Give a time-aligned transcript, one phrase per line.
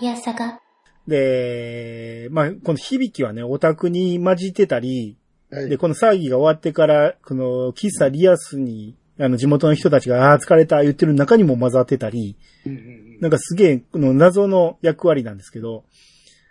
[0.00, 0.60] いやさが。
[1.06, 5.16] で、まあ、この響きはね、オタクに混じってたり、
[5.50, 12.36] はいで、この騒ぎが終わってから、この、喫茶リアスに、あの、地元の人たちが、ああー、疲れた、言ってる中にも混ざってたり、
[12.66, 15.84] うんうんうんなんかすげえ、この謎の役割なんですけど、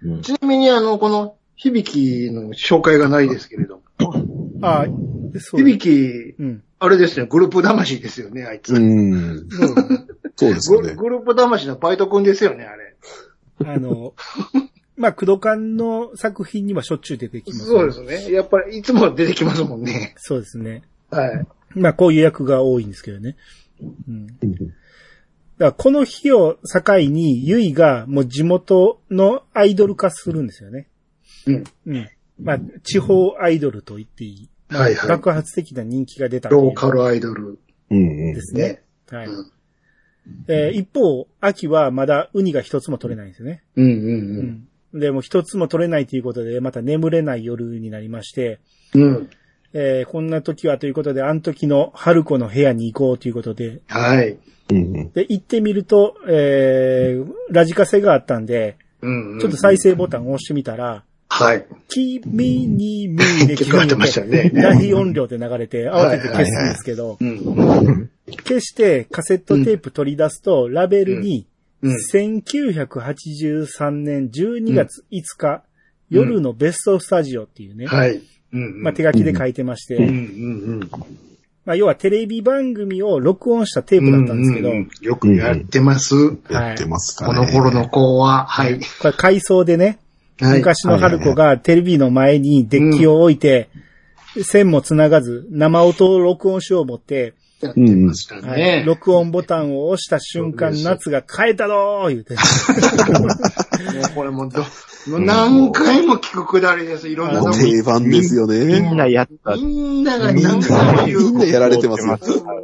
[0.04, 3.84] うんちなみに、あの、この、響きの紹介がないですけれども。
[4.64, 4.86] ああ、
[5.40, 5.62] そう。
[5.62, 6.64] 響き、うん。
[6.80, 8.74] あれですね、グループ魂ですよね、あいつ。
[8.74, 9.48] うん。
[10.36, 10.96] そうですよね。
[10.96, 12.85] グルグループ魂のバイト君ですよね、あれ。
[13.64, 14.14] あの、
[14.98, 18.32] まあ、クドカンの作品にはしょっちゅう出てきます、そうですね。
[18.32, 20.14] やっぱり、いつも出てきますもんね。
[20.18, 20.84] そうですね。
[21.10, 21.48] はい。
[21.74, 23.36] まあ、こういう役が多いんですけどね。
[24.08, 24.28] うん。
[24.28, 24.38] だか
[25.58, 30.88] らこの日を境に、ユイがもう地元のアイドル化するんですよね。
[31.46, 31.64] うん。
[31.88, 32.10] うん。
[32.42, 34.50] まあ、地方アイドルと言っていい。
[34.70, 35.10] はいはい。
[35.10, 37.60] 爆発的な人気が出たローカルアイドル
[37.92, 38.42] うんうんで。
[38.42, 38.62] すね。
[38.62, 38.84] ね。
[39.12, 39.28] はい。
[39.28, 39.52] うん
[40.48, 43.64] えー一方、秋はまだウニが一つも取れないんですよね。
[43.76, 45.00] うんううんん。
[45.00, 48.60] で、もう一つも取れないということで、また眠れない夜になりまして、
[48.94, 49.02] うん。
[49.02, 49.30] うん。
[49.74, 54.38] えーこんな時はということで、あの時の春子の部屋に行こうということで、はい。
[54.72, 55.12] うんうん。
[55.12, 59.40] で、行ってみると、えー、ラジカセがあったんで、うんうん。
[59.40, 61.66] ちょっと再生ボタンを押してみたら、はい。
[61.90, 62.22] 君
[62.68, 68.10] に見で聞こえてましたね 大音量で流れて、慌てて消すんですけど、うん。
[68.32, 71.48] 消してカセットテープ取り出すと、ラベルに、
[71.82, 71.96] うん。
[72.14, 75.64] 1983年12月5日、
[76.10, 78.22] 夜のベストスタジオっていうね、はい。
[78.54, 78.82] うん。
[78.82, 80.16] まあ、手書きで書いてまして、うんうんう
[80.78, 80.90] ん。
[81.66, 86.16] まあ、要はテレビ番組を録音したテープだったんですけど、うんうんよくやってます。
[86.50, 87.40] やってますかこね。
[87.40, 88.80] の頃の子は、はい。
[89.02, 93.70] これ回想でね、はい昔の春子がテレビの前にデッキを置いて、
[94.44, 97.36] 線も繋がず、生音を録音しよう思って、
[97.66, 98.84] やってましたはいね。
[98.86, 102.36] 録音ボタンを押した瞬間、夏が変えたぞー言うて。
[103.16, 104.62] もうこれもど、
[105.08, 107.08] もう何回も聞くくだりです。
[107.08, 108.96] いろんな定番ですよみんね。
[108.96, 109.56] なやった。
[109.56, 111.20] みんなが何回もな、言う。
[111.20, 112.04] みんなやられてます。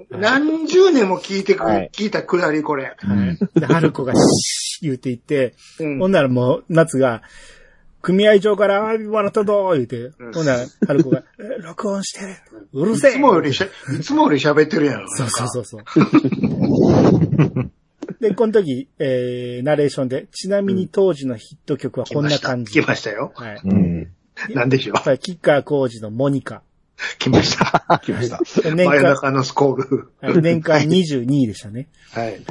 [0.10, 2.96] 何十年も聞いてく、はい聞いたくだり、これ。
[3.56, 7.22] で、春子がシー言うて言って、うんほんならもう、夏が、
[8.02, 12.38] 組合長からアワビもらったぞー言うて、うんほんなら、春子が、 え録音して、
[12.74, 15.08] うるせえいつもよりしゃ、いつもより喋ってるやん。
[15.08, 15.84] そうそうそうそう。
[18.20, 22.72] で、この時、えー、ナレーションで、ちなみに当時のヒット曲はこんな感じ。
[22.82, 23.32] 来ましたよ。
[23.36, 23.62] はい。
[23.64, 24.08] うん。
[24.54, 25.02] なんでしょう？
[25.02, 26.62] これ、キッカー工事のモニカ。
[27.18, 28.00] 来ました。
[28.04, 28.40] 来ました。
[28.76, 30.10] 年間、真夜中のスコール。
[30.22, 31.88] はい年間22位でしたね。
[32.12, 32.42] はい。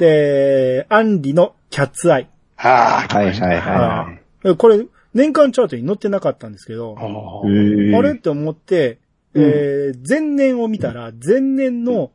[0.00, 2.28] で、アンリのキャッツアイ。
[2.56, 4.21] ははいはいははい
[4.56, 8.02] これ、年間チャートに載ってなかったんですけど、あ。
[8.02, 8.98] れって思って、
[9.34, 12.10] えー前年を見たら、前年の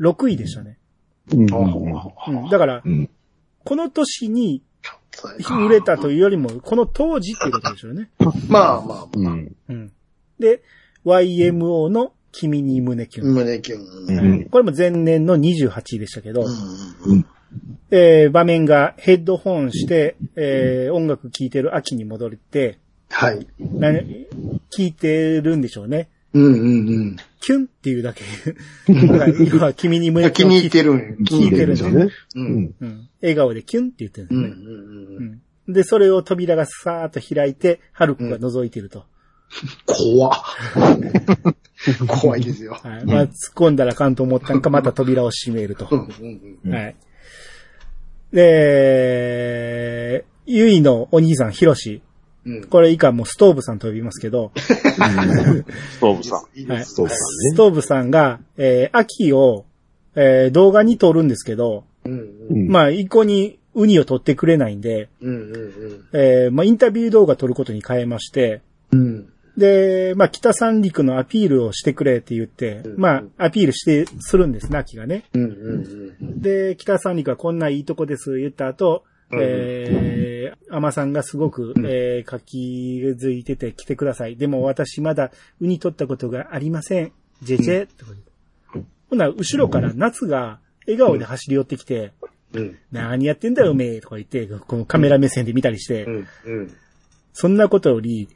[0.00, 0.78] 6位でしたね。
[1.32, 3.10] うんうん、だから、うん
[3.62, 4.62] この年に
[5.50, 8.10] 売れたというよりも、この当時っていうことでしょうね。
[8.48, 9.54] まあまあ、うん。
[9.68, 9.92] うん。
[10.38, 10.62] で、
[11.04, 13.34] YMO の君に胸キュン。
[13.34, 13.82] 胸キュン。
[14.08, 14.44] うん。
[14.46, 16.44] これも前年の28位でしたけど、
[17.04, 17.26] うん
[17.90, 22.78] えー場面がヘッドホンして、えー音楽聴いてる秋に戻って、
[23.10, 23.46] はい。
[23.58, 26.08] な聞いてるんでしょうね。
[26.32, 27.16] うんうんうん。
[27.40, 28.22] キュンっていうだけ。
[28.88, 32.04] だから要は君に胸キュンを気に入ってるん聞いてるんですよね。
[32.04, 32.10] ね。
[32.36, 32.40] う。
[32.40, 32.74] うんん。
[32.80, 33.08] うん。
[33.20, 34.46] 笑顔でキュンって言ってるんですね。
[34.46, 35.40] うんうんうん。
[35.66, 35.72] うん。
[35.72, 39.04] で、それを扉がさーっと開いて、ハルクが覗いてると。
[39.86, 40.40] 怖っ
[42.06, 42.78] 怖いですよ。
[42.80, 43.04] はい。
[43.04, 45.88] まあ、突っ込んだらあかんと思ったんか、また扉を閉めると。
[45.90, 46.96] うんうんうんはい。
[48.32, 52.02] で、ゆいのお兄さん、ひろし。
[52.46, 52.64] うん。
[52.64, 54.68] これ以下もうストーブさんと呼びますけど、ス
[56.00, 56.58] トーブさん。
[56.58, 56.72] いいです。
[56.72, 57.20] はいそうです
[57.52, 59.64] ストーブさんが、えー、秋を、
[60.14, 62.70] えー、動画に撮るんですけど、うんううんん。
[62.70, 68.62] まあ、一向にウニを撮ってくれないんで、うんうんえー、まあ、インタビュー動画撮ることに変えまして、
[68.92, 69.32] うん。
[69.56, 75.24] で、まあ、北三陸のアピールをしてくれって言って、うんまあ、アピールして、するんですね、秋がね。
[75.34, 75.46] うんう
[76.24, 84.36] んで、北三陸はこんないいとこです、言った後、うんえー、アマさんがすごく、うんえー、書きづいてて来てください。
[84.36, 85.30] でも私まだ
[85.60, 87.12] ウニ取ったことがありません。
[87.42, 88.30] ジェジェ、とか言って
[89.10, 92.12] ほな、後ろから夏が笑顔で走り寄ってきて、
[92.52, 92.78] うん。
[92.92, 96.76] 何やってんだよ、おめえ、とか言って、このカメラ目線で見たりして、うんうん。
[97.32, 98.28] そんなことより、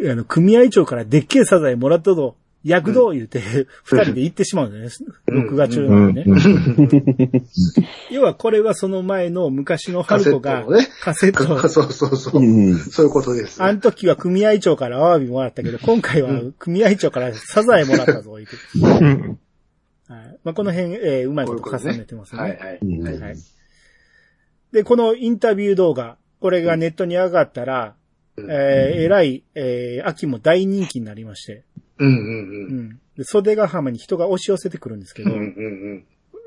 [0.00, 3.40] あの、組合長からでっけえサザエもらったぞ、躍動言うて、
[3.84, 4.90] 二人で行ってしまうんだよね。
[5.26, 6.14] 録画中なん。
[6.14, 6.34] でね。
[8.10, 10.88] 要はこれはその前の昔の春子がカセットをね。
[11.00, 11.58] カセットを。
[11.68, 12.42] そうそうそう。
[12.42, 12.44] う。
[12.44, 12.76] ん。
[12.78, 13.62] そういうことです。
[13.62, 18.88] あの時は組合長からアワビもらったけど、今回は組合長からサザエもらったぞ、言うて。
[20.08, 20.38] はい。
[20.44, 22.42] まあ、この辺、えーうまいこと重ねてますね。
[22.42, 22.78] はい
[24.72, 27.92] で、このインタビュー動画、これがネットに上がったら、うん
[28.38, 31.64] えー、えらい、えー、秋も大人気になりまして、
[31.98, 33.00] うんうんうん。
[33.16, 35.38] で袖ヶ浜に人が押し寄せてくるんですけど、うん。
[35.38, 35.48] うんう
[35.94, 36.04] ん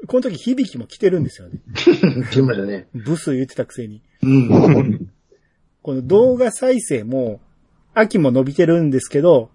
[0.08, 1.60] この時響きも来てるんですよね。
[2.04, 2.24] うん。
[2.26, 2.88] 来ましたね。
[2.94, 4.02] ブス言ってたくせに。
[4.22, 5.10] うん。
[5.82, 7.40] この動画再生も、
[7.94, 9.50] 秋も伸びてるんですけど、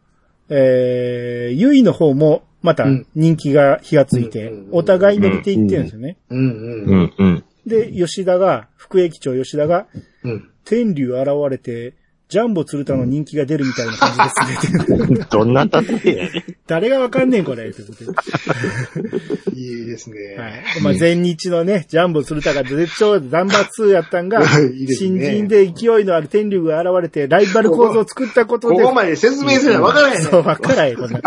[0.48, 6.16] えー、ゆいの方もまた人気が火がついてうん、お互い伸びていってるんですよね。
[6.30, 7.00] うんううん。
[7.02, 7.44] んうん。
[7.66, 9.86] で、吉田が、副駅長吉田が、
[10.24, 10.50] うん。
[10.64, 11.94] 天竜現れて、
[12.30, 15.26] ジャンボ鶴田の人気が出るみたいな感じですね。
[15.30, 17.66] どんな例えやね誰がわかんねん、これ。
[17.66, 18.04] ってこと
[19.50, 20.36] でいいですね。
[20.38, 20.62] はい。
[20.82, 31.20] まあ、前日のね、ジャンボ鶴田が絶頂ナンバー2やったんが、いいですね新人で勢いのある天竜が現れて、ライバル構造を作ったことで、ここまで説明すればわからへんねそう、わからへん、こんな。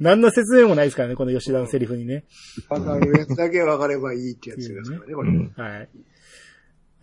[0.00, 2.24] 何の説明もないですからね、この吉田のセリフにね。
[2.68, 5.30] わかるやつだけわかればいいってやつですからね、これ。
[5.30, 5.52] うん。
[5.56, 5.88] はい。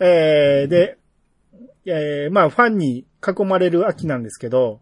[0.02, 0.98] えー、で、
[1.86, 4.82] えー、まあ、ファンに囲まれる秋なんですけど、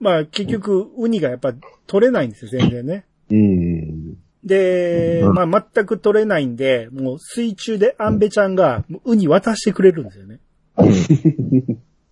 [0.00, 1.54] まあ、結局、ウニがやっぱ
[1.86, 3.04] 取れないんですよ、全然ね。
[3.30, 4.16] うん。
[4.44, 10.40] で、うんまあ、全く取れないんで、もう水中でアンベちゃんが、ウニ渡してくれるんですよね。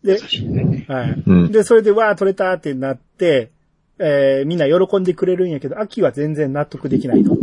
[0.04, 0.18] で、
[0.86, 1.22] はい。
[1.26, 1.52] うん。
[1.52, 3.50] で、それで、わー、取れたってなって、
[3.98, 7.36] えー、みんな喜んでくれるんやけど、秋は全然納得できないと。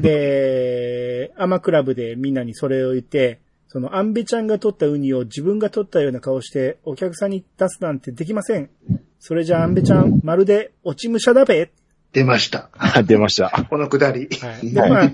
[0.00, 3.38] で、アマクラブでみんなにそれを言って、
[3.74, 8.70] そのアンベちゃんが取ったウニを自分が取ったような顔してお客さんに出すなんてできません。
[9.18, 11.72] それじゃあアンベちゃん、まるで落ち武者だべ。
[12.12, 12.70] 出ました。
[12.74, 13.66] あ 出ました。
[13.68, 14.28] このくだり。
[14.40, 14.70] はい。
[14.72, 15.12] で、まあ、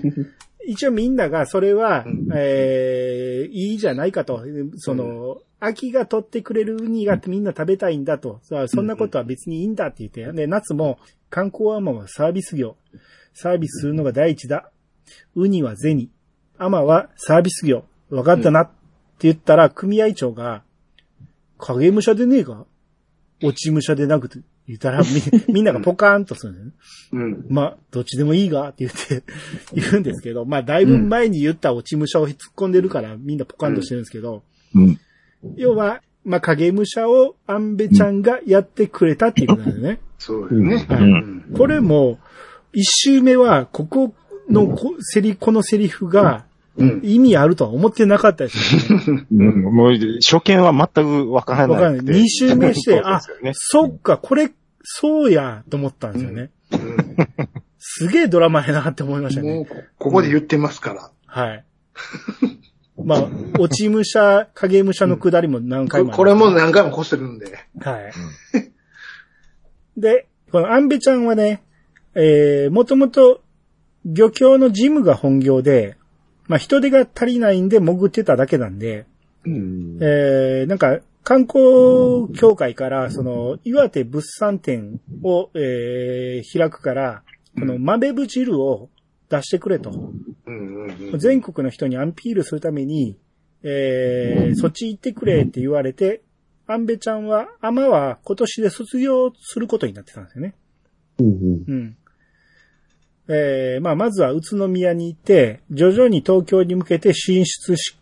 [0.67, 4.43] 一応みんながそれはうん、えー、いいじゃないかと。
[4.75, 8.41] その、秋が取ってくれるウニがみんな食べたいんだと。
[8.43, 10.31] さあそんなことは別にいいんだって言って。
[10.33, 10.99] で、夏も
[11.31, 12.75] 観光アマはサービス業。
[13.33, 14.69] サービスするのが第一だ。
[15.33, 16.09] ウニは銭。
[16.59, 17.85] アマはサービス業。
[18.11, 18.71] わかったなって
[19.21, 20.63] 言ったら、組合長が、
[21.57, 22.65] 影武者でねえか？
[23.43, 25.05] 落ち武者でなくて、言ったらみ、
[25.53, 26.71] みんながポカーンとするんだよね。
[27.13, 27.45] うん。
[27.49, 29.23] まあ、どっちでもいいがって言って、
[29.73, 34.43] 言うんですけど、まあ、だいぶ前に言った落ち武者を突っ込んでるから、みんなポカンとしてるんですけど、
[34.75, 34.99] うん。
[35.55, 39.99] 要は、まあ、影武者をアンベちゃんがやってくれたっていうことなんですね。
[40.19, 40.87] そうですね。
[40.89, 42.19] ううんこれも、
[42.73, 44.13] 一周目は、ここ
[44.49, 46.45] のこセリ、このセリフが
[46.77, 47.01] うん。
[47.03, 49.25] 意味あるとは思ってなかったですよね。
[49.31, 51.77] うんもう、初見は全くわからない。
[51.77, 52.15] わかんない。
[52.15, 53.21] 二周目して、 あ
[53.53, 54.51] そっか、これ、
[54.83, 56.49] そうや、と思ったんですよね。
[56.71, 59.55] うんすげえドラマやなって思いましたね。
[59.55, 59.65] もう、
[59.97, 61.11] ここで言ってますから。
[61.25, 61.65] はい。
[63.03, 63.27] まあ、
[63.59, 67.57] 落ち武者、影武者の下りも何回もここれも何回もこするんで。
[67.79, 68.13] はい。
[69.97, 71.63] で、このアンベちゃんはね、
[72.13, 73.41] えー、もともと
[74.05, 75.97] 漁協の事務が本業で、
[76.51, 79.05] まあ人手が足りないんで潜ってただけなんで、
[79.45, 79.97] うん。
[80.01, 87.23] えー、なんか観光協会から、その、岩手物産展を、えー、開くから、
[87.57, 88.89] この豆ぶ汁を
[89.29, 90.11] 出してくれと。
[91.17, 93.17] 全国の人にアンピールするために、
[93.63, 96.21] えー、そっち行ってくれって言われて、
[96.67, 100.53] アンベちゃんは、アマは今年で卒業することになってたんですよね。
[101.65, 101.97] うん。
[103.31, 103.35] うん。
[103.35, 107.97] えー、まあ、まずは宇都宮に行って、徐々に東京に向けて進出し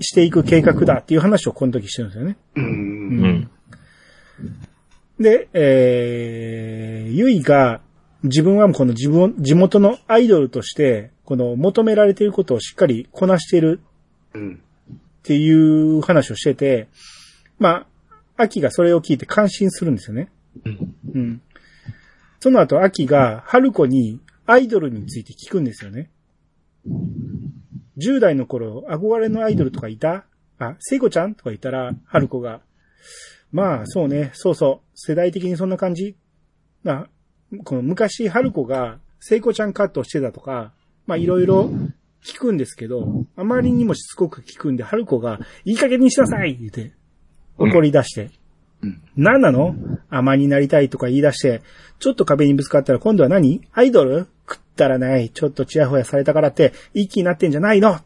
[0.00, 2.36] していく計画だっていう話をこの時してるんですよね。
[2.56, 3.50] うんううんん。
[5.20, 7.80] で、えー、ゆいが、
[8.22, 13.80] 自分はこの自分、地元のアイドルとして、この求められていることをしっかりこなしている
[14.32, 14.62] うん。
[14.94, 16.88] っていう話をしてて、
[17.58, 17.86] まあ、
[18.36, 20.28] 秋がそれを聞いて感心するんですよね。
[21.14, 21.40] うん。
[22.40, 26.10] その後、秋が春子にアイドルについて聞くんですよね。
[27.98, 30.26] 10代の頃、憧れのアイドルとかいた？
[30.58, 32.60] あ、聖子ちゃんとか言ったら、春子が、
[33.52, 36.16] まあ、そうね、そうそう、世代的にそんな感じ。
[36.82, 37.08] まあ、
[37.64, 40.72] この昔、春子が聖子ちゃんカットしてたとか、
[41.06, 41.70] まあ、いろいろ
[42.24, 46.94] 聞くんですけど、あまりにもしつこく聞くんで、春子が、いい加減にしなさいって言って、
[47.58, 48.30] 怒り出して。
[48.84, 49.74] うん何なの？
[50.10, 51.62] 甘になりたいとか言い出して、
[51.98, 53.62] ちょっと壁にぶつかったら今度は何？
[53.72, 54.26] アイドル？
[54.48, 55.30] 食ったらない。
[55.30, 57.94] ちょっとチヤホヤされたからって、一気になってんじゃないの？
[57.94, 58.02] あ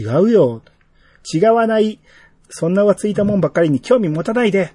[0.00, 0.62] 違うよ。
[1.32, 1.98] 違わない。
[2.48, 4.72] そんな浮ついたもんばっかりに興味持たないで。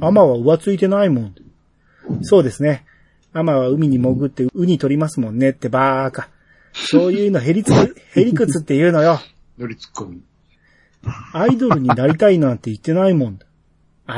[0.00, 1.34] アマは浮ついてないもん。
[2.22, 2.84] そうですね。
[3.34, 6.28] アマは海に潜ってウニ取りますもんねってばーか。
[6.72, 9.20] そういうのヘリつく、ヘリクツって言うのよ。
[9.58, 10.22] 乗りツッコミ。
[11.32, 13.38] アイドルになりたいなんて言ってないもん。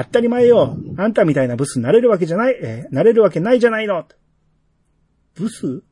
[0.03, 0.77] 当たり前よ。
[0.97, 4.07] あんたみたいなブスになれるわけじゃない、えーなれるわけないじゃないの。
[5.35, 5.83] ブス？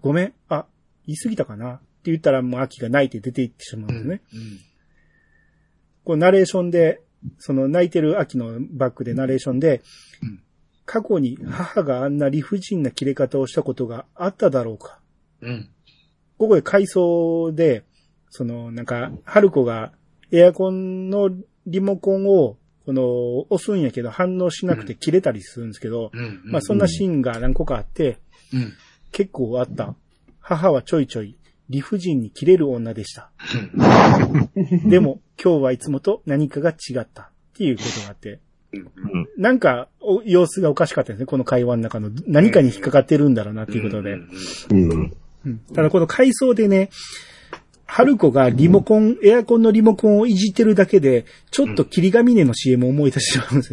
[0.00, 0.34] ごめん。
[0.48, 0.66] あ、
[1.06, 4.20] 言い過ぎたかなって言ったらもう秋が泣いて出て行ってしまうんですね。
[6.04, 7.00] こうナレーションで、
[7.38, 9.82] その泣いてる秋のバックでナレーションで、
[10.22, 10.42] うん
[10.88, 15.00] 過去に母があんな理不尽な切れ方をしたことがあっただろうか。
[15.42, 15.68] うん。
[16.38, 17.82] ここで回想で、
[18.30, 19.90] その、なんか、春子が
[20.30, 21.30] エアコンの
[21.66, 26.40] リモコンを、この、押すんやけど反応しなくて切れたりするんですけど、うん。
[26.44, 28.18] まあそんなシーンが何個かあって、
[28.54, 28.72] うん。
[29.10, 29.94] 結構あった。
[30.40, 31.36] 母はちょいちょい
[31.68, 33.30] 理不尽に切れる女でした。
[34.88, 37.22] でも今日はいつもと何かが違った。
[37.22, 38.38] っていうことがあって、
[39.38, 42.10] なんかお様子がおかしかったですね、この会話の中の。
[42.26, 44.18] 何かに引っかかってるんだろうなっていうことで。
[45.74, 46.90] ただこの回想でね、
[47.86, 53.72] 春子がリモコン、エアコンのリモコンをいじってるだけで、ちょっと霧ヶ峰の CM を思い出してしまうんです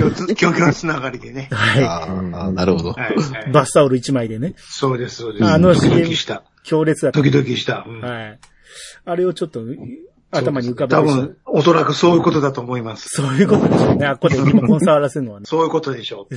[0.00, 0.34] よね。
[0.34, 1.48] 教教のつながりでね。
[1.52, 2.92] はああ、なるほど。
[2.92, 3.14] はい。
[3.14, 3.52] はいい。
[3.52, 5.44] バスタオル1枚でね、そうです、そうです。
[5.44, 6.42] あのドキ CM ドキした。
[6.64, 7.24] 強烈だったド。
[7.24, 7.84] キドキした。
[7.86, 8.38] うんはい。
[9.04, 9.60] あれをちょっと
[10.30, 13.08] 頭に浮かべて多分、おそらくそういうことだと思います。
[13.10, 14.06] そういうことでしょうね。
[14.06, 15.46] あっこでリモコン触らせるのはね。
[15.46, 16.28] そういうことでしょ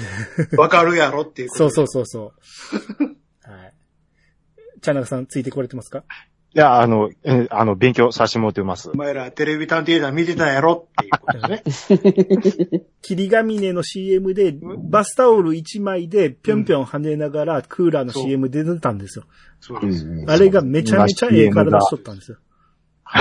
[0.51, 0.62] う。
[0.62, 1.70] わかるやろっていうこと。
[1.70, 2.34] そうそうそうそ
[3.00, 3.04] う。
[3.50, 3.74] はい。
[4.82, 6.04] 茶中さん、ついてこれてますか？
[6.56, 8.96] いや、あの、えあの、勉強させてもらってますお。
[8.96, 10.88] 前らテレビ探偵団見てたやろ？
[10.89, 12.84] っていうことですね。
[13.03, 14.58] 霧ヶ峰の CM で、
[14.89, 19.25] バスタオル1枚でぴょんぴょん跳ねながら、クーラーの CM 出てたんですよ。
[19.60, 20.08] そうです。
[20.08, 20.29] うん。
[20.29, 22.38] あれがめちゃめちゃええ体しとったんですよ。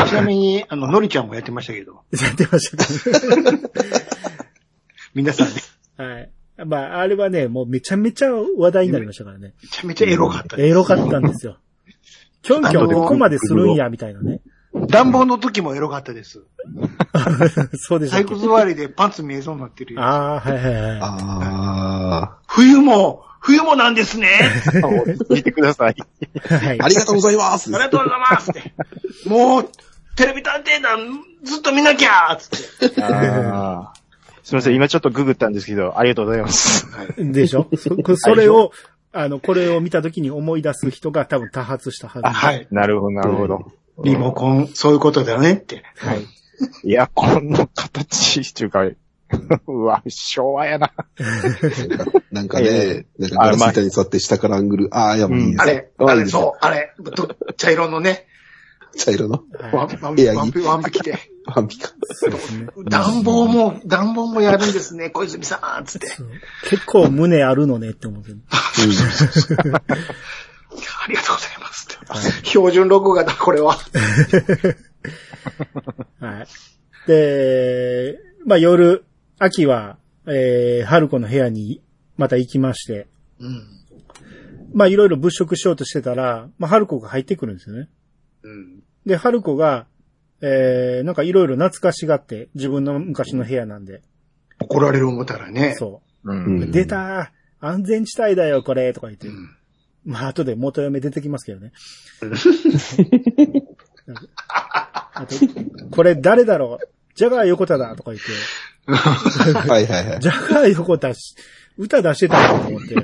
[0.06, 3.60] ちなみに、あの、のりちゃんもやってましたけど、やってましたね。
[5.14, 5.54] 皆さんね、
[5.96, 6.30] はい。
[6.64, 9.54] まあ、あれはね、もうめちゃめちゃ話題になりましたからね。
[9.62, 10.68] めちゃめちゃエロかったです。
[10.68, 11.58] エロかったんですよ。
[12.42, 14.40] キョンキョンここまでするんや、みたいなね。
[14.88, 16.42] 暖房の時もエロかったです。
[17.76, 20.00] そうでしたっけ体育座りでパンツ見えそうになってるよ。
[20.02, 20.98] ああ、はいはいはい。
[21.02, 24.28] あ冬も、冬もなんですね。
[25.30, 25.96] 見てください。
[26.48, 28.74] はいあ、ありがとうございますありがとうございますって。
[29.28, 29.68] もう、
[30.16, 30.98] テレビ探偵団
[31.44, 33.02] ずっと見なきゃつって。
[33.02, 33.98] あー
[34.42, 36.86] すみません、今ちょっとググったんですけど、ありがとうございます。
[36.90, 37.32] はい。
[37.32, 37.68] でしょ？
[37.76, 38.72] そそれを、
[39.18, 42.26] あの、これを見たときに思い出す人が多分多発したはず。
[42.26, 42.68] あはい。
[42.70, 43.72] なるほど、なるほど。
[44.04, 45.82] リモコン、そういうことだよねって。
[45.96, 46.24] はい。
[46.84, 48.84] いや、この形っていうか、
[49.66, 50.92] うわ、昭和やな。
[52.30, 58.28] なんかね、なんかガラス板に座って下からアングル、ああ、やばいいですあれ、あれ、そう、あれ、ど茶色のね、
[58.96, 59.42] 茶色の？
[59.72, 61.18] ワはいンワンワンピワンピ着て。
[61.46, 61.88] ワンピカ。
[62.12, 62.68] そうですね。
[62.88, 66.08] 暖房も、暖房もやるんですね、小泉さん、つって。
[66.68, 68.40] 結構胸あるのねって思ってる。
[68.50, 68.72] あ
[71.08, 72.46] りがとうございますって。
[72.46, 73.76] 標準録画だ、これは。
[76.20, 76.46] はい。
[77.06, 79.04] で、まあ夜、
[79.38, 81.80] 秋は、えー、春子の部屋に
[82.16, 83.06] また行きまして、
[83.40, 83.64] うん。
[84.74, 87.88] まあいろいろ物色しようとしてたら、まあ春子が入ってくるんですよね。
[88.42, 88.77] うん。
[89.08, 89.86] で、春子が、
[90.42, 94.02] えー、なんかいろいろ懐かしがって、自分の昔の部屋なんで、
[94.60, 95.74] 怒られる思ったらね。
[95.76, 96.34] そうう。
[96.34, 96.70] ん。
[96.70, 99.28] 出たー安全地帯だよ、これとか言って。
[99.28, 99.32] ん
[100.04, 101.72] まあ、後で元嫁出てきますけどね。
[104.48, 105.34] あと
[105.90, 106.86] これ誰だろう？
[107.14, 108.30] ジャガー横田だとか言って、
[108.92, 110.20] はいはいはい。
[110.20, 111.34] ジャガー横田し、
[111.78, 112.96] 歌出してたのと思って。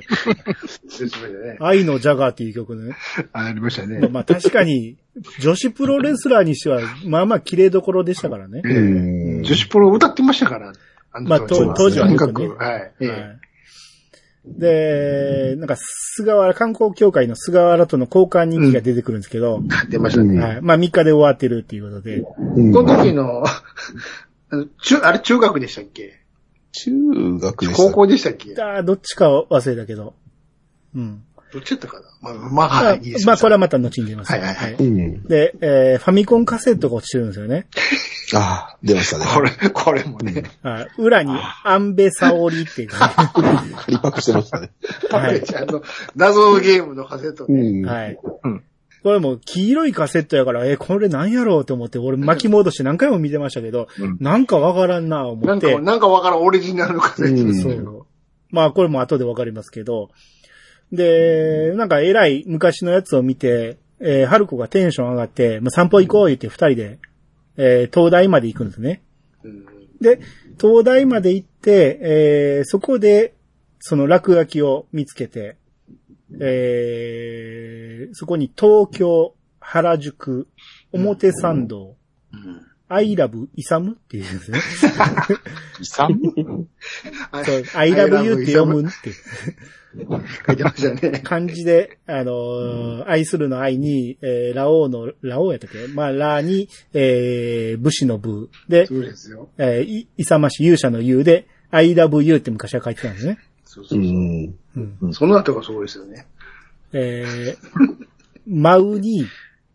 [1.60, 2.94] 愛のジャガーっていう曲ね。
[3.32, 4.08] ありましたね。
[4.08, 4.96] まあ確かに、
[5.40, 8.62] 女子プロレスラーにしては、まあまあ綺麗どころでしたからね。
[9.42, 10.72] 女子プロ歌ってましたから。
[11.12, 12.92] あのまあ当当時はとにかく、よくねはい。
[13.00, 13.20] ええはい
[14.46, 20.38] で、なんか、菅原、観光協会の菅原との交換日記が出てくるんですけど、出ましたね。
[20.38, 20.60] はい。
[20.60, 22.22] まあ3日で終わってるっていうことで、
[22.56, 23.42] うんこの時の、
[24.50, 26.23] あの中、あれ中学でしたっけ？
[26.74, 26.90] 中
[27.38, 27.82] 学でした。
[27.84, 28.54] 高校でしたっけ？
[28.60, 30.14] あーどっちか忘れたけど、
[30.94, 31.22] うん。
[31.52, 32.06] どっちだったかな？
[32.20, 33.26] まあ、まあ、まあはい、いいです。
[33.26, 34.32] まあこれはまた後に出ます。
[34.32, 35.22] はいはいはいうん。
[35.24, 37.66] で、えーファミコンカセットが落ちてるんですよね。
[38.34, 39.26] ああ、出ましたね。
[39.32, 40.42] これ、これもね。
[40.62, 41.30] はい裏に、
[41.62, 43.10] アンベサオリっていうか
[43.76, 44.70] 仮パクしてましたね。
[45.12, 45.84] はいちゃんと、
[46.16, 47.70] 謎ゲームのカセットうね。
[47.70, 47.82] ん。
[47.82, 47.88] ね。
[47.88, 48.18] はい。
[48.44, 48.64] うん
[49.04, 55.46] これもう黄色いカセットやから、えーこれなんやろうと思って、俺巻き戻して何回も見てましたけど、うんなんかわからんな思って。
[55.46, 58.06] なんか、なんかわからんオリジナルのカセットうんですう。
[58.50, 60.10] まあこれも後でわかりますけど、
[60.90, 66.98] で、なんか偉い昔のやつを見て、えー、春子がテンション上がって、まあ、散歩行こう言って二人で、
[67.56, 69.02] えー、東大まで行くんですね。
[69.44, 69.66] うん
[70.00, 70.20] で、
[70.60, 73.34] 東大まで行って、えー、そこで、
[73.80, 75.56] その落書きを見つけて、
[76.40, 80.48] えー、そこに東京、原宿、
[80.92, 81.96] 表参道、
[82.32, 84.58] うん I love イサムって言うんですね。
[85.80, 86.20] イサム？
[87.44, 89.10] そう I love you って読むって。
[90.46, 91.20] 書いてましたね。
[91.20, 95.88] 漢字で、あのー愛するの愛に、えー、ラオウの、ラオウやったっけ？
[95.94, 99.48] まあ、ラに、えー、武士の武でそ、うですよ。
[99.56, 103.38] えー、い、勇まし勇者の勇で、I love you って昔は書いてたんですね。
[103.74, 105.08] そうそううそう。
[105.08, 105.14] ん。
[105.14, 106.26] その後がそうですよね。
[106.92, 107.56] えー、
[108.46, 109.26] 舞うに、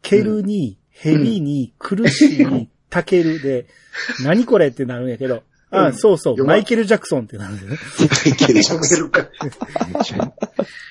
[0.02, 3.68] 蹴るに、蛇に、苦しいに、たけるで、
[4.24, 7.78] 何これってなるんやけど、あ、うんそうそう、マイケル・ジャクソンってなるんだよね。
[8.00, 9.30] マイケルか。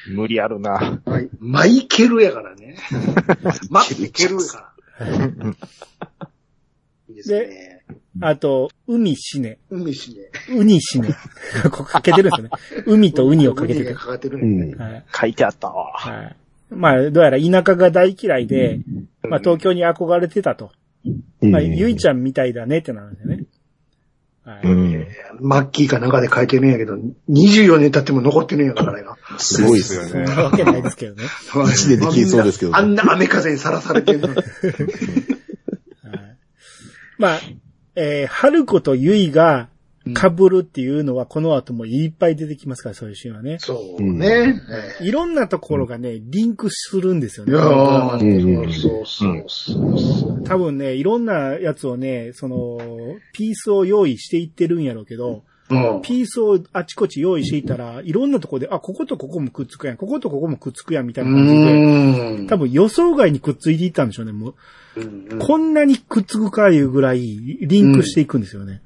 [0.08, 1.00] 無理あるな。
[1.04, 2.76] はいマイケルやからね。
[3.70, 5.56] マイケルやから。
[7.08, 7.77] いいですね。
[8.20, 10.30] あと、海死ね、海しね。
[10.50, 11.08] ウニ死ね。
[11.64, 12.50] ここ かけてるんですよね。
[12.86, 14.00] 海とウニをかけてて海が。
[14.00, 14.74] かかってるうんん。
[14.76, 15.04] はい。
[15.14, 15.92] 書いてあったわ。
[15.94, 16.36] はい。
[16.70, 18.80] まあ、どうやら田舎が大嫌いで、
[19.22, 20.72] まあ東京に憧れてたと。
[21.40, 23.44] まあ、ゆいちゃんみたいだねってなるんですよね。
[24.44, 24.60] はい。
[24.64, 25.06] うん。
[25.40, 26.98] マッキーかなんかで書いてるんやけど、
[27.30, 29.16] 24年経っても残ってるんやからな。
[29.38, 30.08] すごいですよね。
[30.08, 31.22] そんなわけないですけどね。
[31.70, 34.34] 一年で消えそうですけどねあんなあんな雨風にさらされてるのに。
[34.36, 34.44] はい
[37.18, 37.40] まあ、
[38.00, 39.68] えー、春子とゆいが
[40.04, 43.58] 被るっていうのはこの後もいっぱい出てきますから、そういうシーンはね。
[43.58, 44.54] そうね。
[45.00, 47.52] えいろんなところがね、リンクするんですよね。
[48.72, 50.44] そうそうそう。
[50.44, 52.78] 多分ね、いろんなやつをね、その、
[53.32, 56.02] ピースを用意していってるんやろうけど、うん。
[56.02, 62.46] ピースをあちこち用意していたら、いろんなところで、あ、こことここもくっつくやん、こことここもくっつくやん、みたいな感じで、うん。
[62.46, 64.54] 多分予想外にくっついていったんでしょうね、もう。
[64.96, 67.20] うんこんなにくっつくかいうぐらい、
[67.60, 68.82] リンクしていくんですよね。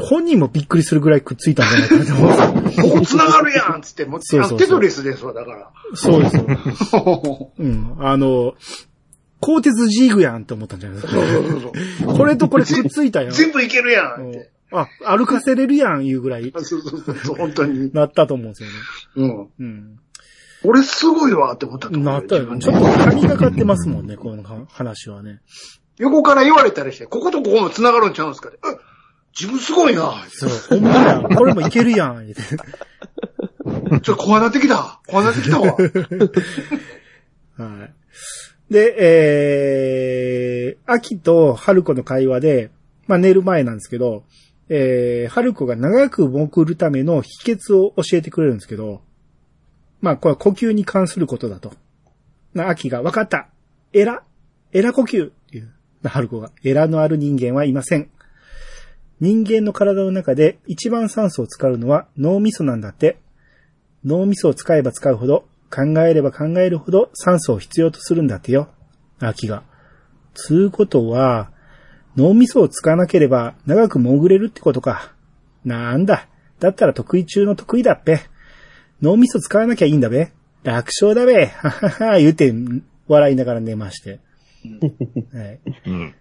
[0.00, 2.90] 本人もびっくりするぐらいくっついたんじゃないかなと思う。
[2.92, 5.70] ここ繋がるやんつって、もう、そうそうそうテトリスですわ、だから。
[5.94, 7.52] そうですよ。
[7.58, 7.96] うん。
[7.98, 8.54] あの、
[9.40, 11.00] 鋼鉄ジーグやんって思ったんじゃない？
[11.00, 11.68] ですそうそうそ
[12.04, 12.14] うか。
[12.18, 13.32] これとこれくっついたやん。
[13.32, 14.50] 全部いけるやんって。
[14.70, 17.90] あ、歩かせれるやん、いうぐらいそうそうそうそう、本当に。
[17.94, 18.74] なったと思うんですよね。
[19.16, 19.48] うん。
[19.58, 20.00] うん。
[20.64, 22.58] 俺すごいわって思ったと思うなったよ。
[22.58, 25.40] ちょっと神がかってますもんね、この話はね。
[25.98, 28.58] 横から言われたりして、こことここも繋がるんちゃうんすかって。
[28.64, 28.76] え
[29.38, 30.24] 自分すごいな。
[30.30, 31.20] そう、ほんまや。
[31.20, 35.00] これもいけるやん、ちょっと怖なってきた。
[35.06, 35.76] 怖なってきたわ。
[37.56, 37.94] はい。
[38.72, 42.70] で、えー、秋と春子の会話で、
[43.06, 44.24] まあ寝る前なんですけど、
[44.68, 49.02] えー、春子が長く潜るための秘訣を教えてくれるんですけど、
[50.00, 51.72] まあこれは呼吸に関することだと。
[52.54, 53.48] な、秋が、わかった
[53.92, 54.22] エラ
[54.72, 55.72] エラ呼吸っていう。
[56.02, 58.10] な春子が、エラのある人間はいません。
[59.20, 63.18] 人間の体の中で一番酸素を使うのは脳みそなんだって。
[64.04, 68.68] 脳みそを使えば使うほど、考えれば考えるほど酸素を必要とするんだってよ。
[69.18, 69.64] 秋が。
[70.34, 71.50] つうことは、
[72.16, 75.12] 脳みそを使わなければ長く潜れるってことか。
[75.64, 76.28] なんだ。
[76.60, 78.20] だったら得意中の得意だっぺ。
[79.00, 80.32] 脳みそ使わなきゃいいんだべ。
[80.64, 81.46] 楽勝だべ。
[81.46, 82.52] ははは、言うて、
[83.06, 84.20] 笑いながら寝まして。
[85.32, 86.14] はい、うん。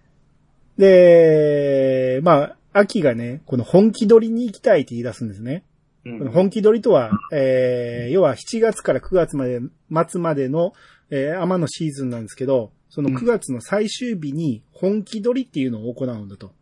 [0.77, 5.63] で、まあ、秋がね、この本気取りに行きたいって言い出すんですね。
[6.03, 9.59] この本気取りとは、えー、要は7月から9月まで、
[10.07, 10.73] 末までの、
[11.09, 16.53] えー、天のシーズンなんですけど、その9月の最終日に本気取りっていうのを行うんだと。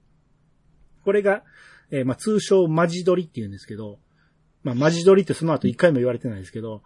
[1.03, 1.43] これが、
[1.91, 3.99] えー、まあ通称マジ取りって言うんですけど、
[4.65, 6.81] まあマジ取りってその後一回も言われてないですけど、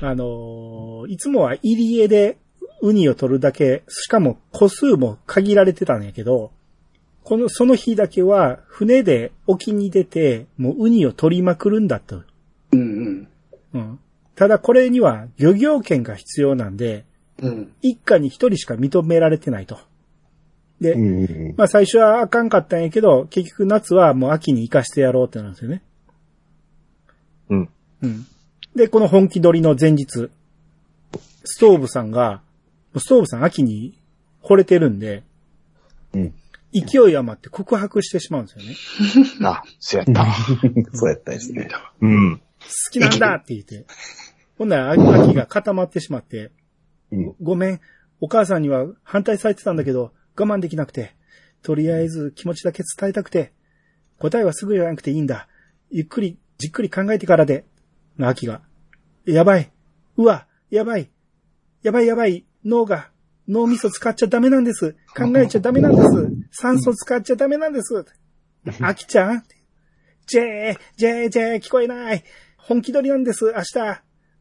[0.00, 2.38] あのーいつもは入り江で
[2.82, 6.52] ウニを取るだけ、しかも個数も限られてたんやけど、
[7.22, 12.22] この、その日だけは船で沖に出て、もうウニを取りまくるんだと。
[12.72, 13.28] うんうん。
[13.72, 13.98] うん。
[14.34, 17.06] ただこれには漁業権が必要なんで、
[17.40, 17.72] うん。
[17.80, 19.78] 一家に一人しか認められてないと。
[20.82, 21.54] で、うん。
[21.56, 25.82] まあ最初はあかんかったんやけど、結局夏はもう秋に行かしてやろうってなるんですよね。
[27.48, 27.68] うん。
[28.02, 28.26] うん。
[28.74, 30.30] で、この本気取りの前日、
[31.44, 32.42] ストーブさんが、
[32.96, 33.98] ストーブさん秋に
[34.42, 35.22] 惚れてるんで、
[36.12, 36.34] うん。
[36.72, 38.74] 勢い余って告白してしまうんですよね。
[39.46, 40.34] あ、そうやったわ。
[40.92, 41.68] そうやったんですね。
[42.00, 42.36] うん。
[42.38, 42.42] 好
[42.90, 43.86] きなんだって言って。
[44.58, 46.50] ほんなら秋が固まってしまって、
[47.12, 47.34] うん。
[47.40, 47.80] ごめん、
[48.20, 51.14] お母さんには反対されてたんだけど、我慢できなくて、
[51.62, 53.52] とりあえず気持ちだけ伝えたくて、
[54.18, 55.48] 答えはすぐじゃなくていいんだ。
[55.90, 57.64] ゆっくり、じっくり考えてからで、
[58.18, 58.62] の秋が。
[59.26, 59.70] やばい。
[60.16, 61.10] うわ、やばい。
[61.82, 62.44] やばいやばい。
[62.64, 63.10] 脳が、
[63.48, 64.96] 脳みそ使っちゃダメなんです。
[65.16, 66.08] 考えちゃダメなんです。
[66.50, 68.04] 酸素使っちゃダメなんです。
[68.80, 69.42] 秋ちゃん
[70.26, 72.24] ジェー、ジェー、ジェー、聞こえない。
[72.56, 73.78] 本気取りなんです、明日。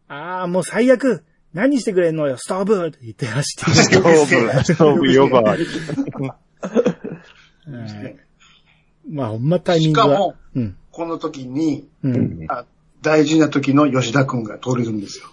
[0.08, 1.26] ああ、もう最悪。
[1.54, 4.10] 何してくれんのよ、ストーブって言って走ってストーブ、
[4.64, 5.68] ストーブ呼ばわり。
[9.06, 10.06] はいまあ、ほんまタイミングは。
[10.06, 10.76] しかも、うん。
[10.92, 12.46] この時に、うん。
[12.50, 12.66] あ
[13.02, 15.28] 大事な時の吉田くんが通れるんですよ。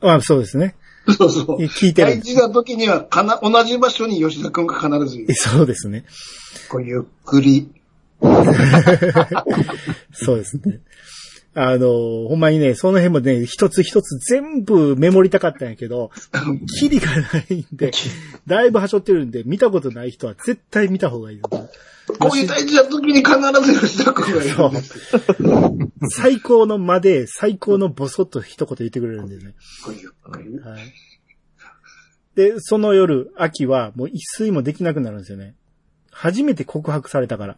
[0.00, 0.76] まあ、そうですね。
[1.16, 1.58] そうそう。
[1.62, 5.34] 聞いてる大事な時にはかな、同じ場所に吉田くんが必ずいる。
[5.34, 6.04] そうですね。
[6.68, 7.70] こうゆっくり。
[10.12, 10.80] そうですね。
[11.54, 11.88] あの、
[12.28, 16.10] ほんまにね、その辺もね、一つ一つ全部メモりたかったんやけど、
[16.78, 17.92] キリがないんで、
[18.46, 21.44] だいぶはしょってるんで、見たことない人は絶対見た方がいいよ。
[22.18, 25.20] こういう大事な時に必ず吉田くんがいるんです。
[26.10, 29.54] 最高の間で、最高のボソッと一言言ってくれるんでね。
[29.84, 30.58] こうゆっくり。
[30.58, 30.92] はい。
[32.36, 35.54] で、その夜、秋はもう一睡もできなくなるんですよね。
[36.12, 37.56] 初めて告白されたから。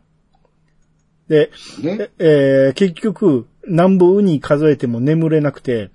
[1.29, 1.51] で、
[1.83, 2.11] ね。
[2.19, 5.91] えー結局、南部ウニ数えても眠れなくて、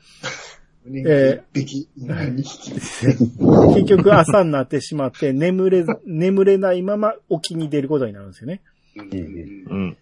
[0.88, 2.72] え一匹、二匹。
[2.74, 8.62] 結局朝になってしまって、眠れ、眠れないまま沖に出ることになるんですよね。
[9.70, 9.98] うん。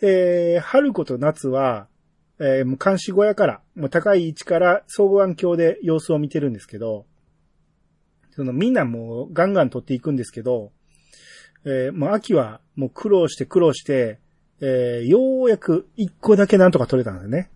[0.00, 1.86] で、春子と夏は、
[2.38, 7.04] えーもう監視小屋から、もう高い位置から双眼鏡で様子を見てるんですけど、
[8.32, 10.72] そのみんなもうガンガン撮っていくんですけど、
[11.64, 14.18] えーもう秋はもう苦労して苦労して、
[14.60, 17.50] えーようやく一個だけなんとか撮れたんですよね。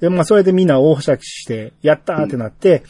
[0.00, 2.82] で、まあそれでみんな大はしゃぎして、やったーってなって、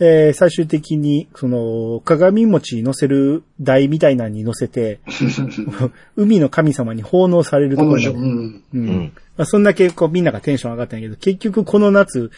[0.00, 5.00] えー最終的に、その、鏡餅乗せる台みたいなのに乗せて、
[6.14, 8.62] 海の神様に奉納されるところまでこの人、うん。
[8.74, 8.78] う。
[8.78, 9.12] うんん。
[9.36, 12.30] まあ、そんだけこうみんながテンション上がったんやけど、結局この夏、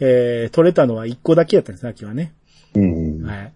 [0.00, 2.32] えー、取れたのは一個だけやったんですね、秋はね。
[2.74, 3.22] うん。
[3.22, 3.52] はい。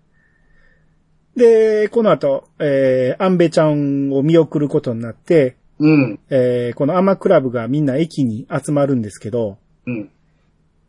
[1.37, 6.18] で、この後、えー、アンベちゃんを見送ることになって、うん。
[6.30, 10.11] えー、このアマクラブがみんな駅に集まるんですけど、うん。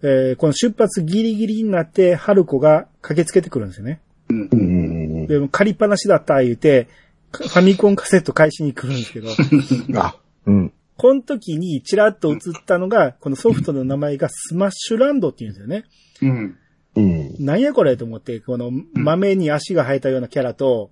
[0.04, 4.02] えー、この出発ギリギリになって、春子が駆けつけてくるんですよね。
[4.30, 4.50] うん。
[4.52, 5.28] うん。
[5.28, 6.88] でも借りっぱなしだった言うて、
[7.32, 9.30] ファミコンカセット返しに来るんですけど、
[10.00, 10.74] あ、うん。
[10.98, 15.86] この時にチラッと映ったのが、このソフトの名前がスマッシュランドって言うんですよね。
[16.22, 16.58] うん。
[16.96, 17.46] うん。
[17.46, 20.90] なんやこれと思って、この豆に足が生えたようなキャラと、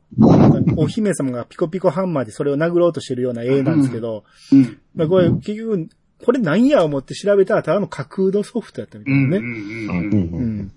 [0.77, 4.77] お姫様がピコピコハンマーでそれを殴ろうとしてるような絵なんですけど、うん。
[4.93, 5.89] まあこれ結局、
[6.23, 9.29] これなんや思って調べたらただの架空のソフトやったみたいうん。
[9.29, 9.39] なね。
[9.39, 9.51] うん。
[9.51, 10.37] う。
[10.37, 10.71] うんん。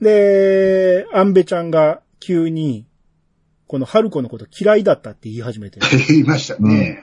[0.00, 2.86] で、アンベちゃんが急に、
[3.66, 5.78] この春子のこと嫌いだったって言い始めて。
[6.08, 7.02] 言いましたね。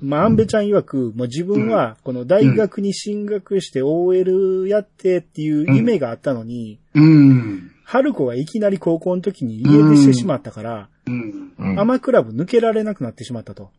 [0.00, 7.70] まあ、アンベちゃん曰く、もう自分は、この大学に進学して OL やってっていう夢があったのに、うん。
[7.84, 11.52] 春子がいきなり高校の時に家出してしまったから、うん。
[11.58, 11.80] うん。
[11.80, 13.70] アマクラブ抜けられなくなってしまったと。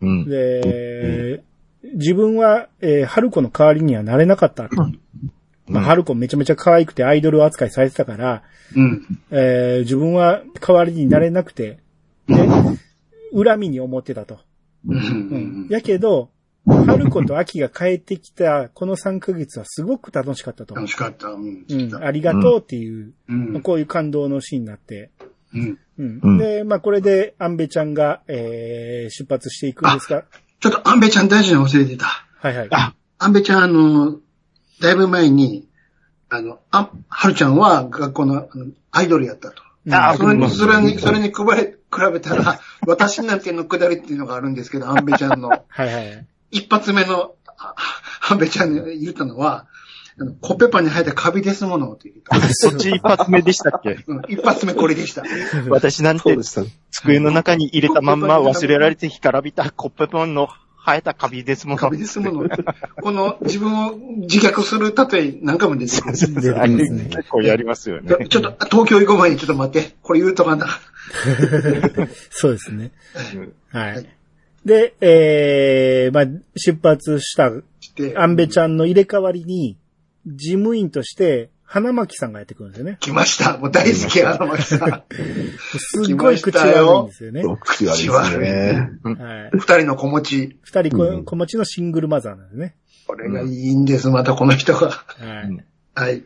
[0.00, 0.24] うん。
[0.24, 1.42] で、
[1.82, 4.68] 自分は、えー春子の代わりにはなれなかった。
[5.66, 8.42] まあ、春子めちゃめちゃ可愛くてアイドル扱いされてたから、
[8.74, 9.06] うん。
[9.30, 11.78] えー自分は代わりになれなくて、
[12.26, 12.36] で、
[13.34, 14.38] 恨みに思ってたと。
[14.86, 15.68] ううんん。
[15.70, 16.30] やけど、
[16.66, 20.74] 春子と秋が帰ってきたこの3ヶ月はすごく楽しかったと。
[20.74, 21.28] 楽しかった。
[21.28, 21.64] うん。
[21.68, 25.10] うん、ありがとうっていう、うんまあこういう感動のシーンになって、
[25.54, 25.78] うん。
[25.98, 30.24] うんうんで、まあこれでアンベちゃんが、えー出発していくんですが、
[30.60, 32.06] ちょっとアンベちゃん大事なの忘れてた。
[32.40, 32.68] はいはい。
[32.70, 34.16] あ、アンベちゃん、あの、
[34.80, 35.66] だいぶ前に、
[36.28, 38.48] あの、あ、はるちゃんは学校の
[38.90, 39.62] アイドルやったと。
[39.62, 41.34] うんあそれに、それに、それに比
[42.10, 46.26] べ、たら、私なんてのくだりっていうのがあるんですけど、アンベちゃんの、 はいはい。
[46.50, 47.74] 一発目の、あ
[48.28, 49.66] アンベちゃんに言ったのは、
[50.40, 52.40] コッペパンに生えたカビですものって言った。
[52.52, 53.98] そっち一発目でしたっけ？
[54.06, 55.22] うん、一発目これでした。
[55.68, 56.36] 私なんて。
[56.90, 60.48] 机の中に入れたまんま忘れられて干からびたコッペパンの
[60.84, 61.78] 生えたカビですもの。
[61.78, 62.48] カビですもの。
[63.02, 66.12] この自分を自虐する例え何回も出てくる。
[66.12, 68.26] 結構やりますよね。
[68.28, 69.96] ちょっと、東京行く前にちょっと待って。
[70.02, 70.66] これ言うとかな。
[72.30, 72.90] そうですね。
[73.70, 74.06] ははいい。
[74.64, 76.26] で、えー、まあ、
[76.56, 77.50] 出発した
[77.80, 79.76] して、アンベちゃんの入れ替わりに、
[80.34, 82.96] 事務員として、花巻さんがやってくるんですよね。
[82.98, 83.58] 来ました。
[83.58, 85.02] もう大好き、荒牧さん。
[85.76, 87.42] すっごい口悪いんですよね。
[87.60, 88.90] 口悪いですね。
[89.02, 89.50] はい。
[89.52, 90.58] 二人の子持ち。
[90.62, 92.74] 二人子持ちのシングルマザーなんですね。
[93.06, 94.88] これがいいんです、またこの人が。
[94.88, 95.04] は
[95.42, 95.64] い。
[95.94, 96.24] はい。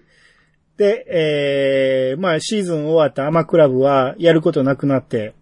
[0.76, 5.34] で、えー、まあシーズン終わったアマクラブはやることなくなって、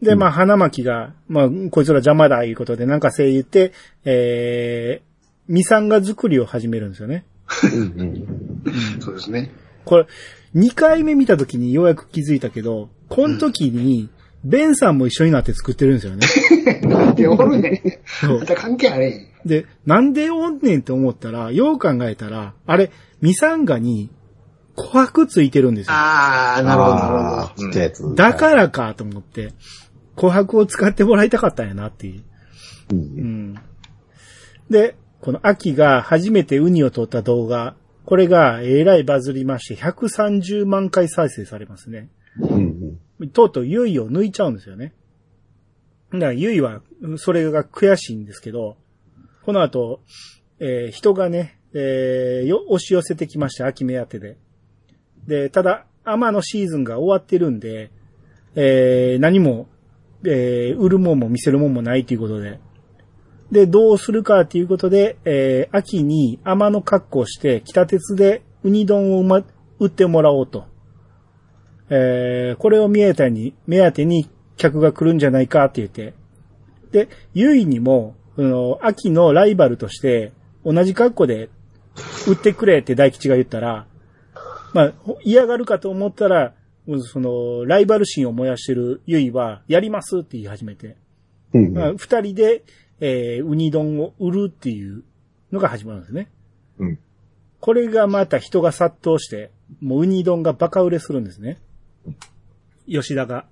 [0.00, 3.72] で、まあ花巻が、まあこいつら邪魔だいうことでなんかせい言って、
[4.04, 7.24] えー、ミサンガ作りを始めるんですよね。
[9.00, 9.52] そうですね。
[9.84, 10.06] これ、
[10.54, 14.10] 2回目見た時にようやく気づいたけど、この時に、
[14.44, 17.14] ベンさんも一緒になって作ってるんですよね。
[17.14, 18.00] で、おるね。
[18.04, 19.28] そうまた関係あれへん。
[19.44, 24.10] で、なんでおんねんって思ったら、よう考えたら、あれ、ミサンガに
[24.76, 25.92] 琥珀ついてるんですよ。
[25.96, 28.14] あー、なるほど、なるほあーちっちゃいやつ。
[28.14, 29.52] だからかと思って、
[30.16, 32.22] 琥珀を使ってもらいたかったんやなっていう。
[32.92, 32.94] う。
[32.94, 33.54] うんん。
[34.70, 42.08] で、この秋が初めてウニを撮った動画、これがえらいバズりまして、130万回再生されますね。
[42.40, 42.58] う
[43.24, 43.30] ん。
[43.30, 44.94] とうとうユイを抜いちゃうんですよね。
[46.12, 46.82] だからユイは、
[47.18, 48.76] それが悔しいんですけど、
[49.44, 50.00] この後、
[50.58, 54.38] えー人がね、えーよ、押し寄せてきました、秋目当てで。
[55.28, 57.92] で、ただ、アマのシーズンが終わってるんで、
[58.56, 59.68] えー何も、
[60.24, 62.58] えー売るもんも見せるもんもないということで。
[63.52, 69.44] で、どうするかっていうことで、えー秋にアマの格好をして、北鉄でウニ丼をうま
[69.78, 70.64] 売ってもらおうと。
[71.90, 76.14] えーこれを目当てに、目当てに客が来るんじゃないかって言って。
[76.92, 80.32] で、ユイにも、その、秋のライバルとして、
[80.64, 81.50] 同じ格好で
[82.26, 83.86] 売ってくれって大吉が言ったら、
[84.72, 86.54] まあ、ほ嫌がるかと思ったら、
[87.00, 90.96] その、ライバル心を燃やしてるユイは、やりますって言い始めて、
[91.52, 91.72] うん。
[91.74, 92.64] まあ二人で、
[93.00, 95.02] えーウニ丼を売るっていう
[95.50, 96.30] のが始まるんですね。
[96.78, 96.98] うん。
[97.60, 101.60] これがまた人が殺到して、もうウニ丼がバカ売れするんですね。
[102.88, 103.46] 吉田が、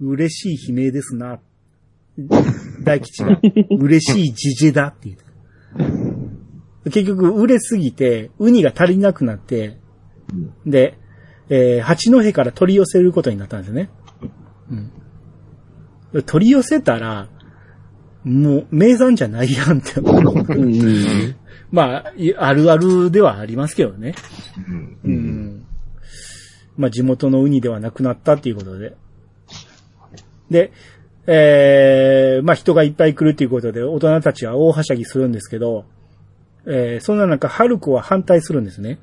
[0.00, 1.40] 嬉しい悲鳴ですな。
[2.84, 3.40] 大吉が、
[3.70, 5.16] 嬉しいジジェだって言っ
[6.84, 6.90] て。
[6.90, 9.78] 結局、売れすぎて、ウニが足りなくなって、
[10.64, 10.96] で、
[11.48, 13.90] えー八戸から取り寄せることになったんですよね。
[16.12, 16.22] うん。
[16.22, 17.28] 取り寄せたら、
[18.24, 20.44] もう、名産じゃないやんって思う。
[20.48, 21.36] うん。
[21.70, 24.14] まあ、いあるあるではありますけどね。
[25.04, 25.64] うん。
[26.76, 28.96] まあ、地元のウニではなくなったっていうことで。
[30.50, 30.72] で、
[31.26, 35.84] えー、まあ人がいっぱい来るっていうことで、大人たちは大はしゃぎするんですけど、
[36.66, 38.98] えー、そんな中、春子は反対するんですね。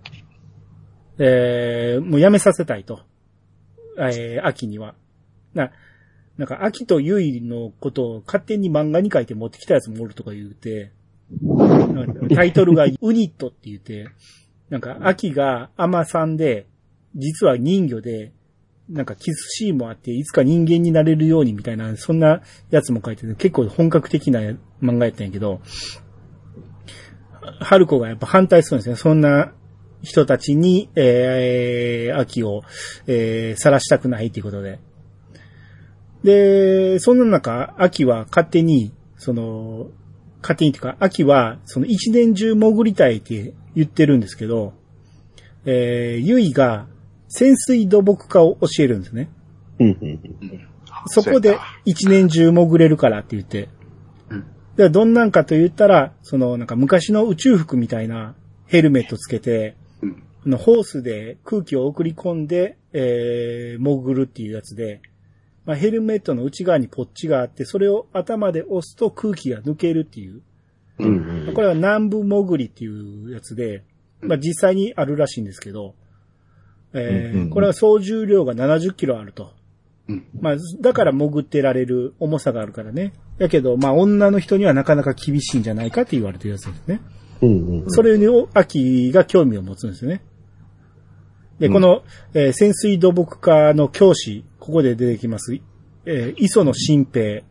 [1.19, 2.99] えー、もうやめさせたいと。
[3.97, 4.93] えー、秋には。
[5.53, 5.71] な、
[6.37, 10.91] なんか、秋とゆいのことを勝手に漫画に書いて持ってきたやつもおるとか言うて、
[12.33, 14.07] タイトルが ウニットって言って、
[14.69, 16.67] なんか、秋がアマさんで、
[17.15, 18.31] 実は人魚で、
[18.89, 24.41] なんかキスシーンもあって、いつか人間になれるようにみたいな、そんなやつも書いてて、結構本格的な
[24.81, 25.61] 漫画やったんやけど、
[27.59, 28.95] 春子がやっぱ反対するんですね。
[28.95, 29.53] そんな
[30.03, 32.61] 人たちに、えー、秋を、
[33.07, 34.79] えー、晒したくないということで。
[36.27, 39.87] で、そんな中、秋は勝手に、その、
[40.41, 44.73] 勝手にというか、秋は、その一年中潜りたいって言ってるんですけど、
[45.63, 46.87] えー、ゆいが
[47.29, 49.29] 潜水土木科を教えるんですね。
[49.79, 50.19] うん。
[51.05, 53.69] そこで一年中潜れるからって言って。
[54.75, 58.35] でどんなんかと言ったら、そのなんか昔の宇宙服みたいな
[58.65, 59.77] ヘルメットつけて、
[60.45, 65.01] あのホースで空気を送り込んで、えー、潜るっていうやつで、
[65.67, 70.41] まあ、ヘルメットの内側にポッチがあって、それを頭で押すと空気が抜けるっていう。
[70.97, 71.51] うん。
[71.53, 73.83] これは南部潜りっていうやつで、
[74.21, 75.93] まあ、実際にあるらしいんですけど、
[76.93, 79.51] えこれは総重量が70キロあると。
[80.07, 83.11] うんまあ、だから潜ってられる重さがあるからね。
[83.37, 87.01] やけど、まあ、女の人にはなかなか厳しいんじゃないかって言われてるやつですね。
[87.41, 87.83] うん。
[87.89, 90.21] それに、秋が興味を持つんですよね。
[91.59, 95.57] で、この、えー潜水土木科の教師、ここで出てきます。
[96.05, 97.41] えー磯野新平。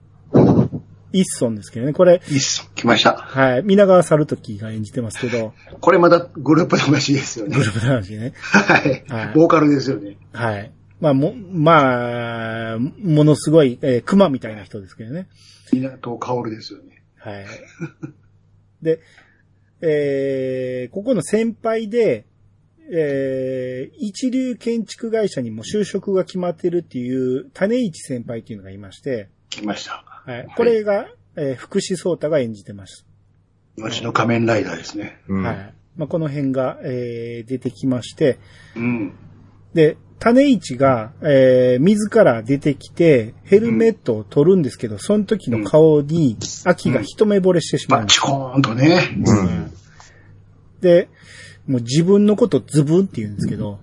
[1.12, 1.92] 一村ですけどね。
[1.92, 2.71] これ、いいっす。
[2.75, 3.16] 来ました。
[3.16, 7.62] はい、皆川猿時が演じてますけど、これまたグループ魂ですよねグ。
[7.64, 8.33] ループ話ね。
[8.37, 9.35] はいはい。
[9.35, 10.19] ボーカルですよね。
[10.33, 10.73] はい。
[11.01, 15.29] まあ、も、まあ、ものすごい、えー熊みたいな人ですけどね。
[15.73, 17.03] 港薫ですよね。
[17.19, 17.47] はい。
[18.83, 19.01] で、
[19.81, 22.27] えー、ここの先輩で、
[22.92, 30.05] えー、一流建築会社にも就職が決まってるっていう種市先輩っていうのがいまして、来ました。
[30.27, 30.49] はい。
[30.57, 33.07] これが、えー福士蒼太が演じてます。
[33.79, 35.20] 後の仮面ライダーですね。
[35.29, 35.42] うん。
[35.42, 35.75] はい。
[35.96, 38.38] まあ、この辺が、えー出てきまして、
[38.75, 39.12] うん。
[39.75, 48.20] で、種市が、えー自ら出てきて、ヘルメットを取るんですけど、その時の顔に、秋が一目惚れしてしまうんです。
[48.20, 48.99] バッチコーンとね。
[49.27, 49.72] うん
[50.81, 51.09] で、
[51.66, 53.79] もう自分のことズブンって言うんですけど、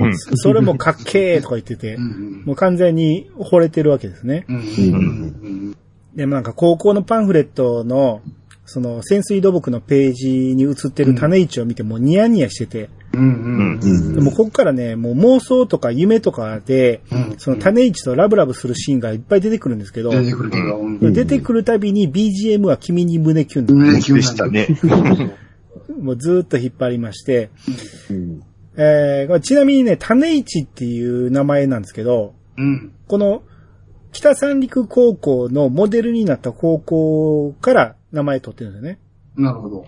[0.00, 0.16] うん。
[0.36, 2.42] それもかっけーとか言っててう、ん。
[2.44, 4.46] もう完全に惚れてるわけですね。
[6.14, 8.22] でもなんか高校のパンフレットの、
[8.66, 12.88] その潜水土木のページに写ってる種市を見てもうニヤニヤしてて。
[13.12, 13.18] で
[14.20, 20.78] もこっからね、もう妄想とか夢とかで、うんその種市とラブラブするシーンがいっぱい出てくるんですけど、出てくるけど。
[20.78, 23.76] うん出てくるたびに BGM は君に胸キュン。
[23.76, 24.68] 胸キュンでしたね。
[25.88, 27.50] もうずーっと引っ張りまして、
[28.10, 28.42] うん。
[28.76, 32.92] えーちなみにね、種市っていう名前なんですけど、うん。
[33.06, 33.42] この
[34.12, 38.98] 北三陸高校のモデルになった高校から名前取ってるんですよね。
[39.36, 39.86] なるほど。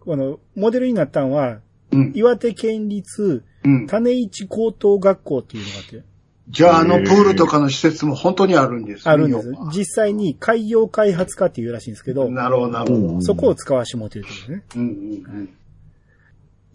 [0.00, 1.60] このモデルになったのは、
[1.92, 2.12] うん。
[2.14, 3.86] 岩手県立うん。
[3.86, 6.04] 種市高等学校っていうのがあって、
[6.48, 9.52] じゃあ、あの、プールとかの施設も本当にあるんですねあるんです。
[9.72, 13.20] 実際に海洋開発課っていうらしいんですけど、なるほど、なるほど。
[13.20, 14.64] そこを使わしてもらってるってことね。
[14.76, 14.84] うんう
[15.42, 15.56] ん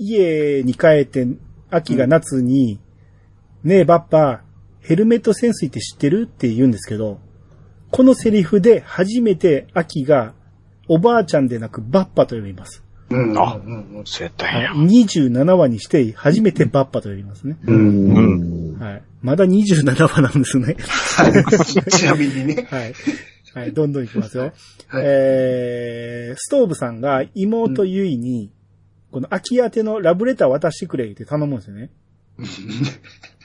[0.04, 1.28] 家に帰って、
[1.70, 2.80] 秋が夏に、
[3.64, 4.42] ねえ、バッパ、
[4.80, 6.24] ヘルメット潜水って知ってる？
[6.24, 7.20] って言うんですけど、
[7.92, 10.34] このセリフで初めて秋が、
[10.88, 12.84] おばあちゃんでなくバッパと呼びます。
[13.12, 13.30] うん。
[13.32, 13.38] うん。
[13.38, 14.72] あうんうんそうやったんや。
[14.74, 17.58] 27話にして初めてバッパと呼びますね。
[17.66, 18.78] うん。
[18.80, 19.04] はい。
[19.22, 20.76] まだ27話なんですね。
[21.18, 21.44] はい。
[21.92, 22.68] ちなみにね。
[22.70, 22.94] はい。
[23.54, 24.44] はい、どんどんいきますよ。
[24.44, 28.50] はいえー、ストーブさんが妹ゆいに、
[29.12, 31.92] この秋宛てのラブレター渡してくれって頼むんですよね。
[32.40, 32.50] だか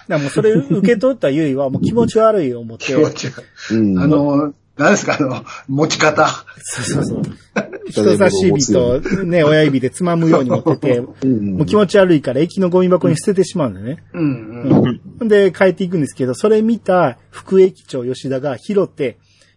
[0.09, 3.43] らもうそれ受け取ったゆいはもう気持ち悪い思って気、持ちが。
[3.73, 3.99] うん。
[3.99, 6.29] あの、何ですか、あの、持ち方。
[6.59, 7.23] そうそうそう。
[7.89, 14.05] 人差し指とね、 親指でつまむように持ってて、うん、もう気持ち悪いから駅のゴミ箱に捨ててしまうんだよね。
[14.13, 15.29] うんうん。
[15.29, 19.17] で、帰っていくんですけど、それ見た副駅長吉田が拾って、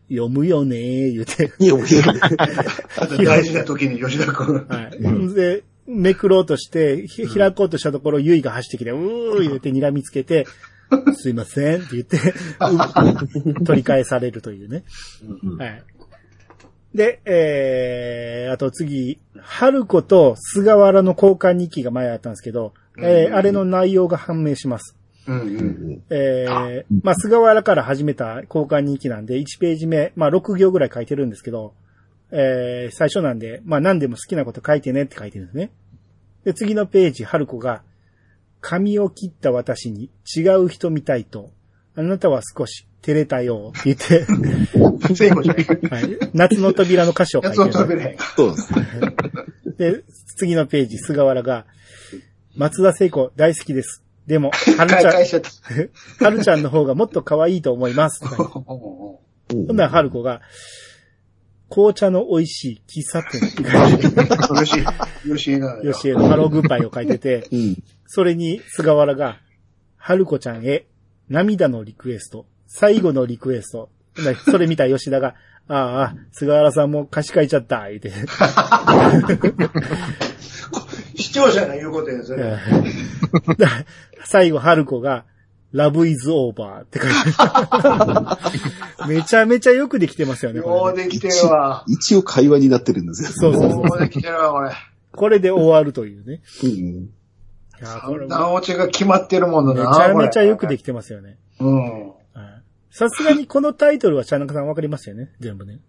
[0.10, 2.04] 読むよねー言うて、いや、もういや
[2.98, 4.66] あと大事な時に吉田君。
[4.68, 5.36] はい。
[5.36, 10.48] で、めくろうとして、ひ開こうとしたところ、ゆいが走ってきて、うー言うて睨みつけて、
[11.14, 12.18] すいませんって言って、
[13.60, 14.84] う 取り返されるというね。
[15.58, 15.84] はい。
[16.94, 24.96] で、えー、あと次、春子と菅原の交換日記が前あったんですけど、えーあれの内容が判明します。
[25.28, 26.04] うんうん。
[26.10, 31.74] えー、まあ、菅原から始めた交換日記なんで、1ページ目、まあ、6行ぐらい書いてるんですけど、
[32.32, 35.72] えー、最初なんで、まあ、何でも好きなこと書いてねって書いてるんですね。
[36.46, 37.84] で、次のページ、春子が、
[38.62, 41.52] 髪を切った私に違う人みたいと、
[41.96, 44.26] あなたは少し照れたよって言って。
[45.90, 48.18] はい、夏の扉の歌詞を書いてる。
[48.36, 48.88] そうですね。
[49.78, 50.04] で、
[50.36, 51.66] 次のページ、菅原が、
[52.56, 54.04] 松田聖子大好きです。
[54.28, 55.50] でも、春ちゃん、返しちゃった。
[56.24, 58.24] 春ちゃんの方がもっと可愛いと思います。
[58.24, 58.36] は い
[59.66, 60.42] ほんなら、春子が、
[61.70, 64.06] 紅茶の美味しい喫茶店って書いて
[64.60, 64.84] よし、
[65.28, 65.84] よしが。
[65.84, 67.78] よしえのハローグッバイを書いてて、うん。
[68.08, 69.38] それに菅原が、
[69.98, 70.88] 春子ちゃんへ
[71.30, 73.90] 涙のリクエスト、最後のリクエスト。
[74.50, 75.36] それ見た吉田が、
[75.68, 78.12] ああ、菅原さんも歌詞書いちゃった、言うて。
[81.16, 82.58] 視聴者が言うことや、それ。
[84.26, 85.26] 最後、春子が、
[85.72, 88.40] ラブイズオーバーって書いてあ
[89.08, 89.14] る。
[89.14, 91.86] めちゃめちゃよくできてますよね、ようできてるわ。
[91.88, 93.30] 一応会話になってるんですよ。
[93.32, 93.82] そうそうそう。
[93.82, 94.72] ようできてるわ、これ。
[95.12, 96.42] これで終わるというね。
[96.64, 96.70] うん。
[96.72, 97.10] い
[97.82, 98.28] やこれ
[98.62, 99.96] ちが決まってるものだな。
[99.96, 101.38] ちゃめちゃよくでききてますよね。
[101.60, 102.10] うん。
[102.10, 102.20] はい
[102.92, 105.80] さすがにこのタイトルはチャンナカさんわかりますよね全部ね。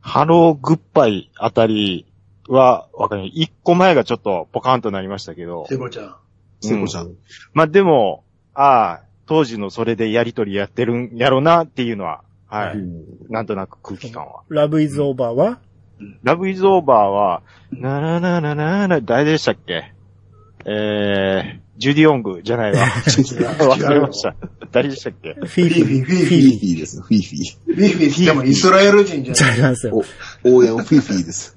[0.00, 2.06] ハローグッバイあたり
[2.48, 3.28] は、わかんない。
[3.28, 5.66] 一個前がちょっとポカンとなりましたけど。
[5.68, 6.16] 聖子ちゃん。
[6.60, 7.14] 聖子ちゃん。
[7.54, 12.78] まあでも、ああ、当時のそれでやりとりやってるんやろなっていうのは、はい。
[12.78, 14.42] うんなんとなく空気感は。
[14.48, 15.60] ラブイズオーバーは？
[16.24, 19.92] ラブイズオーバーは、なななななな、誰でしたっけ？
[20.64, 22.78] えー、ジュディオングじゃないわ。
[23.06, 24.34] 忘れました。
[24.72, 25.34] 誰でしたっけ？
[25.34, 25.84] フィーフィー。
[25.84, 27.00] フィーフィー、フィーフフィです。
[27.00, 27.40] フィーフィー。
[27.40, 27.76] ィー。
[27.76, 29.58] フィーフィーってもイスラエル人じゃじゃない。
[29.60, 30.02] あなんですよ。
[30.44, 31.56] お応援フィーフィーです。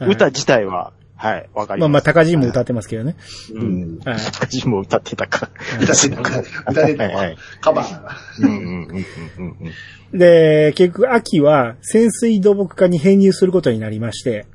[0.00, 2.04] 歌自体は、はい、わかりまあまあ、ます。
[2.04, 3.14] 高人も歌ってますけどね。
[3.54, 3.60] う。
[3.60, 4.00] うんん。
[4.04, 4.16] はい。
[4.16, 5.50] 私も歌ってたか。
[5.80, 7.36] 歌ってたか、歌ってたはいはいわ。
[7.60, 8.16] カバーが。
[8.40, 9.04] うんうんうんうん
[9.38, 14.46] うんで、結局、秋は潜水土木科に編入することになりまして、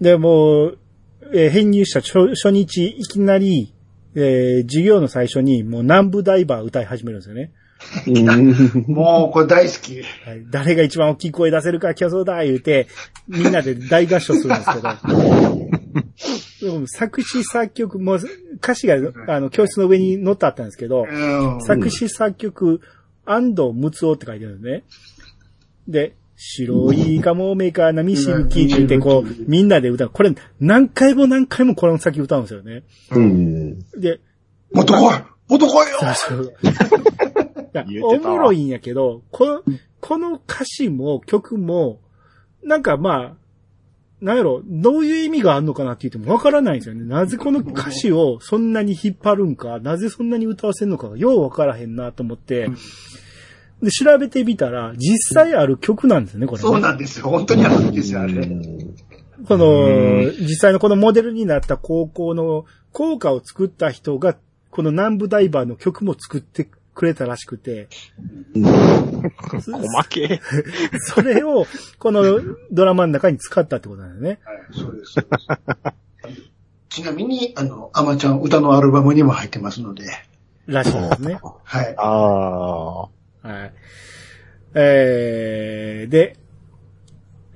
[0.00, 0.78] で、もう、
[1.32, 3.72] えー編入した初初日、いきなり、
[4.16, 7.52] えー授業の最初に、もう南部ダイバー歌い始めるんですよね。
[8.86, 10.00] もう、これ大好き。
[10.00, 12.88] はい、誰が一番大きい声出せるか競争だ言うて、
[13.28, 16.72] みんなで大合唱するんですけど。
[16.72, 18.18] でも作詞作曲も、
[18.56, 18.96] 歌詞が、
[19.28, 21.60] あの、教室の上に載ってあったんですけど、うん。
[21.62, 22.80] 作詞作曲、
[23.24, 24.84] 安藤睦夫って書いてあるんですね。
[25.88, 30.10] で、白いカモメカなみしぶきって言って、こう、みんなで歌う。
[30.10, 32.82] これ、何回も何回もこの先歌うんですよね。
[33.10, 33.78] うん。
[33.98, 34.20] で、
[34.72, 35.18] もっと来い
[35.48, 36.54] もっと来いよそうそう。
[38.02, 38.36] おてたわ。
[38.36, 39.62] もろいんやけど、この、
[40.00, 42.00] この歌詞も曲も、
[42.62, 43.40] なんかまあ、
[44.20, 47.04] なんやろ、どういう意味があるのかなって言ってもわからないんですよね。
[47.04, 52.68] なぜこの歌詞をそんなに引っ張るんか、なぜそんなに歌わせるのかがようわからへんなと思って、
[53.82, 57.28] で、調べてみたら、実際ある曲なんですよね、これね、そうなんですよ。
[57.30, 58.46] 本当にあるんですよ、あれ。
[59.48, 64.36] この、実際のこのモデルになった高校の校歌を作った人が、
[64.70, 66.68] この南部ダイバーの曲も作って
[67.00, 67.88] くれたらしくて、
[68.54, 68.60] お
[69.92, 70.42] まけ。
[71.00, 71.66] それを、
[71.98, 72.22] この
[72.70, 74.40] ドラマの中に使ったってことなんだよね。
[74.44, 75.14] はい、そうです。
[76.90, 80.04] ちなみに、あの、アマちゃん歌のアルバムにも入ってますので、
[80.66, 81.40] らしいですね。
[81.64, 81.94] はい。
[81.96, 83.00] ああ。
[83.48, 83.72] はい。
[84.74, 86.36] えー、で、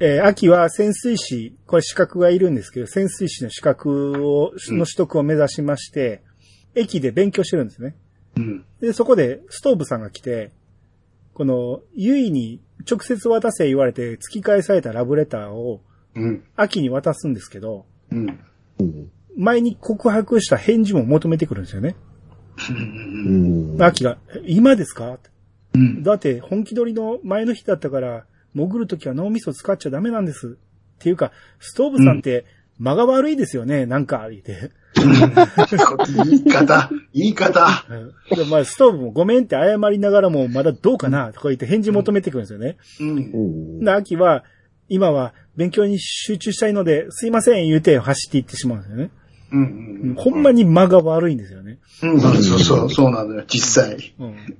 [0.00, 6.22] えー秋は潜水士、これ資格がいるんですけど、潜水士の資格を、うんの取得を目指しまして、
[6.74, 7.94] 駅で勉強してるんですね。
[8.36, 8.64] うん。
[8.80, 10.50] で、そこでストーブさんが来て、
[11.32, 15.82] この、ゆいに直接渡せ言われて突き返されたラブレターを
[16.16, 16.44] うん。
[16.54, 18.38] 秋に渡すんですけど、うん。
[18.78, 19.10] うん。
[19.36, 21.96] 前に告白した返事も求めてくるんですよね。
[22.70, 23.74] うん。
[23.74, 23.82] うん。
[23.82, 25.18] 秋が、え今ですか？
[25.74, 26.04] うん。
[26.04, 30.56] だって本気取りの前の日だったから、潜るときは脳みそ使っちゃダメなんです。
[30.56, 32.44] っていうか、ストーブさんって
[32.78, 34.70] 間が悪いですよね、なんか、言って。
[34.94, 37.84] 言い方、言い方。
[37.88, 42.76] うんでまあ、ストーブもごめんって謝りながらも、まだどうかなとか言って返事求めてくるんですよね。
[43.00, 43.08] うん。
[43.08, 43.84] うん。
[43.84, 44.44] で、秋は、
[44.88, 49.10] 今は勉強に集中したいので、すいません言うて走っていってしまうんですよね。
[49.52, 49.60] うん。
[49.60, 50.14] うん。
[50.16, 51.78] ほんまに間が悪いんですよね。
[52.02, 52.20] うん。
[52.20, 54.14] そうそう、そうなのよ、実際。
[54.18, 54.56] うん。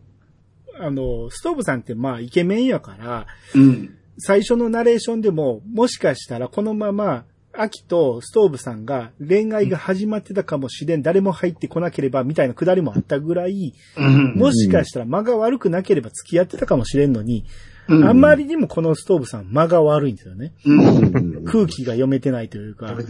[0.79, 3.95] あの、ストーブさんってまあイケメンやから、うん。
[4.19, 7.25] 最初のナレーションでも、もしかしたらこのまま、
[7.57, 14.35] 秋とストーブさんが恋愛が始まってたかもしれん、誰も入ってこなければみたいなくだりもあったぐらい、うん。
[14.35, 17.45] もしかしたら間が悪くなければ付き合ってたかもしれんのに、
[17.87, 20.55] うんあんまりにもこのストーブさん間が悪いんですよね。
[20.65, 21.45] うん。
[21.45, 23.05] 空気が読めてないというか、はい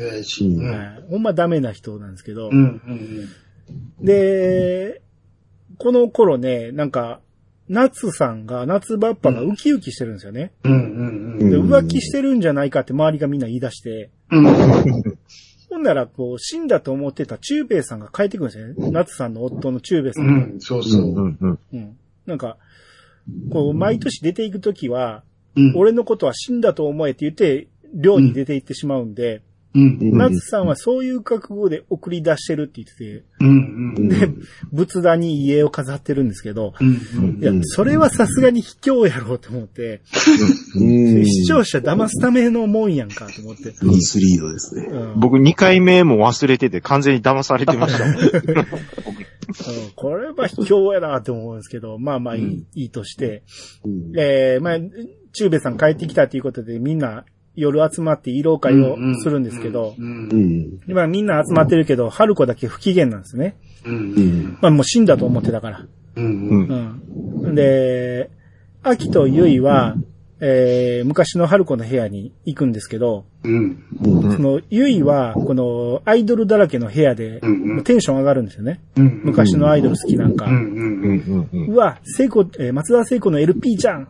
[1.09, 2.51] ほんまダメな人なんですけど。
[4.01, 5.01] で、
[5.79, 7.21] この頃ね、なんか、
[7.69, 10.53] 夏さんが、夏バッパがウキウキしてるんですよね。
[10.65, 10.73] うん。
[10.73, 11.39] うん。
[11.39, 14.45] で、うん浮気してるんじゃないかって周りがみんな言い出して、うん。
[15.71, 18.91] ほんなら、こう、死んだと思ってた中兵衛さんが帰ってくるんですよね。
[18.91, 20.33] 夏さんの夫の中兵衛さんが。
[20.33, 20.61] うん。
[20.61, 21.03] そうそう。
[21.03, 21.59] うんうん。
[21.73, 21.97] うん。
[22.27, 22.59] なんか、
[23.51, 25.25] こう、毎年出ていくときは、
[25.57, 25.73] うん。
[25.77, 29.43] 俺のことは死んだと思えって言って、寮に出て行ってしまうんで、
[29.75, 29.99] うん。
[30.01, 33.95] うん夏さんはそういう覚悟で送り出してるって言ってて、うん。
[33.97, 34.09] うん。
[34.09, 34.29] で、
[34.73, 37.39] 仏壇に家を飾ってるんですけど、うん。
[37.41, 40.03] いや、それはさすがに卑怯やろうと思って、
[40.77, 41.27] うん。
[41.27, 43.75] 視聴者騙すためのもんやんかと思って。
[43.83, 44.87] ミスリードですね。
[44.91, 48.05] うん僕2回目も忘れてて完全に騙されてました。
[48.05, 53.43] う んこれは卑怯やなと思うんですけど、まあまあいい,、うんいいとして、
[53.85, 54.79] うんえー、まあ、
[55.33, 57.25] 中兵衛さん帰ってきたということでみんな
[57.57, 60.29] 夜集まって慰労会をするんですけど、うん
[60.87, 60.93] う。
[60.93, 60.95] ん。
[60.95, 63.57] まあみんな集まってるけど、春子だけ不機嫌なんですね。
[64.61, 65.87] まあもう死んだと思ってたから。
[67.55, 68.31] で、
[68.83, 69.97] 秋とゆいは、
[70.41, 73.25] えー、昔の春子の部屋に行くんですけど。
[73.43, 73.49] そ
[74.43, 77.41] の、ゆいは、この、アイドルだらけの部屋で
[77.85, 78.81] テンション上がるんですよね。
[78.97, 79.23] うん。
[79.25, 80.47] 昔のアイドル好きなんか。
[80.47, 84.09] うわ、聖子、えー松田聖子の LP じゃん。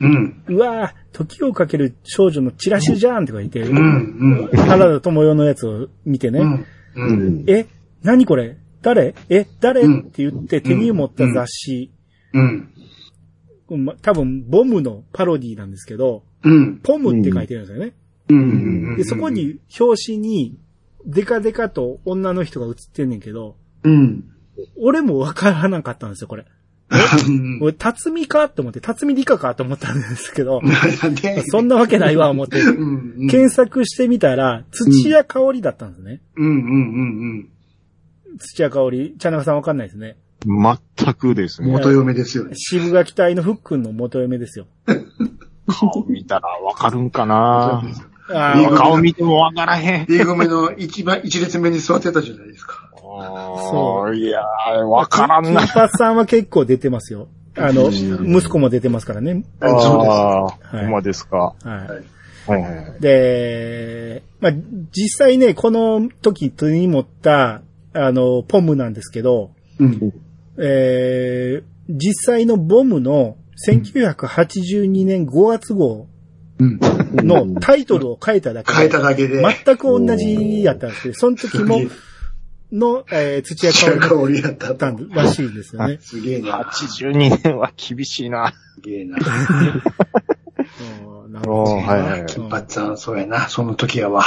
[0.00, 0.42] うん。
[0.48, 4.48] うわ、時をかける少女のチラシじゃんとか言って、うん。
[4.52, 6.52] 原田智代のやつを見てね、うん。
[6.54, 6.64] う
[6.96, 7.44] うん。
[7.44, 7.50] ん。
[7.50, 7.66] え、
[8.02, 8.58] 何これ？
[8.82, 9.14] 誰？
[9.30, 11.90] え、誰、うんって言って手に持った雑誌、
[12.32, 12.68] うん。
[13.84, 16.80] ま多分、ボムのパロディなんですけど、うん。
[16.82, 17.94] ポムって書いてるんですよね。
[18.28, 18.96] うん。
[18.96, 20.58] で、そこ、に、表紙に、
[21.06, 24.24] デカデカと女の人が写ってんねんけど、うん。
[24.76, 26.44] 俺もわからなかったんですよ、これ。
[27.60, 30.60] 俺、辰巳かと思って、辰巳理科かと思ったんですけど、
[31.50, 32.60] そんなわけないわ、思って。
[32.60, 33.28] うん。
[33.28, 36.20] 検索してみたら、土屋香織だったんですね。
[36.36, 36.46] うん。
[36.46, 36.54] うん。
[36.54, 36.58] う
[37.34, 37.48] ん。
[38.38, 39.14] 土屋香織。
[39.18, 40.16] 茶中さんわかんないですね。
[40.46, 41.68] 全くですね。
[41.70, 42.52] 元嫁ですよね。
[42.56, 44.66] 渋垣隊のふっくんの元嫁ですよ。
[45.66, 47.82] 顔見たらわかるんかな
[48.28, 50.06] あーいいか顔見てもわからへん。
[50.06, 52.83] D 組の一番、一列目に座ってたじゃないですか。
[53.20, 55.66] あーいやー、わからんな。
[55.66, 57.28] 金髪さんは結構出てますよ。
[57.56, 59.44] あの、息子も出てますからね。
[59.60, 61.36] ああはいー、ほんまですか。
[61.38, 61.54] は
[62.48, 62.50] い。
[62.50, 62.58] は
[62.98, 63.00] い。
[63.00, 64.52] で、まあ、
[64.92, 67.62] 実際ね、この時手に持った、
[67.92, 70.12] あの、ポムなんですけど、うん。
[70.58, 73.36] えー、実際のボムの
[73.68, 76.06] 1982年5月号
[76.58, 76.78] うん。
[77.26, 78.76] のタイトルを変えただけで。
[78.76, 79.42] 変えただけで。
[79.64, 81.80] 全く同じやったんですけど、その時も、
[82.74, 85.98] の、えー、土屋香香織だったんらしいですよね。
[86.02, 86.62] すげえな。
[86.62, 88.52] 82年は厳しいな。
[88.74, 89.16] すげえな。
[89.16, 89.20] う
[91.28, 93.48] んなるほどはい金髪さん、そうやな。
[93.48, 94.24] その時やわ。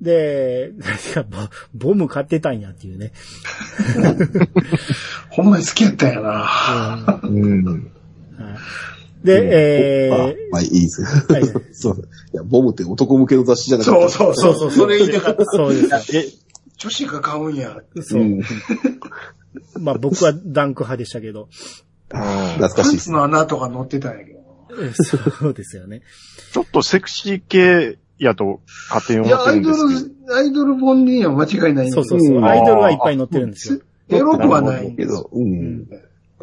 [0.00, 0.72] で、
[1.74, 3.12] ボム買ってたんやっていうね。
[5.30, 7.20] ほんまに好きやったんやな。
[7.22, 7.90] うん。
[9.32, 11.02] はいで、えあー、まあいいです。
[11.02, 12.08] はい そう。
[12.32, 14.08] いや、ボムって男向けの雑誌じゃなかった。
[14.10, 14.70] そうそうそう。
[14.70, 15.44] それ言いたかった。
[15.46, 16.16] そうです。
[16.16, 16.26] え、
[16.78, 17.78] 女子が買うんや。
[18.02, 18.24] そうう。
[18.24, 18.42] ん。
[19.80, 21.48] まあ僕はダンク派でしたけど。
[22.08, 22.98] 懐かパンしいですね。
[22.98, 24.40] ツの穴とか載ってたんやけど。
[24.82, 26.02] えそうですよね。
[26.52, 28.60] ちょっとセクシー系やと
[28.90, 30.26] 勝手にいや、思ってるんアイドですけど。
[30.26, 32.36] ル、アイドル本には間違いないそうそうそう。
[32.36, 33.80] うんアイドルはいっぱい載ってるんですよ。
[34.10, 35.86] エロくはないんですけど、うん。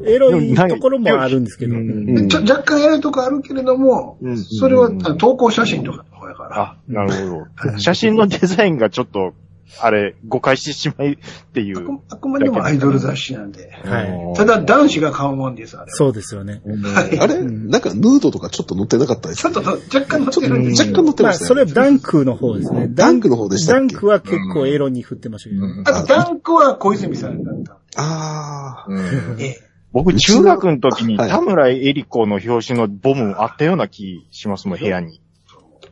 [0.06, 1.76] エロいところもあるんですけど。
[1.76, 6.62] うん若干エロいとこあるけれども、うんそれは投稿写真とかの方やから。
[6.62, 7.80] あ、なるほど。
[7.80, 9.34] 写真のデザインがちょっと、
[9.80, 11.18] あれ、誤解してしまいっ
[11.54, 11.78] ていう。
[11.78, 13.72] あくあくまでもアイドル雑誌なんで。
[13.86, 15.92] はいただ男子が買うもんです、あれ。
[15.92, 16.62] そうですよね。
[16.66, 17.42] はいあれ？
[17.42, 21.74] なんかヌードとかちょっと載ってなかったですちょっとと若干載ちょってるんです若干載ってましたそれね。
[21.74, 22.88] ダンクの方ですね。
[22.90, 23.80] ダンクの方でしたっけ？
[23.80, 25.66] ダンクは結構エロに振ってましたけど。
[25.98, 27.78] あとダンクは小泉さんだった。
[27.96, 28.86] ああ。
[28.90, 29.71] うんええ。
[29.92, 35.22] 僕、中学の時にはい田村エリ子の表紙のボムあったような気しますもん、部屋に。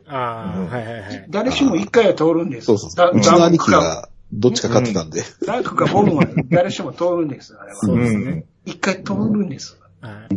[0.06, 1.26] ああ、うんはいはいはい。
[1.28, 2.66] 誰しも一回は通るんです。
[2.66, 3.18] そうそうう。
[3.18, 5.22] うちの兄貴がどっちか買ってたんで。
[5.46, 8.02] ダンクかボムは誰しも通るんです、あれそうは。
[8.02, 8.44] ですね。
[8.64, 9.78] 一回通るんです。
[10.00, 10.34] はい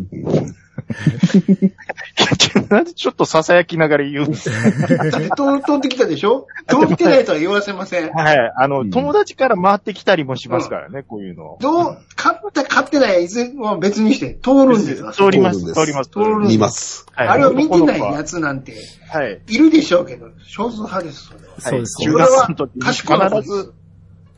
[2.70, 4.88] なんでちょっと囁きながら言うんですか？
[5.12, 5.36] だって通
[5.66, 6.48] 通ってきたでしょ？
[6.68, 8.12] 通ってないとは言わせません。
[8.12, 8.54] はい。
[8.58, 11.58] あの、うん友達から回ってきたりもしますからね、こういうの。
[11.62, 15.04] どう、買った買ってないいずれは別にして通るんです。
[15.14, 16.10] 通ります、通ります。
[16.10, 17.06] 通るんです見ます。
[17.12, 18.76] はいあれを見てないやつなんて、
[19.10, 19.42] はい。
[19.48, 21.44] いるでしょうけど、少数派です、それは。
[21.60, 23.74] そうです中学の時に賢い必ず、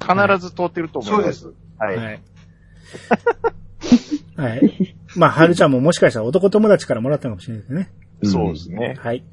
[0.02, 1.18] 必ず通ってると思いま。
[1.18, 1.48] そうですす。
[1.80, 1.98] はい。
[1.98, 2.22] はい。
[4.38, 4.96] はい。
[5.16, 7.90] まあ、はるちゃんももしかしたら男友達からもらったかもしれないですね。
[8.24, 8.96] そうですね。
[8.98, 9.24] はい。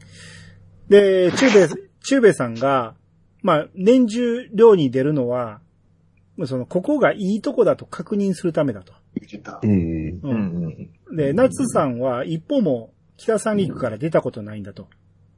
[0.88, 1.68] で、中兵衛、
[2.00, 2.94] 中兵衛さんが、
[3.42, 5.60] まあ、年中寮に出るのは、
[6.46, 8.92] その、ここがいいとこだと確認するためだと。
[9.14, 9.66] 言ってたう。
[9.66, 9.70] ん。
[9.70, 11.16] ううんうん。
[11.16, 14.88] で、夏さんは一歩も北三陸から出たことないんだと。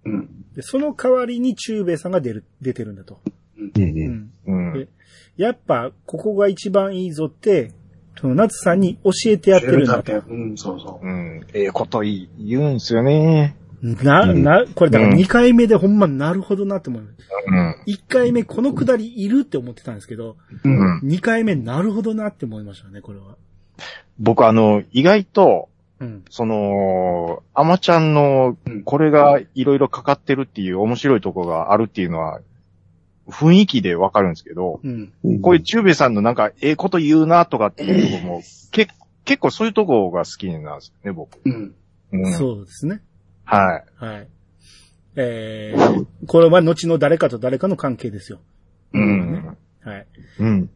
[0.05, 0.29] うん。
[0.55, 3.21] で、その代わりに中兵衛さんが出る、出てるんだと。
[3.59, 3.71] う。
[3.75, 4.31] うんん。
[4.47, 4.89] うんで
[5.37, 7.73] やっぱ、ここが一番いいぞって、
[8.21, 10.13] その夏さんに教えてやってるんだと。
[10.29, 11.07] うん、そうそう。
[11.07, 11.47] うん。
[11.53, 13.57] ええことい言うんすよね。
[13.83, 17.03] な、な、これだから2回目でほんまなるほどなって思う。
[17.03, 17.77] うん。
[17.87, 21.01] 1回目このくだりいるって思ってたんですけど、うん。
[21.03, 21.07] うん。
[21.07, 23.37] 2回目なるほどなって思いましたね、これは。
[24.19, 25.69] 僕あの、意外と、
[26.01, 26.25] うん。
[26.31, 32.41] その、アマちゃんのうん、これがいろいろかかってるっていう面白いとこがあるっていうのは、
[33.29, 35.13] 雰囲気でわかるんですけど、うん。
[35.41, 38.89] こういう中兵衛さんのなんか、ええこと言うなとかっていうとこも、け
[39.25, 41.41] 結構そういうとこが好きなんですよね、僕。
[41.45, 41.75] うん。
[42.13, 43.01] うん、そうですね。
[43.45, 44.05] はい。
[44.05, 44.29] はい。
[45.17, 48.41] えー、これは後の誰かと誰かの関係ですよ。
[48.93, 49.57] うん。
[49.83, 50.07] はい。
[50.41, 50.71] うん。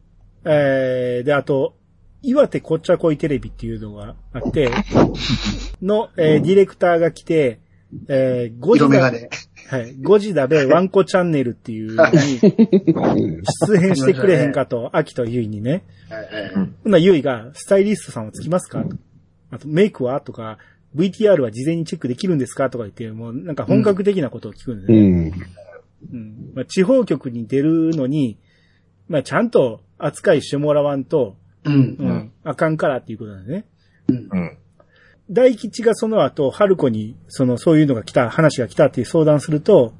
[0.45, 1.75] えー、で、あと、
[2.21, 4.71] 岩手こっちゃこいテレビっていうのがあって、
[5.81, 7.59] の、えーディレクターが来て、
[8.07, 9.11] えー、5時だ。
[9.69, 12.39] はい、5時だべワンコチャンネルっていうのに
[13.67, 15.83] 出演してくれへんかと、秋とゆいにね。
[16.55, 18.83] ほんならゆいが、スタイリストさんはつきますか？
[18.83, 18.95] と
[19.51, 20.19] あと、メイクは？
[20.21, 20.57] とか、
[20.95, 22.71] VTR は事前にチェックできるんですか？
[22.71, 25.29] とか言って、もうなんか本格的なことを聞くんですうね。
[25.29, 25.33] ん。
[26.11, 28.39] うんまあ、地方局に出るのに、
[29.07, 31.35] まあ、ちゃんと扱いしてもらわんと、
[31.65, 31.73] うん。
[31.73, 31.77] う
[32.07, 33.65] ん、あかんからっていうことなんですね。
[34.31, 34.57] うん。
[35.31, 39.93] 大吉がその後、春子に、その、そういうのが来た、話が来たっていう相談すると、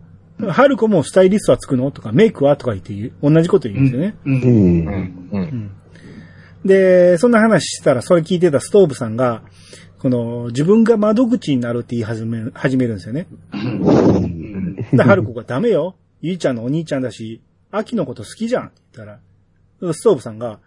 [0.50, 1.92] 春子もスタイリストはつくの？
[1.92, 2.56] とか、メイクは？
[2.56, 4.16] とか言って言う、同じこと言うんですよね。
[4.26, 4.30] う。
[4.30, 4.42] うん。
[4.42, 5.30] うんん。
[5.32, 5.38] う。
[5.38, 5.72] うんん。
[6.66, 9.44] で、そんな話したら、それ聞いてたストーブさんが、
[10.00, 13.28] この、自分が窓口になるって言い始める、始めるんですよね。
[14.94, 15.96] で、春子がダメよ。
[16.22, 19.20] ゆいちゃんのお兄ちゃんだし、秋のこと好きじゃんって言った
[19.84, 20.60] ら、ストーブさんが、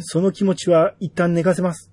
[0.00, 1.92] その気持ちは一旦寝かせます。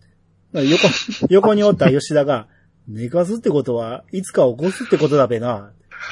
[0.61, 0.87] 横、
[1.29, 2.47] 横におった吉田が、
[2.87, 5.71] 寝かすってことは、いつか起こすってことだべな。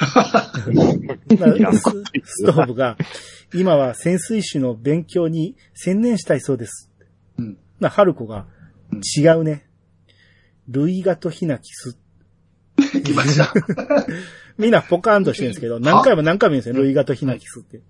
[1.36, 1.82] だス
[2.24, 2.96] ストーブが、
[3.54, 6.90] 今は潜水士の勉強に専念したいそうです。
[7.38, 8.46] うんな、春子が、
[9.16, 9.66] 違うね。
[10.68, 11.98] 類ガとヒナキス。
[13.04, 13.52] 来ました。
[14.56, 17.80] みんなポカーンとしてるんですけど、何回も何回も言うんですよ、類ガとヒナキスって。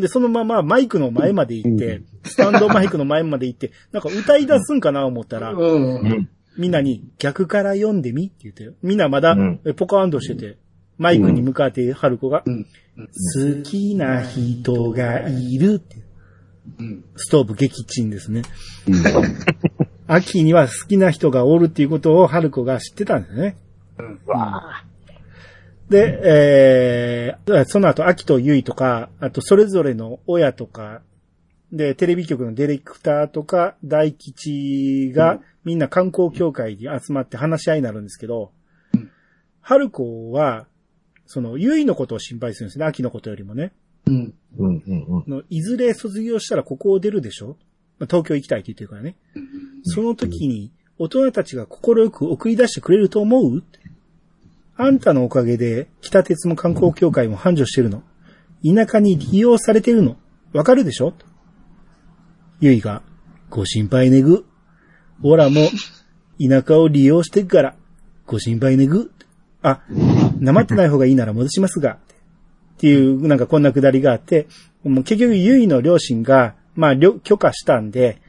[0.00, 6.28] で、そのままマイクの前まで行って、スタンドマイクの前まで行って、 なんか歌い出すんかな思ったら、うん。
[6.56, 9.36] みんなに逆から読んでみって言って、みんなまだ
[9.76, 10.58] ポカーンとしてて、
[10.98, 12.64] マイクに向かって春子が、うん。
[12.96, 15.96] 好きな人がいるって、
[16.78, 17.04] うん。
[17.16, 18.42] ストーブ撃沈ですね。
[20.06, 23.56] 秋には好きな人がおるっていうことを春子が知ってたんですね。
[25.90, 31.02] で、えー、その後、秋とゆいとか、あとそれぞれの親とか、
[31.72, 38.52] で、テレビ局のディレクターとか、大吉が、みんな観光協会に集まって話し合いになるんですけど、
[39.60, 40.66] 春子は、
[41.26, 42.86] その、ゆいのことを心配するんですね。
[42.86, 43.72] 秋のことよりもね。
[44.06, 44.34] うん。
[44.58, 45.30] うんうんうん。
[45.30, 47.58] のいずれ卒業したらここを出るでしょ？
[47.98, 49.16] まあ東京行きたいって言ってるからね。
[49.82, 53.62] その時に、大人たちが心く送り出してくれると思う？
[54.80, 58.04] あんたのおかげで、北鉄も観光協会も繁盛してるの。
[58.64, 60.16] 田舎に利用されてるの。
[60.52, 61.14] わかるでしょ？
[62.60, 63.02] ゆいが、
[63.50, 64.46] ご心配ねぐ。
[65.22, 65.62] おらも、
[66.40, 67.76] 田舎を利用してくから、
[68.24, 69.10] ご心配ねぐ。
[69.62, 69.82] あ、
[70.38, 71.94] なまってない方がいいなら戻しますが。
[71.94, 74.46] っていう、なんかこんなくだりがあって、
[74.84, 78.22] もう結局ゆいの両親が、まあ、許可したんで、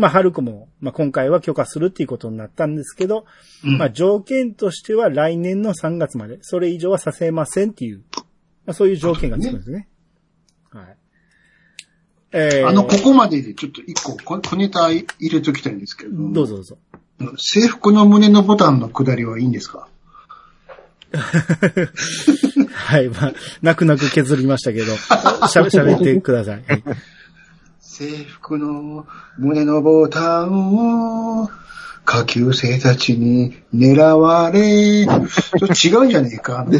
[0.00, 3.26] まあ、春子も、まあ、今回は許可するっていうことになったんですけど、
[3.62, 8.02] うんまあ、条件としては来年の3月まで、それ以上はさせませんっていう、
[8.64, 9.88] まあ、そういう条件がつくんですね。
[10.70, 10.96] はい。
[12.32, 16.32] えー、あの、ここまででちょっと一個小小ネタ入れときたいんですけれども。
[16.32, 16.78] どうぞどうぞ。
[17.36, 19.86] 制服の胸のボタンの下りはいいんですか？
[22.72, 26.62] はい、まあ、泣く泣く削りましたけど、しゃべ、喋ってください。
[26.66, 26.82] はい
[28.00, 31.50] 制服の胸のボタンを
[32.06, 35.26] 下級生たちに狙われ、ちょ
[35.90, 36.64] 違うんじゃねえか。
[36.64, 36.76] はい。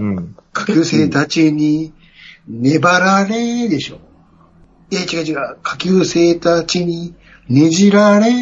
[0.00, 0.34] うん。
[0.54, 1.92] 下級生たちに
[2.48, 4.00] 粘られでしょ。
[4.90, 5.58] いや、違う違う。
[5.62, 7.14] 下級生たちに
[7.50, 8.32] ねじられ。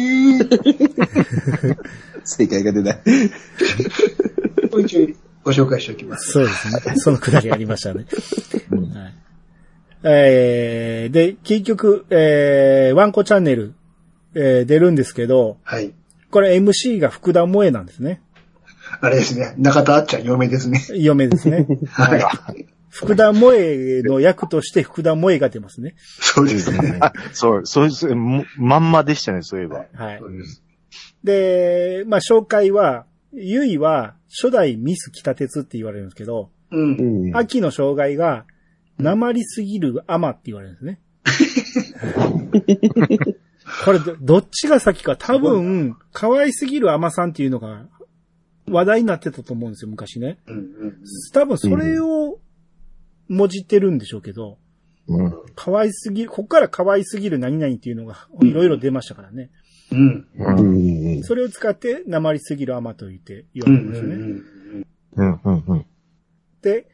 [2.23, 3.01] 正解が出ない。
[4.71, 4.79] ご
[5.51, 6.31] 紹介しておきます。
[6.31, 6.81] そうですね。
[6.95, 8.05] そのくだりありましたね。
[8.71, 9.26] はい
[10.03, 13.73] えー、で、結局、えー、ワンコチャンネル、
[14.35, 15.93] えー出るんですけど、はい。
[16.29, 18.21] これ MC が福田萌えなんですね。
[19.01, 19.55] あれですね。
[19.57, 20.85] 中田あっちゃん嫁ですね。
[20.93, 21.67] 嫁ですね。
[21.91, 22.65] はい。
[22.89, 25.95] 福田萌えの役として福田萌えが出ますね。
[26.19, 26.97] そうですね。
[26.99, 28.07] あ、 そう、そうです。
[28.15, 29.85] もまんまでしたね、そういえば。
[29.93, 30.21] はい
[31.23, 36.95] でまあ、紹介は、ゆいは初代ミス北鉄って言われるんですけど、うん。
[37.27, 37.37] うん。
[37.37, 38.45] 秋の障害が、
[38.97, 40.99] 鉛すぎるアマって言われるんですね。
[43.85, 47.85] これど、どっちが先か多分、可愛すぎるアマさんっていうのが
[48.69, 50.39] 話題になってたと思うんですよ、昔ね。
[50.47, 50.93] うんうん
[51.33, 52.39] 多分それを
[53.27, 54.57] もじってるんでしょうけど、
[55.07, 55.33] うん。
[55.55, 59.49] 可愛すぎる、こっから可愛すぎる何々っていうのがいろいろ出ましたからね。
[59.91, 60.27] うん。
[60.37, 60.61] う。
[60.61, 61.23] うんん。
[61.23, 63.75] それを使って、鉛すぎるアマと言って言わうん。
[63.75, 64.15] れるんですよね。
[65.15, 65.41] うん。
[65.43, 65.63] うん。
[65.67, 65.85] うん。
[66.61, 66.87] で、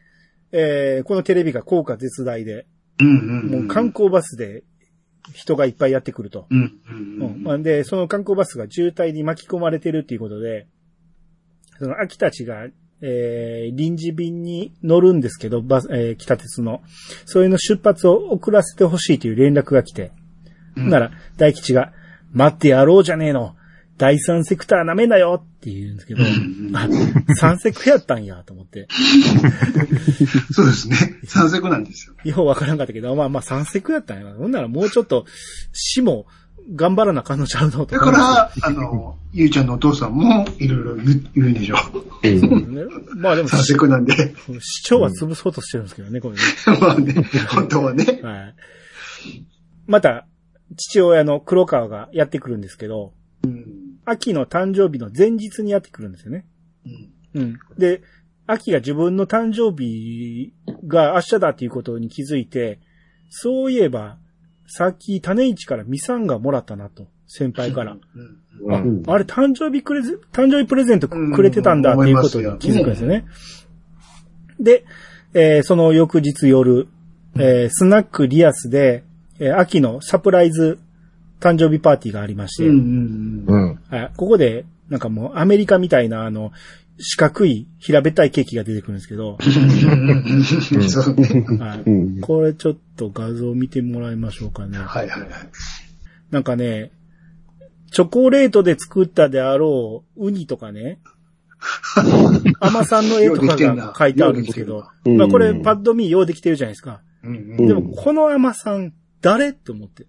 [0.53, 2.65] えーこのテレビが効果絶大で、
[2.99, 3.49] うん。
[3.49, 4.63] もう観光バスで
[5.33, 6.47] 人がいっぱいやってくると。
[6.49, 6.63] うん。
[7.45, 7.51] う。
[7.51, 7.63] うんん。
[7.63, 10.67] で、その観光バスが渋滞に巻き込まれてるっていうことで、
[11.79, 12.67] その秋たちが、
[13.01, 16.81] えー臨時便に乗るんですけど、バス、えー北鉄の。
[17.25, 20.11] それの出発を遅らせてほしいという連絡が来て、
[20.77, 21.93] うんなら、大吉が、
[22.31, 23.55] 待ってやろうじゃねえの。
[23.97, 26.87] 第三セクター舐めなよって言うんですけど、んあ、
[27.35, 28.87] 三セクやったんやと思って。
[30.51, 30.97] そうですね。
[31.25, 32.15] 三色なんですよ。
[32.23, 34.33] ようわからんかったけど、まあまあ三セクやったんやな。
[34.33, 35.25] ほんならもうちょっと、
[35.73, 36.25] 死も
[36.71, 41.75] 頑張らなあかんのちゃうのとだから、あの、ゆうちゃんのお父さんもいろいろ言うんでしょ。
[42.23, 42.83] ね
[43.15, 44.33] まあでも、三色なんで。
[44.59, 46.41] 市長は潰そうとしてるんですけどね、これね。
[46.79, 47.13] まあね、
[47.49, 48.05] 本当はね。
[48.23, 48.55] はい。
[49.87, 50.25] また、
[50.77, 53.13] 父親の黒川がやってくるんですけど、
[53.43, 53.82] うん。
[54.05, 56.45] 秋の誕生日の前日にやってくるんですよね。
[56.85, 57.59] うんうん。
[57.77, 58.01] で、
[58.45, 60.53] 秋が自分の誕生日
[60.87, 62.79] が明日だっていうことに気づいて、
[63.29, 64.17] そういえば、
[64.67, 67.93] さっき種市からミサンがもらったなと、先輩から。
[67.93, 68.39] うん
[68.71, 73.25] あうんあれ誕生日くれぜ、誕生日プレゼントくくれてたんだっていうことに気づくんですよね。
[74.59, 74.85] で、
[75.33, 76.87] えーその翌日夜、
[77.35, 79.03] えースナックリアスで、
[79.39, 80.77] えー秋のサプライズ
[81.43, 83.79] 誕生日パーティーがありまして、うんうんうん。
[83.89, 86.53] はい、ここで、なんかもうアメリカみたいなあの、
[86.97, 89.37] 四角い平べったいケーキが出てくるんですけど。
[92.21, 94.77] これちょっと画像見てもらいましょうかね。
[94.77, 95.29] はいはいはい。
[96.31, 96.91] なんかね、
[97.91, 100.99] チョコレートで作ったであろうウニとかね、
[102.59, 105.61] 甘さんの絵とかが書いてあるんですけど、まあこれうん。
[105.61, 107.01] パッドミーようできてるじゃないですか。
[107.23, 107.67] うんうん。
[107.67, 109.49] でもこの甘さん、誰？
[109.49, 110.05] って思って。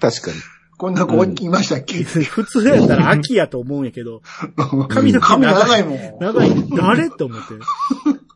[0.00, 0.36] 確かに。
[0.76, 2.02] こんな子いましたっけ？
[2.02, 4.20] 普通やったら秋やと思うんやけど、
[4.88, 5.98] 髪の毛髪長長いいもん。
[6.20, 7.06] 長い、誰？
[7.06, 7.40] って思っ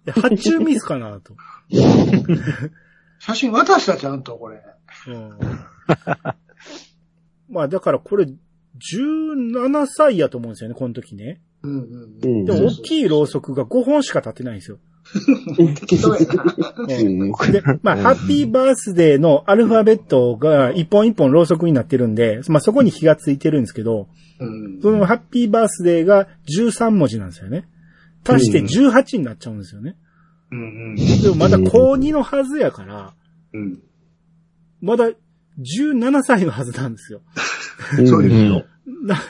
[0.04, 0.12] て。
[0.12, 1.34] 発注ミスかなと。
[3.18, 4.62] 写真渡したちゃんと、これ。
[5.08, 5.38] うん
[7.50, 11.40] まあだからこれ、17歳やと思うんですよね、この時ね。
[11.62, 14.78] うんうんうんでも大きいろうそくが5本しか立ってないんですよ。
[17.52, 24.08] で、まあ、ハッピーバースデーのアルファベットが一本一本ろうそくになってるんで、まあ、そこに火がついてるんですけど、
[24.40, 27.66] うんそのハッピーバースデーが13文字なんですよね。
[28.24, 29.96] 足して18になっちゃうんですよね。
[30.52, 33.14] うんでもまだ高2のはずやから、
[33.52, 33.80] うん
[34.80, 35.10] まだ
[35.58, 37.20] 17歳のはずなんですよ。
[38.06, 38.64] そうですよ。
[39.02, 39.20] な、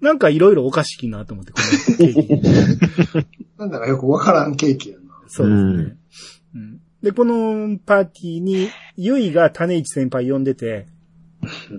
[0.00, 3.26] なんかいろいろおかしいなと思って、このケーキ。
[3.58, 4.95] なんだかよくわからんケーキ。
[5.28, 5.96] そうですね。
[6.54, 6.80] うん。
[7.02, 10.86] で、このパーティーに、ゆいが種市先輩呼んでて、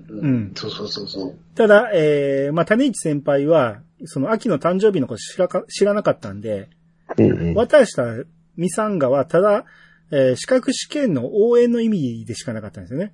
[0.10, 0.52] うん。
[0.56, 1.36] そうそうそうそう。
[1.56, 6.70] ただ、えー、まあ、種市先輩は、その秋の誕生日のこと知らか知らなかったんで、
[7.18, 8.04] うん渡した
[8.58, 9.66] ミサンガは、ただ、
[10.12, 13.14] えー資格試験の応援の意味でしかなかったんですよね。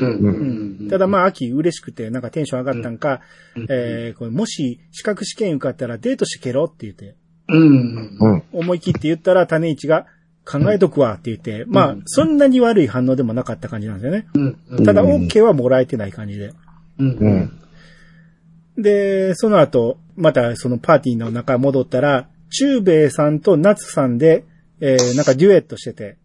[0.00, 0.88] うん。
[0.88, 3.20] ただまあ、秋嬉しくて、なんかテンション上がったんか、
[3.56, 3.66] うん。
[3.68, 7.16] えーこれもし資格試験受かったらデートしてけろって言って、
[7.52, 8.16] うん。
[8.20, 8.42] うん。
[8.52, 10.06] 思い切って言ったら種市が
[10.44, 14.26] 考えとくわって言って、まあ、そんなに悪い反応でもなかった感じなんですよね。
[14.70, 14.84] うん。
[14.84, 16.52] ただ、うん OK はもらえてない感じで。
[16.98, 17.10] うん。
[17.10, 17.32] ううん。
[17.40, 18.82] ん。
[18.82, 24.44] で、その後、またそのパーティーの中戻ったら、中兵衛さんと夏さんで、
[24.80, 26.18] えー、なんかデュエットしてて、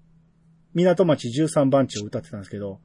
[0.73, 2.80] 港町13番地を歌ってたんですけど、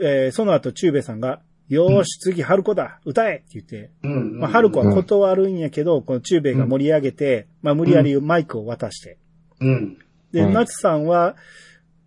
[0.00, 4.38] えー、その後中兵衛さんが、よーし、次、春子だ歌えって言って、うん。
[4.40, 9.18] まあ、春子は断るんやけど、この中兵衛が盛り上げて、まあ、無理やりマイクを渡して、
[9.60, 9.98] うん。
[10.32, 11.36] で、うん夏さんは、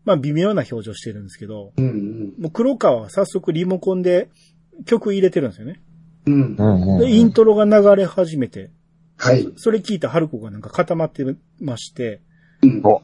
[0.04, 2.34] まあ、微妙な表情してるんですけど、うん。
[2.40, 4.30] もう黒川は早速リモコンで
[4.86, 5.82] 曲入れてるんですよね。
[6.28, 6.56] うん。
[6.58, 7.00] うん。
[7.00, 8.70] で、イントロが流れ始めて、
[9.18, 9.52] はい。
[9.56, 11.26] それ聞いた春子がなんか固まって
[11.60, 12.22] まして、
[12.62, 12.82] うん。
[12.84, 13.02] お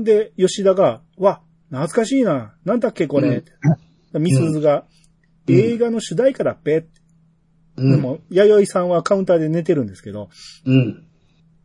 [0.00, 3.44] で、吉田が、わ、懐かしいな、なんだっけこれ。
[4.14, 4.95] みすずが、うん
[5.48, 6.86] 映画の主題歌だっぺ。
[7.76, 7.90] うん。
[7.92, 10.28] でも、弥生さんはカウンターで寝てるんですけど、
[10.64, 11.06] うん。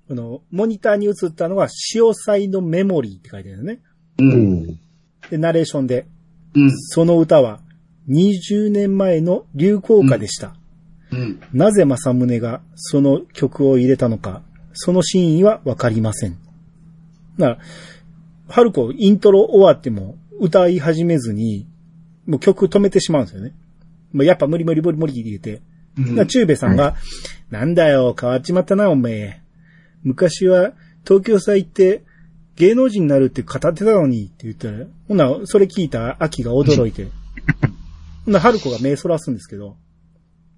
[0.07, 3.83] この、モニターに映ったのは、潮祭のメモリーって書いてあるんですね。
[4.19, 4.23] う。
[4.23, 4.79] うんん。
[5.29, 6.05] で、ナレーションで、
[6.53, 6.71] うん。
[6.71, 7.61] その歌は、
[8.09, 10.55] 20年前の流行歌でした。
[11.11, 11.41] うん。
[11.53, 14.41] なぜ正宗がその曲を入れたのか、
[14.73, 16.37] その真意はわかりません。
[17.37, 17.59] だから、
[18.47, 21.67] 春子イントロ終わっても歌い始めずに、
[22.25, 23.53] もう曲止めてしまうんですよね。
[24.13, 25.61] もうやっぱ無理無理無理無理って言って。
[25.99, 26.95] だから中兵衛さんが、
[27.49, 29.41] なんだよ、変わっちまったな、おめえ。
[30.03, 30.73] 昔は
[31.05, 32.03] 東京さ行って
[32.55, 34.71] 芸能人になるって語ってたのにって言った。
[34.71, 37.07] ら、ほな、それ聞いた秋が驚いて。
[38.25, 39.77] ほな、春子が目そらすんですけど、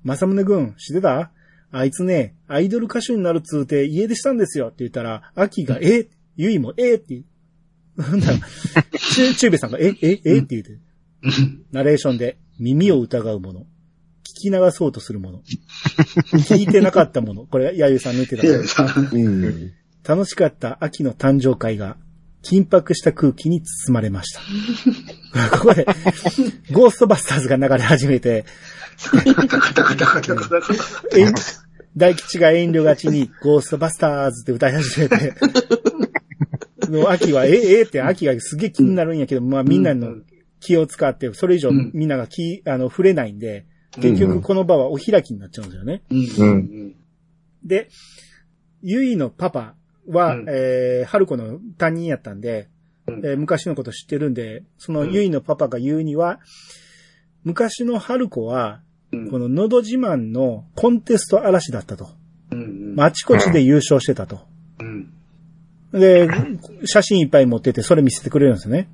[0.04, 1.32] 正宗くん、知ってた？
[1.72, 4.68] あいつね、アイドル歌手になるっつうて家出したんですよ。
[4.68, 6.08] って言ったら、秋が、え？
[6.36, 6.96] ゆいも、え？
[6.96, 7.24] って言
[7.98, 8.04] う。
[8.04, 10.38] ほんな中兵衛さんが、え、え、え？
[10.40, 10.78] って言って。
[11.72, 13.62] ナレーションで、耳を疑うもの。
[13.62, 13.66] 聞
[14.24, 15.42] き流そうとするもの。
[16.40, 17.46] 聞いてなかったもの。
[17.46, 18.38] これ、やゆさんの言って
[18.76, 19.72] たうん。
[20.04, 21.98] 楽しかった秋の誕生会が、
[22.44, 24.42] 緊迫した空気に包まれました。
[25.58, 25.86] ここで、
[26.72, 28.46] ゴーストバスターズが流れ始めて、
[29.12, 30.76] カタカタカタカタカタカタ。
[31.18, 31.32] え
[31.96, 35.36] 大吉が遠慮がちに、ゴーストバスターズって歌い始めて、
[37.08, 40.16] 秋は、え、えって秋がすげえ気になるんやけど、まあみんなの
[40.64, 46.02] 気を使って、それ以上うんみんなが気、あの、触れないんで、結局この場はお開きになっちゃうんですよね。
[46.10, 46.96] うん。
[47.64, 47.90] で、
[48.82, 49.76] ゆいのパパ
[50.08, 52.70] は、うんえー、春子の担任やったんで、
[53.08, 56.40] うんえー昔のこと知ってるんで、そのゆいのパパが言うには、
[57.44, 62.10] 昔の春子は、うんこののど自慢のコンテスト嵐だったと。
[62.52, 62.96] うん。
[62.96, 64.40] まああちこちで優勝してたと。
[64.80, 65.14] うん。
[65.92, 66.28] で、
[66.86, 68.90] 写真いっぱい持ってて、それ見せてくれるんですよね。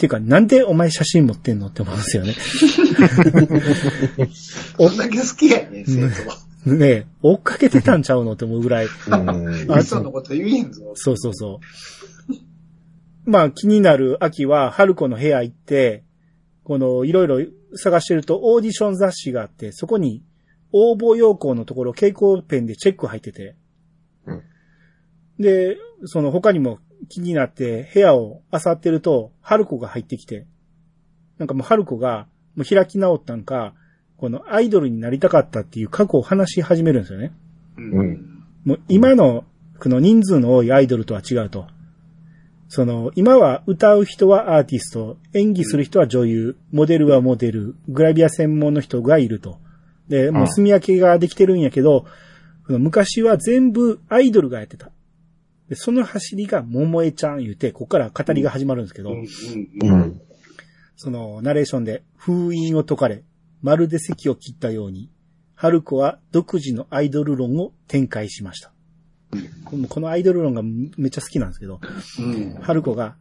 [0.00, 2.32] ていうか、なんでお前写真持ってんのって思うんですよね。
[4.78, 6.38] どんだけ好きやねん、生徒は。
[6.64, 8.86] ねえ追っかけてたんちゃうのって思うぐらい。
[8.86, 9.70] うん。
[9.70, 10.92] あ嘘のこと言えんぞ。
[10.94, 11.60] そうそうそ
[13.26, 13.30] う。
[13.30, 16.02] まあ気になる秋は、春子の部屋行って、
[16.64, 17.40] この、いろいろ
[17.74, 20.24] 探してると、オーディション雑誌があって、そこに、
[20.72, 23.54] 応募要項のところ、蛍光ペンでチェック入ってて。
[24.26, 24.42] うん
[25.38, 30.46] で、その他にも気になって、部屋を漁ってると、春子が入ってきて、
[31.38, 32.26] なんかもう春子が、
[32.56, 33.74] もう開き直ったんか、
[34.16, 37.32] このアイドルになりたかったっていう過去を話し始めるんですよね。
[37.78, 38.44] うん。
[38.64, 39.44] もう今の、
[39.78, 41.66] この人数の多いアイドルとは違うと。
[42.68, 49.58] その、今は歌う人はアーティスト、演技する人は女優、モデルはモデル、グラビア専門の人がいると。
[50.08, 52.04] で、もう住み分けができてるんやけど、
[52.68, 54.92] 昔は全部アイドルがやってた。
[55.70, 59.14] で、その走りが桃江ちゃん言うて、ここから語りが始まるんですけど。
[60.96, 63.22] その、ナレーションで、封印を解かれ、
[63.62, 65.10] まるで席を切ったように、
[65.54, 68.72] 春子は独自のアイドル論を展開しました。
[69.88, 71.80] このアイドル論がめっちゃ好きなんですけど、
[72.18, 72.54] うん。
[72.60, 73.16] 春子が、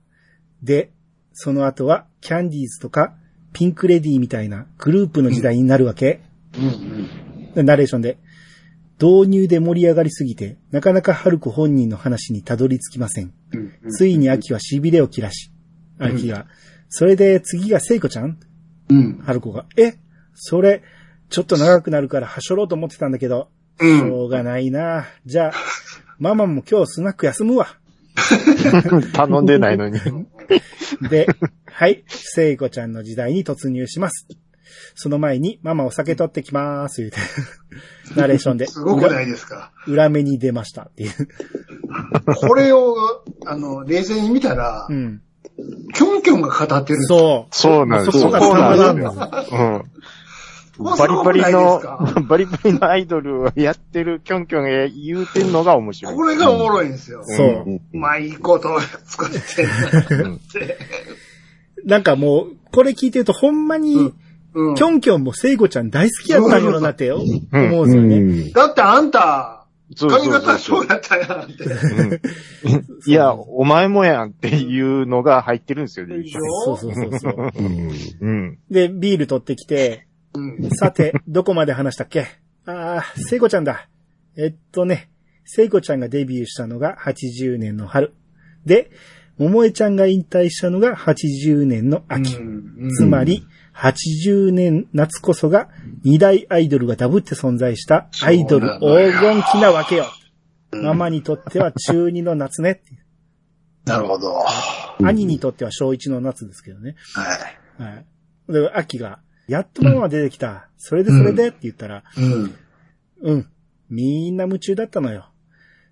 [0.64, 0.92] で、
[1.34, 3.14] その後は、キャンディーズとか、
[3.54, 6.22] ピンクレディーみたいなグループの時代になるわけ。
[7.56, 8.18] ナレーションで。
[9.02, 13.34] 導入で盛り上がりすぎて、なかなか春子本人の話にたどり着きません。
[13.54, 13.92] うん。
[13.92, 15.52] ついに秋は痺れを切らし、
[16.00, 16.48] 秋が、
[16.90, 18.40] それで次が聖子ちゃん？
[18.90, 19.20] うん。
[19.26, 19.94] 春子が、え？
[20.34, 20.84] それ、
[21.30, 24.12] ちょっと長くなるからはしょろうと思ってたんだけど、しうん。
[24.14, 25.06] ょうがないな。
[25.26, 25.54] じゃあ、
[26.18, 27.68] ママも今日スナック休むわ。
[29.14, 30.00] 頼んでないのに。
[31.10, 31.28] で、
[31.66, 34.28] はい、聖子ちゃんの時代に突入します。
[34.96, 37.18] その前に、ママお酒取ってきまーす、言うて、
[38.16, 39.72] ナレーションで、 すごくないですか？
[39.88, 41.12] 裏裏目に出ましたっていう。
[42.48, 42.96] これを、
[43.46, 45.22] あの、冷静に見たらう、ん。
[45.94, 47.04] キョンキョンが語ってる。
[47.04, 47.56] そう。
[47.56, 48.24] そうなんですよ。
[48.24, 49.60] そこがそうなんたですよ。
[49.60, 49.84] うん。
[50.82, 51.82] バリバリの
[52.30, 56.16] バリバリのアイドルをやってるキョンキョンが言うてんのが面白い。
[56.16, 57.22] これがおもろいんですよ。
[57.26, 57.48] そう。
[57.68, 59.68] うんうまいこと作ってん
[60.30, 60.78] なって。
[61.84, 64.14] なんかもう、これ聞いてるとほんまに、
[64.54, 64.76] うん。
[64.76, 68.16] キョンキョンも聖子ちゃん大好きやったんやろなって思うんですよね。
[68.18, 68.52] うん。
[68.52, 69.66] だってあんた、
[69.98, 71.64] 髪型そそううやったやんって。
[71.64, 71.68] う
[72.16, 72.22] ん
[73.06, 76.18] いや、お前もやんっていうのが入ってるんですよね。
[76.28, 77.52] そうそうそうそう。
[78.70, 80.70] で、ビール取ってきて、うん。
[80.72, 82.28] さて、どこまで話したっけ？
[82.66, 83.88] あー、聖子ちゃんだ。
[84.38, 85.10] えっとね、
[85.46, 88.14] 聖子ちゃんがデビューしたのが80年の春。
[88.66, 88.92] で、
[89.40, 92.36] 桃江ちゃんが引退したのが80年の秋。
[92.36, 92.42] う
[92.88, 95.70] んつまり、80年夏こそが
[96.04, 100.06] 二大アイドルがダブって存在したアイドル黄金期なわけよ。
[100.72, 102.82] ママにとっては中二の夏ね。
[103.86, 104.34] なるほど。
[104.34, 106.96] は兄にとっては小一の夏ですけどね。
[107.80, 107.84] い。
[107.84, 108.06] はい。
[108.52, 110.68] で、秋が、やっとママ出てきた。
[110.78, 112.56] それでそれでって言ったら、うん。
[113.22, 113.50] うん。
[113.90, 115.32] みんな夢中だったのよ。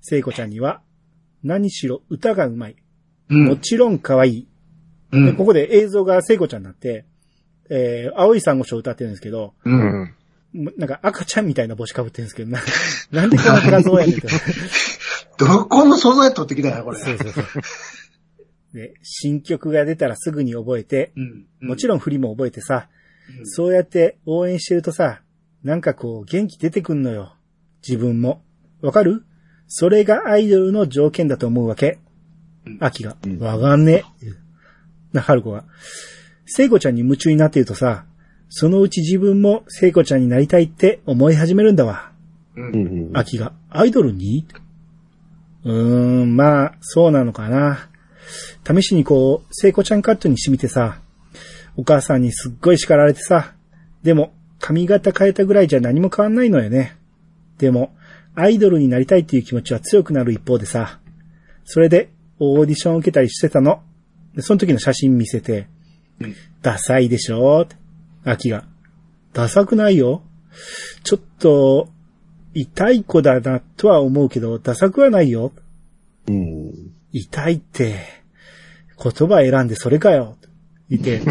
[0.01, 0.81] 聖子ちゃんには、
[1.43, 2.75] 何しろ歌がうまい。
[3.29, 3.45] うん。
[3.45, 4.47] もちろん可愛い。
[5.11, 5.35] で、うん。
[5.35, 7.05] ここで映像が聖子ちゃんになって、
[7.69, 9.69] えー、青い珊瑚礁を歌ってるんですけど、う。
[9.69, 10.13] うん
[10.53, 12.59] なんか赤ちゃんみたいな帽子かぶってるんですけど、な
[13.11, 14.27] なんでこの画像やねんって。
[15.37, 16.97] どこの素材取ってきたんや、これ。
[16.97, 17.45] そうそうそう。
[18.73, 21.67] で、新曲が出たらすぐに覚えて、うん。
[21.67, 25.21] もちろん振りも覚えてさ、うんそうやって応援してるとさ、
[25.61, 27.35] なんかこう元気出てくんのよ。
[27.85, 28.41] 自分も。
[28.81, 29.25] わかる？
[29.67, 31.99] それがアイドルの条件だと思うわけ。
[32.79, 34.27] 秋が、わかんねえ。
[35.13, 35.63] な、春子が。
[36.45, 38.05] 聖子ちゃんに夢中になっているとさ、
[38.49, 42.11] そのうち自分も聖子ちゃんになりたいって思い始めるんだわ。
[42.55, 42.77] うんう
[43.11, 43.17] ん。
[43.17, 44.47] 秋が、アイドルに？
[45.65, 47.89] うーん、まあ、そうなのかな。
[48.65, 50.99] 試しにこう、聖子ちゃんカットにしてみてさ、
[51.75, 53.53] お母さんにすっごい叱られてさ、
[54.03, 56.97] でも、髪型変えたぐらいじゃ何も変わんないのよね。
[57.59, 57.95] でも、
[58.33, 60.99] アイドルになりたいっていう気持ちは強くなる一方でさ、
[61.65, 62.09] それで、
[62.39, 63.81] オーディションを受けたりしてたの。
[64.35, 65.67] で、その時の写真見せて、
[66.19, 67.61] うんダサいでしょ？
[67.61, 67.75] って
[68.25, 68.65] 秋が。
[69.33, 70.23] ダサくないよ
[71.03, 71.89] ちょっと、
[72.53, 75.51] 痛い子だなとは思うけど、ダサくはないよ。
[76.27, 76.73] うん。
[77.11, 77.99] 痛いって、
[79.01, 80.35] 言葉選んでそれかよ。
[80.89, 81.21] 言って。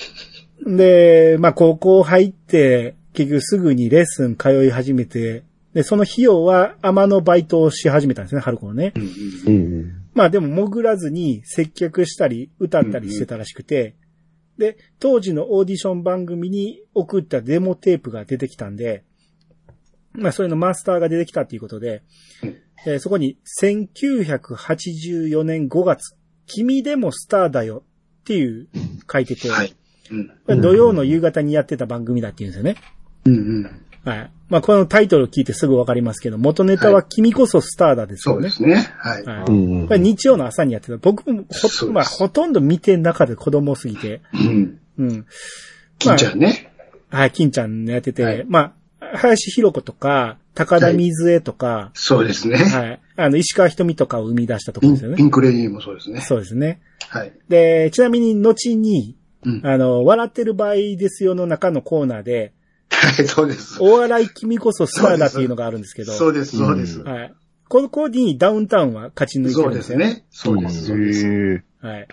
[0.66, 5.42] で、まあ高校入って、結局すぐにレッスン通い始めて、
[5.74, 8.92] で、その費用は天のバイトをし始めたんですね、春子のね。
[9.46, 10.01] うん。
[10.14, 13.96] まあでも潜らずに接客したり歌ったりしてたらしくて、
[14.58, 19.04] で、当時のオーディション番組に送ったデモテープが出てきたんで、
[20.12, 22.02] まあそれのマスターが出てきたっていうことで、
[22.84, 27.84] えーそこに1984年5月、君でもスターだよ
[28.22, 28.68] っていう
[29.10, 29.74] 書いてて、はい。
[30.48, 30.60] うん。
[30.60, 32.76] 土曜の夕方にやってた番組だっていうんですよね。
[33.24, 33.84] うんうん。
[34.04, 34.30] はい。
[34.48, 38.50] まあこのタイトルを聞いてすぐわかりますけど、元ネタは君こそスターだですよね。
[38.50, 38.94] そうですね。
[38.98, 39.24] はい。
[39.24, 39.44] はい。
[39.46, 39.52] う
[39.84, 39.88] ん。
[39.88, 40.96] これ日曜の朝にやってた。
[40.98, 44.20] 僕もほ、まあ、ほとんど見てなかった子供すぎて。
[44.34, 44.78] うん。
[44.98, 45.26] うん。
[45.98, 46.72] 金ちゃんね。
[47.10, 52.56] はい、金ちゃんのやってて、はいまあ、林弘子とか、高田水江とか、そうですね。
[52.56, 55.22] はい、あの、石川瞳とかを生み出したところですよね。
[55.22, 56.20] ンクレディーもそうですね。
[56.20, 56.80] そうですね。
[57.08, 57.32] はい。
[57.48, 59.60] で、ちなみに、後に、うん。
[59.64, 62.52] あの、笑ってる場合ですよの中のコーナーで、
[63.02, 63.82] はい、そうです。
[63.82, 67.00] お笑い君こそスターだっていうのがあるんですけど、そうです、そうです。
[67.00, 67.34] はい。
[67.68, 70.04] このコーディにダウンタウンは勝ち抜いてそるですよね。
[70.04, 70.26] うんですね。
[70.30, 71.26] そうです、そうです。
[71.26, 72.08] へはい。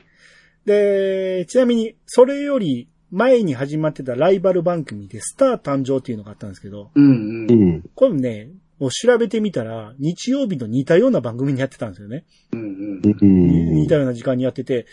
[0.65, 7.51] で、ちなみに、それより前に始まってたライバル番組でスター誕生っていうのがあったんですけど、うんうん。
[7.51, 7.83] うん。
[7.95, 12.25] これね、もう調べてみたら、日曜日の似たような番組にやってたんですよね。
[12.53, 13.73] うんうん。
[13.75, 14.85] 似たような時間にやってて。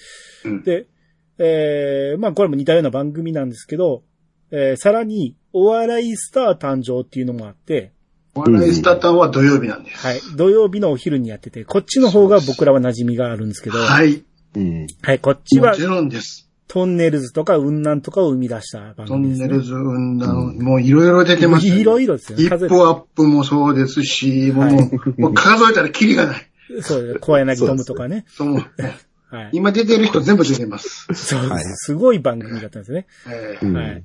[0.44, 0.62] うん。
[0.62, 0.86] で、
[1.38, 4.02] えー、まあこれも似たような番組なんですけど、
[4.50, 7.90] えー、さらに、お笑いスター誕生っていうのもあって、
[8.34, 10.06] お笑いスタタンは土曜日なんです。
[10.06, 10.20] はい。
[10.36, 13.86] 土曜日のお昼にやってて、こっちの方が僕らは馴染みがあるんですけど、はい。
[13.86, 14.24] はい。
[14.56, 14.86] うん。
[15.22, 16.50] こっちはもちろんです。
[16.68, 19.46] トンネルズとか雲南とかを生み出した番ト組です、ね。
[19.46, 22.38] ンネルズ、運断、もういろいろ出てますよいろいろですよ。
[22.38, 26.50] ヒップアップもそうですし、もう、はいもう数えたらキリがない。
[26.82, 28.26] そう、小柳トムとかね。
[28.28, 28.56] そう
[29.30, 29.50] はい。
[29.52, 31.06] 今出てる人全部出てます。
[31.14, 33.06] そうはいすごい番組だったんですね。
[33.26, 34.04] えうんはい。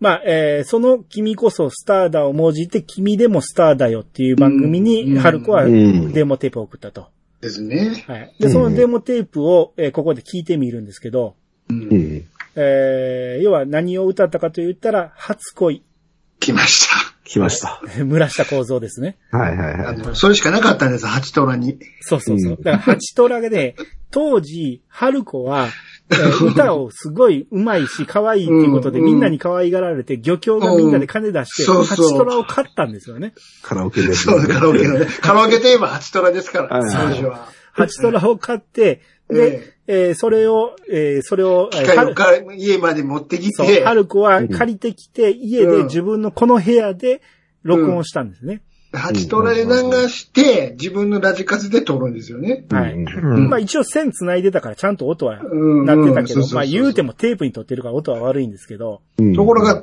[0.00, 7.08] まあ、えーその君こそスターだを文じて君でもスターだよっていう番組うに、ん春子はうんデモテープを送ったと。
[7.40, 8.04] ーですね。
[8.06, 8.34] はい。
[8.38, 11.36] で、そのデモテープを、えーここで聞いてみるんですけど、
[11.70, 11.72] う。
[11.72, 12.24] うんん。
[12.56, 15.82] えー要は何を歌ったかと言ったら、初恋、
[16.40, 16.88] 来まし
[17.24, 17.80] 来ました。
[18.04, 19.16] 村下幸三ですね。
[19.30, 19.96] はいはいはい。
[19.98, 21.78] の、それしかなかったんです、ハチトラに。
[22.00, 22.52] そうそうそう。
[22.52, 23.76] うんだから、ハチトラがね、
[24.10, 25.70] 当時、春子は、えー
[26.10, 33.32] 歌をすごい上手いし、可愛いっていうことで、みんなに可愛がられて、漁協がみんなで金出して、ハチトラを買ったんですよね。
[33.62, 34.14] カラオケで、ね。
[34.14, 35.06] そう、カラオケのね。
[35.20, 37.48] カラオケといえばハチトラですから、最初は。
[37.72, 41.70] ハチトラを買って、で、え、それを、え、それを、
[42.56, 47.22] 家まで持ってきて、春子は借りてきて、家で自分のこの部屋で
[47.62, 48.62] 録音したんですね。
[48.94, 49.70] 8トラで流
[50.08, 52.64] して、自分のラジカセで撮るんですよね。
[52.70, 52.96] はい。
[52.96, 59.02] まあ一応線繋いでたからちゃんと音はなってたけど、まあ言うてもテープに撮ってるから音は悪いんですけど。
[59.34, 59.82] ところが、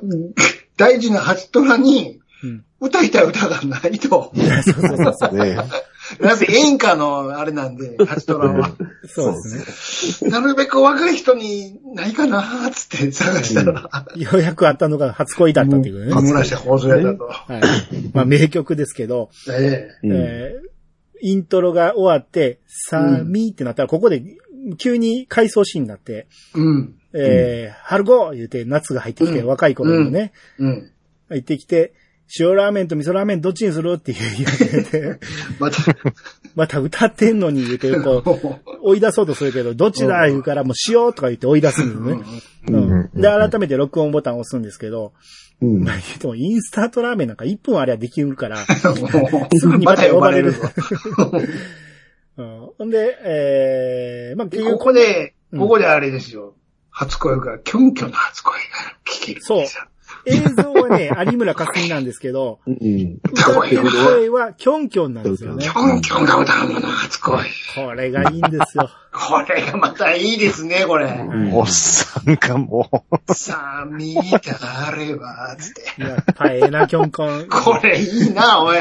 [0.78, 2.20] 大事な8トラに、
[2.80, 4.32] 歌いたい歌がないと。
[4.66, 5.32] そうそうそう。
[6.20, 8.76] なぜ演歌のあれなんで、 ハチトラは。
[9.08, 10.32] そうですね。
[10.32, 16.14] なるべく若い人にないかなーっつって探したら、ようやくあったのが初恋だったっていうね。
[16.14, 17.26] 村下放送やったと。
[17.26, 17.62] はい。
[18.14, 20.72] まあ名曲ですけど、えうんえー
[21.24, 24.24] イントロが終わって、さーみーってなったら、ここで
[24.78, 26.96] 急に回想シーンになって、えうん。
[27.14, 30.92] えー、春子言うて夏が入ってきて、うん若い頃のね、うん。
[31.30, 31.94] 入ってきて、
[32.40, 33.94] 塩ラーメンと味噌ラーメンどっちにする？
[33.94, 34.22] って言
[34.82, 35.20] うて、
[35.60, 35.78] また、
[36.56, 38.60] また歌ってんのに言うて、こう、
[38.90, 42.42] 追い出そうとするけど、どっちだ言うからもう塩とか言って追い出すんですね。
[42.70, 43.22] うん。
[43.22, 45.14] で、改めて録音ボタンを押すんですけど、
[45.62, 48.66] うんまあ言うてもインスタートラーメンなんか1分あればできるから、も
[49.60, 51.32] すぐにうまた呼ばれるま
[52.38, 52.70] うん。
[52.78, 56.56] ほんで、えー、まあ結こ局、こで、うんここであれですよ。
[56.90, 58.60] 初恋が、キョンキョンの初恋が
[59.06, 59.84] 聞けるんですよ。
[60.26, 63.20] 映像はね、 有村架純なんですけど、うん。
[63.24, 65.70] 歌ってる声はキョンキョンなんですよねキ。
[65.70, 67.40] ョンキョンが歌うもの、初恋。
[67.76, 68.90] これがいいんですよ。
[69.12, 71.06] これがまたいいですね、これ。
[71.06, 72.90] はいおっさんがも
[73.28, 76.02] う、さあ、見たあれば、つって。
[76.02, 77.50] やっぱええな、キョンキョン。
[77.50, 78.78] これいいな、おい。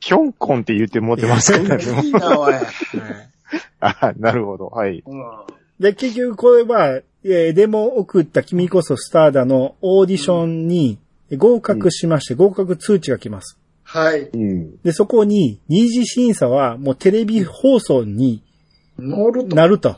[0.00, 1.84] キョンコンって言って持ってますからね。
[2.02, 2.52] いいな、おい。
[2.52, 2.64] は い
[3.80, 4.66] あ、なるほど。
[4.66, 5.02] はい。
[5.06, 5.22] うん
[5.80, 10.98] で、結局これは、えーデモを送った君こそスターだのオーディションに
[11.32, 13.58] 合格しまして、合格通知が来ます。
[13.82, 14.28] はい。
[14.28, 14.76] うん。
[14.82, 18.42] で、そこに二次審査はもうテレビ放送に
[18.98, 19.56] 乗ると。
[19.56, 19.96] なると。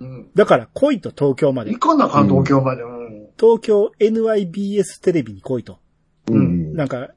[0.00, 0.30] うん。
[0.34, 1.78] だから来いと東京まで行。
[1.78, 2.82] かなあかん、東京まで。
[2.82, 3.26] うん。
[3.38, 5.78] 東京 NYBS テレビに来いと。
[6.28, 6.74] うん。
[6.74, 7.08] なんか、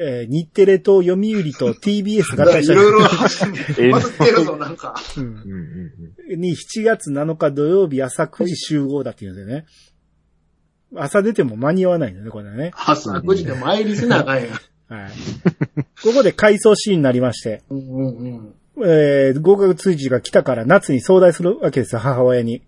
[0.00, 3.06] えー日テレと読売と TBS 合体したいろいろ、
[3.78, 4.94] え混ざってるぞ、なんか。
[5.16, 5.40] うんうんうん
[6.30, 9.66] うんに7月7日土曜日朝9時集合だって言うんですよね。
[10.94, 12.70] 朝出ても間に合わないんだよね、これね。
[12.74, 14.48] 朝9時で参りせなあかんやん。
[14.92, 15.10] はい。
[16.02, 22.62] ここで回想シーンになりまして、うんうんえー合格通知が来たから夏に相談するわけですよ、母親に。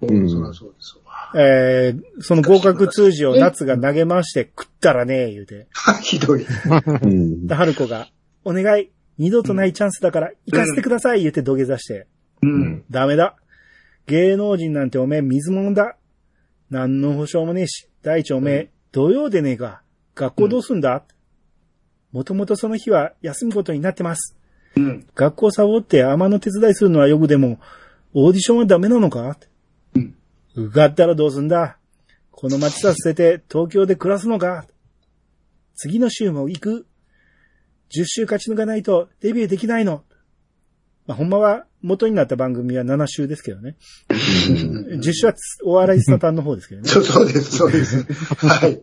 [0.00, 0.16] うん。
[0.16, 1.01] うんそりゃそうですわ。
[1.34, 5.66] えーその合格通知を夏が投げまして、食ったらね、言うて。
[6.02, 6.44] ひどい。
[7.02, 8.08] うんで、春子が、
[8.44, 12.06] お願い、二度とないチャンスだから、行かせてください、言うて土下座して。
[12.42, 12.84] うん。
[12.90, 13.36] ダメだ。
[14.06, 15.96] 芸能人なんておめえ水物だ。
[16.70, 19.82] 何の保証もねえし、第一おめえ、土曜でねえか。
[20.14, 21.04] 学校どうすんだ、
[22.12, 24.36] もともとその日は休むことになってます。
[24.76, 25.06] うん。
[25.14, 27.58] 学校サボって天の手伝いするのはよくでも、
[28.14, 29.20] オーディションはダメなのか？
[29.22, 29.36] うん。
[30.54, 31.78] 受かったらどうすんだ？
[32.30, 34.66] この街さ捨てて東京で暮らすのか？
[35.74, 36.86] 次の週も行く
[37.94, 40.04] ?10 週勝ち抜かないとデビューできないの？
[41.06, 43.76] まあ、ほんまは元になった番組は7週ですけどね。
[44.10, 45.34] 10週は
[45.64, 46.88] お笑いスタタンの方ですけどね。
[46.88, 48.04] そうそうです、そうです。
[48.46, 48.80] はい。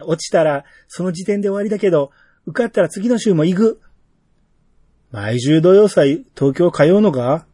[0.00, 2.10] 落ちたらその時点で終わりだけど、
[2.46, 3.80] 受かったら次の週も行く？
[5.10, 7.46] 毎週土曜祭東京通うのか？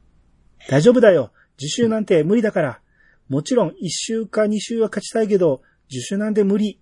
[0.68, 1.30] 大丈夫だよ。
[1.60, 2.80] 10週なんて無理だから。
[3.28, 6.80] もちろん1週か2週は勝ちたいけど、10週なんて無理。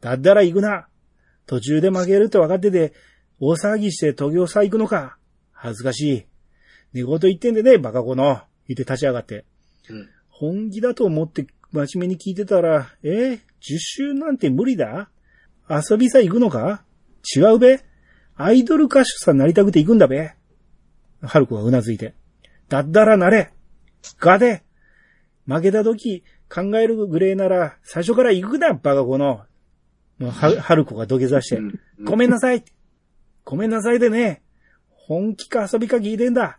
[0.00, 0.88] だったら行くな。
[1.46, 2.92] 途中で負けると分かってて、
[3.40, 5.16] 大騒ぎして東京祭行くのか。
[5.52, 6.26] 恥ずかしい。
[6.92, 8.40] 寝言言ってんでね、バカ子の。
[8.68, 9.44] 言って立ち上がって。
[9.88, 10.08] うん
[10.42, 13.38] 本気だと思って真面目に聞いてたら、えー、10
[13.78, 15.08] 週なんて無理だ？
[15.70, 16.82] 遊びさ行くのか？
[17.36, 17.80] 違うべ？
[18.34, 20.34] アイドル歌手さんなりたくて行くんだべ？
[21.22, 22.14] 春子がうなずいて。
[22.68, 23.52] だったらなれ
[24.18, 24.64] がで
[25.46, 29.44] 負けた時考えるぐれえなら最初から行くな、バカ子の。
[30.18, 31.56] もうは、春子が土下座して。
[31.56, 32.64] うんごめんなさい。
[33.44, 34.42] ごめんなさいでね。
[34.88, 36.58] 本気か遊びか聞いてんだ。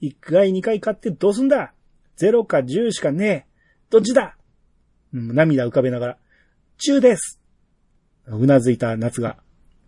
[0.00, 1.74] 一回二回買ってどうすんだ
[2.16, 3.46] ゼロか十しかねえ。
[3.90, 4.36] どっちだ
[5.12, 6.18] うん涙浮かべながら。
[6.78, 7.40] 十です。
[8.26, 9.36] うなずいた夏が。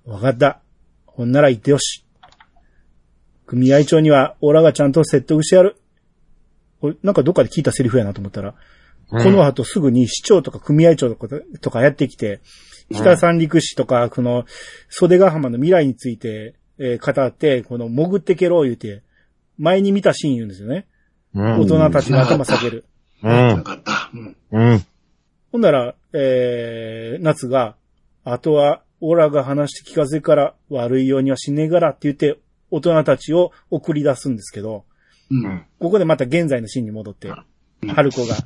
[0.05, 0.61] わかった。
[1.07, 2.05] ほんなら言ってよし。
[3.47, 5.77] 組合長には、オラがちゃんと説得してやる。
[6.83, 8.55] これ、なんかどっかで聞いたセリフやなと思ったら、
[9.09, 11.29] この後すぐに市長とか組合長とか
[11.61, 12.41] とかやってきて、
[12.93, 14.47] 北三陸市とか、この
[14.89, 19.05] 袖ヶ浜の未来について、えー語って、この潜ってけろ言うて、
[19.59, 20.87] 前に見たシーン言うんですよね。
[21.37, 22.85] うん大人たちが頭下げる。
[23.23, 23.63] うんな。
[23.63, 24.11] かった。
[24.13, 24.37] うん。
[24.51, 24.87] うん。
[25.53, 27.77] ほんなら、えー、夏が、
[28.25, 32.41] あとは、オラが話して聞かせるから、悪いようにはしねえからって言って、
[32.73, 34.85] 大人たちを送り出すんですけど、
[35.33, 35.65] うん。
[35.81, 37.29] ここでまた現在のシーンに戻って
[37.83, 38.37] うん、春子が、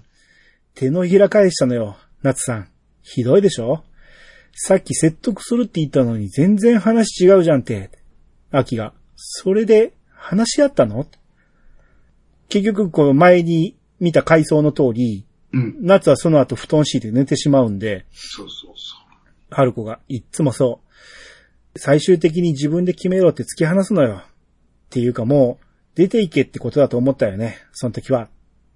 [0.74, 2.68] 手のひら返したのよ、夏さん。
[3.03, 3.84] ひどいでしょ？
[4.53, 7.91] さっき説得するって言ったのに全然話違うじゃんって。
[8.51, 11.07] 秋が、それで話し合ったの？
[12.49, 15.76] 結局、この前に見た回想の通り、うん。
[15.80, 18.97] 夏はその後布団敷いて寝てしまうんで、そうそうそ
[19.51, 20.80] 春子が、いっつもそ
[21.74, 21.78] う。
[21.78, 24.22] 最終的に自分で決めろって突き放すのよ。
[24.24, 24.24] っ
[24.91, 25.66] ていうかもう、
[25.97, 27.59] 出ていけってことだと思ったよね。
[27.72, 28.24] その時は。
[28.24, 28.28] っ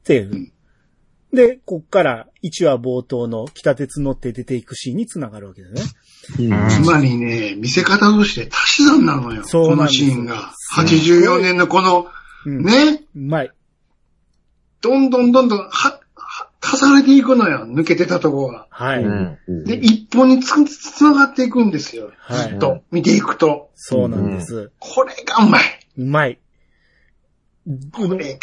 [0.05, 0.51] ていう。
[1.33, 5.83] で、こっから1話冒頭の北鉄乗って出ていくシーンにつながるわけだよね。
[6.33, 6.71] う。
[6.71, 9.43] つまりね、見せ方として足し算なのよ。
[9.43, 10.53] このそうなんですシーンが。
[10.77, 12.09] 84年のこの、
[12.47, 12.65] うん。
[12.65, 13.51] ね、うまい。
[14.81, 15.69] どんどんどんどん、は、
[16.15, 17.67] は足されていくのよ。
[17.67, 18.67] 抜けてたとこが。
[18.71, 19.05] はい。
[19.05, 19.65] うん。
[19.65, 22.13] で、一本につ、つながっていくんですよ。
[22.19, 22.83] はいずっと。
[22.91, 23.71] 見ていくと。
[23.75, 24.73] そうなんです。
[24.79, 25.63] これがうまい。
[25.99, 26.39] うまい。
[27.93, 28.41] これが。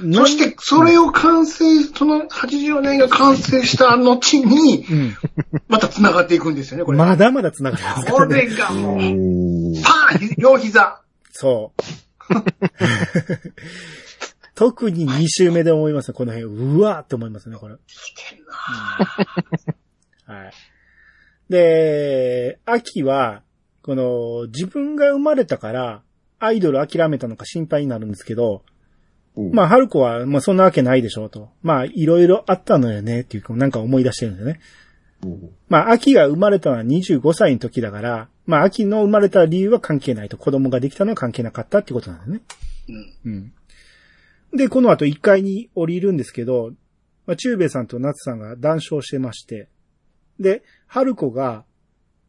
[0.00, 5.16] なそして、それを完成、その84年が完成した後に、うん。
[5.68, 6.98] また繋がっていくんですよね、これ。
[6.98, 11.00] まだまだ繋がってますこれがもう、うんパーン両膝。
[11.32, 11.82] そう。
[14.54, 16.50] 特に2週目で思いますね、この辺。
[16.50, 17.74] うわーって思いますね、これ。
[20.26, 20.52] はい。
[21.48, 23.42] で、秋は、
[23.82, 26.02] この、自分が生まれたから、
[26.38, 28.62] アイドル諦めたのか心配になるんですけど、
[29.36, 31.50] うんまあ、春子は、まあ、そんなわけないでしょうと。
[31.62, 34.60] まあ、いろいろあったのよね、っていうか、なんか思い出してるんですよね。
[35.24, 40.36] うんまあ、秋が生まれたのは25歳の時だから、まあ、秋の生まれた理由は関係ないと。
[40.36, 42.40] 子供ができたのは関係なかったってことなんだよね。
[43.24, 43.32] うん。
[43.32, 43.52] うん。
[44.56, 46.72] で、この後1階に降りるんですけど、
[47.26, 49.68] まあ、中兵衛さんと夏さんが談笑してまして、
[50.38, 51.64] で、春子が、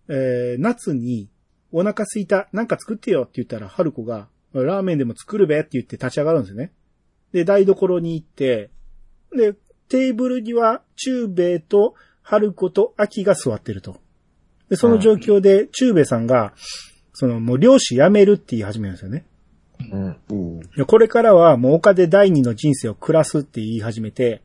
[0.09, 1.29] えー、夏に、
[1.77, 6.71] お腹すいた、なんか作ってよって言ったら、春子が、ラーメンでも作るべって言って立ち上がるんですよね。
[7.33, 8.71] で、台所に行って、
[9.35, 9.53] で、
[9.89, 13.97] テーブルには、中兵衛と春子と秋が座ってると。
[14.69, 16.53] で、その状況で、中兵衛さんが、
[17.13, 19.25] その、もう漁師辞めるって言い始めるんですよね。
[19.91, 20.17] うん。
[20.29, 24.41] うんこれからはもう丘で第二の人生を暮らすって言い始めて、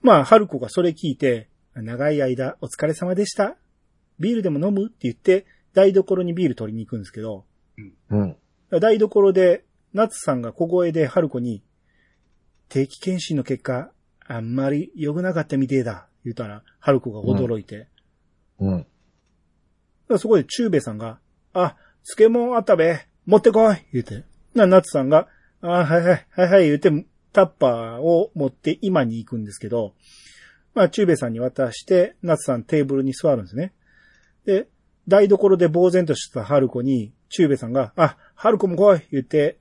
[0.00, 3.56] まあ、春子がそれ聞いて、長い間お疲れ様でした。
[4.18, 4.86] ビールでも飲む？
[4.86, 7.44] って言って、台所にビール取りに行くんですけど、
[8.10, 8.36] うん。
[8.80, 11.62] 台所で、夏さんが小声で春子に、
[12.68, 13.90] 定期検診の結果、
[14.26, 16.08] あんまり良くなかったみてえだ。
[16.24, 17.88] 言ったら、春子が驚いて、
[18.60, 18.78] うん。
[18.78, 18.86] だか
[20.08, 21.18] らそこで中兵衛さんが、
[21.52, 24.24] あ、漬物あったべ、持ってこい言うて。
[24.54, 25.28] な、夏さんが、
[25.60, 29.94] あ、はいはい、はいはい、言うて、タッパーを持って今に行くんですけど、
[30.74, 33.72] まあ、中兵衛さんに渡して、夏さんテーブルに座るんですね。
[34.44, 34.68] で、
[35.08, 39.58] 台所で呆然とした春子に、中兵衛さんが、あ、春子も来い言って、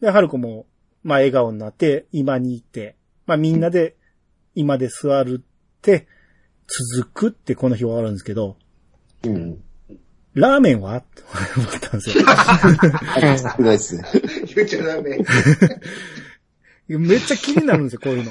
[0.00, 0.66] で、春子も、
[1.02, 2.96] まあ、笑顔になって、今に行って、
[3.26, 3.96] まあ、みんなで、
[4.54, 6.06] 今で座るって、
[6.94, 8.56] 続くってこの日終わるんですけど、
[9.24, 9.62] うん。
[10.34, 11.22] ラーメンはって
[11.56, 12.24] 思ったんですよ。
[12.24, 14.04] 少ないっすね。
[14.54, 15.18] 言っちゃダメ。
[16.88, 18.30] めっちゃ気になるんですよ、こういうの。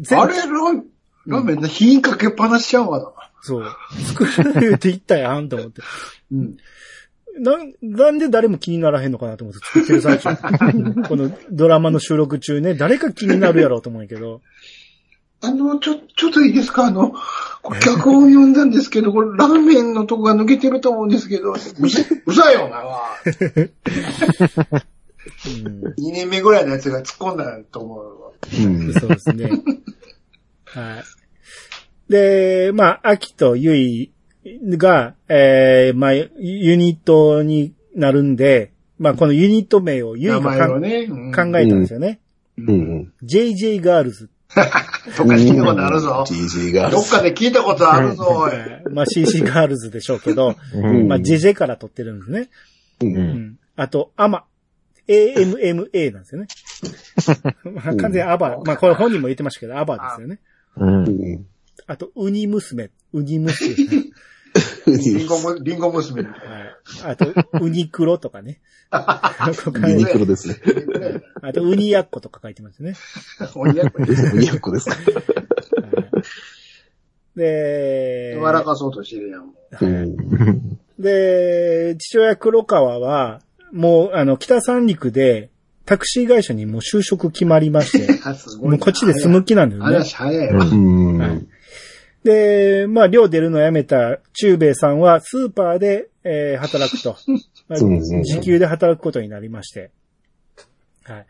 [0.00, 0.82] 全あれ、ラー
[1.26, 3.23] ラーメンな火にかけっぱなしちゃうわな。
[3.44, 3.64] そう。
[4.06, 5.82] 作る言うて言ったやんと思って。
[6.32, 6.56] うん。
[7.38, 10.34] なん、なんで誰も気にならへんのかなと思って作ってる最中。
[11.06, 14.40] このドラマの収録中ね、誰か気になるやろうと思うんやけど。
[15.42, 16.86] あの、ちょ、ちょっといいですか？
[16.86, 17.12] あの、
[17.60, 21.70] これ脚本読んだんですけど、これラーメンのとこが抜けてると思うんですけど、うさ、
[22.24, 23.02] うさいよな、わ。
[25.46, 28.30] うん、2年目ぐらいのやつが突っ込んだと思うわ。
[28.58, 28.94] うん。
[28.94, 29.50] そうですね。
[30.64, 31.04] はい。
[32.08, 34.10] で、まあ、秋とゆい
[34.44, 41.06] が、えー、まあ、ユニットになるんで、まあ、このユニット名をユイ名がね。
[41.10, 42.20] うん考えたんですよね。
[42.58, 43.12] うんうん。
[43.22, 44.30] JJ ガールズ。
[45.16, 46.24] どっかで聞いたことあるぞ。
[46.28, 46.90] TG が。
[46.90, 48.52] どっかで聞いたことあるぞ、おい。
[48.92, 52.48] まあ、CC ガールズでしょうけど、うんまあ、JJ から取ってるんですね。
[53.00, 53.06] う。
[53.06, 53.16] うん。
[53.16, 53.58] うんん。
[53.76, 54.44] あと、アマ。
[55.08, 56.46] AMMA なんですよね。
[57.74, 58.60] まあ、完全にアバ。
[58.64, 60.38] まあ、これ本人も言ってましたけど、アバですよね。
[60.76, 61.10] うんう。
[61.10, 61.46] ん。
[61.86, 62.90] あと、ウニ娘。
[63.12, 63.74] ウニ娘。
[64.86, 66.32] リンゴむ、リンゴ娘はい。
[67.02, 67.26] あと、
[67.60, 68.60] ウニクロとかね。
[69.88, 70.56] ユニクロですね。
[71.42, 72.94] あと、ウニヤッコとか書いてますね。
[73.40, 73.50] な。
[73.54, 74.04] おいや、これ。
[74.04, 74.94] 200個ですか。
[74.94, 75.04] はい
[77.36, 79.46] で、笑かそうとしてるやん。
[79.46, 80.78] もうん。
[80.98, 83.40] で、父親黒川は、
[83.72, 85.50] もう、あの、北三陸で、
[85.84, 88.20] タクシー会社にもう就職決まりまして、
[88.62, 89.94] もうこっちで住む気なんだよね。
[89.96, 90.52] 話早い。
[90.52, 90.64] は
[91.34, 91.46] い
[92.24, 97.16] で、まあ、寮出るのをやめた中兵衛さんは、スーパーで、えー働くと。
[98.24, 99.90] 時給で働くことになりまして。
[101.04, 101.26] はい。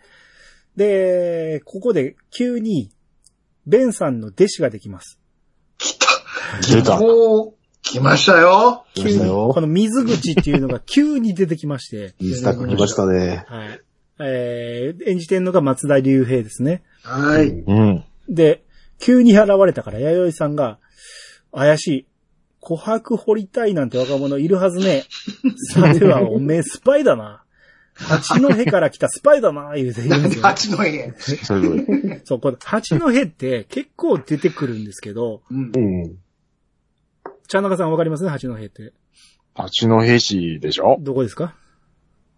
[0.77, 2.91] で、ここで急に、
[3.67, 5.19] ベンさんの弟子ができます。
[6.71, 6.99] 出た。
[7.01, 8.85] もう、来ましたよ。
[8.95, 13.45] 来ましたよこの水口っていうのが急に出てきまして、いいスタッフ来ましたね。
[13.49, 13.81] はい。
[14.21, 16.85] えー演じてるのが松田龍平ですね。
[17.03, 17.49] はい。
[17.49, 18.05] うん。
[18.29, 18.63] で、
[19.01, 20.79] 急に現れたから、弥生さんが、
[21.55, 22.07] 怪しい。
[22.61, 25.05] 琥珀掘りたいなんて若者いるはずね。
[25.73, 27.45] さては、おめえスパイだな。
[27.95, 30.43] 八戸から来たスパイだな、言うて言うんですよ。
[30.43, 31.13] 八の家。
[31.17, 31.87] すごい。
[32.25, 35.79] そう、これ、八戸って結構出てくるんですけど、うんう。
[35.79, 36.19] ん。
[37.47, 38.27] 茶中さんわかります？
[38.29, 38.93] 八戸って。
[39.55, 40.97] 八戸市でしょ？
[41.01, 41.55] どこですか？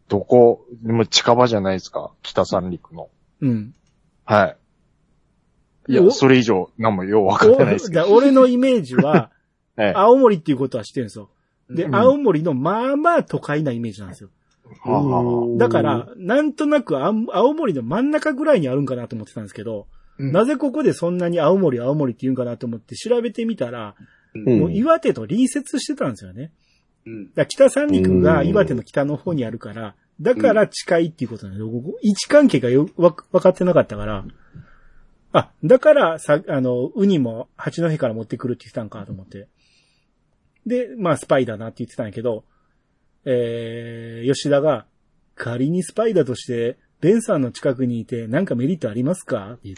[0.09, 2.13] どこ、でも近場じゃないですか？
[2.23, 3.09] 北三陸の。
[3.41, 3.75] うん。
[4.25, 4.57] はい。
[5.89, 8.07] いおや、それ以上、なんもようわかってないですけど。
[8.07, 9.31] お俺のイメージは、
[9.77, 9.95] は い。
[9.95, 11.31] 青森っていうことは知ってるんですよ。
[11.71, 14.31] で、うん青森のまあまあ都会なイメージなんですよ。
[15.59, 17.15] だから、なんとなく青
[17.55, 19.87] 森の真ん中ぐらいにあるんかなと思ってたんですけど、
[20.19, 23.95] うんなぜここでそんなに青森青森って言うんかなと思って調べてみたら、
[24.35, 26.53] うんもう岩手と隣接してたんですよね。
[27.49, 34.25] 北三陸が岩手の北の方にあるから、だから近いっていうことなんで、僕位置関係がよ、わ、分かってなかったから、
[35.37, 39.49] あ、だから、さ、あの、ウニも八戸から持ってくるって言ってたんかと思って。
[40.67, 42.45] で、まあ、スパイだなって言ってたんやけど、
[43.25, 44.87] えー、吉田が、
[45.35, 49.53] 仮にスパイだとして、ベンさんの近くにいて、なんかメリットありますか？
[49.53, 49.77] って言っ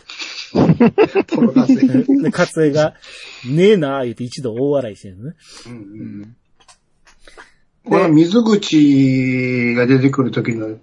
[1.15, 1.35] て。
[1.35, 1.75] ポロ出せ。
[1.75, 2.95] うんで、勝江が、
[3.51, 5.37] ねえなー言って一度大笑いしてるのね。
[5.67, 6.37] うん
[7.85, 10.79] この水口が出てくる時の、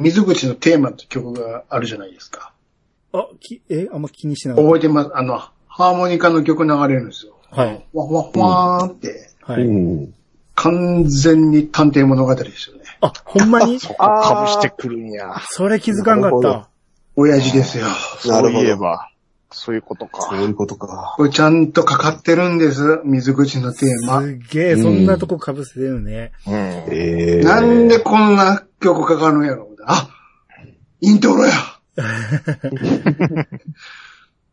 [0.00, 2.52] 水口のテーマって曲があるじゃないですか。
[3.12, 7.34] あ、き、え、あんま気にしなかっ覚えてますあの、ハーモニカの曲流れるんですよ。
[7.50, 7.62] た。
[7.62, 7.86] はい。
[7.92, 9.62] わわわーって、はい。
[9.62, 9.72] う
[10.02, 10.14] ん。
[10.54, 12.82] 完全に探偵物語ですよね。
[13.00, 13.78] あ、ほんまに？
[13.80, 15.36] そこかぶしてくるんや。
[15.48, 16.68] それ気づかんかった。
[17.16, 17.86] 親父ですよ。
[18.18, 18.52] そう。
[18.52, 19.10] いえば、
[19.50, 20.22] そういうことか。
[20.22, 21.14] そういうことか。
[21.16, 23.00] これちゃんとかかってるんです。
[23.04, 24.22] 水口のテーマ。
[24.22, 26.32] すげえ、そんなとこ被せてるね。
[26.46, 26.54] うん。
[26.54, 27.44] えー。
[27.44, 30.08] なんでこんな曲かかるんやろあ
[31.00, 31.52] イントロや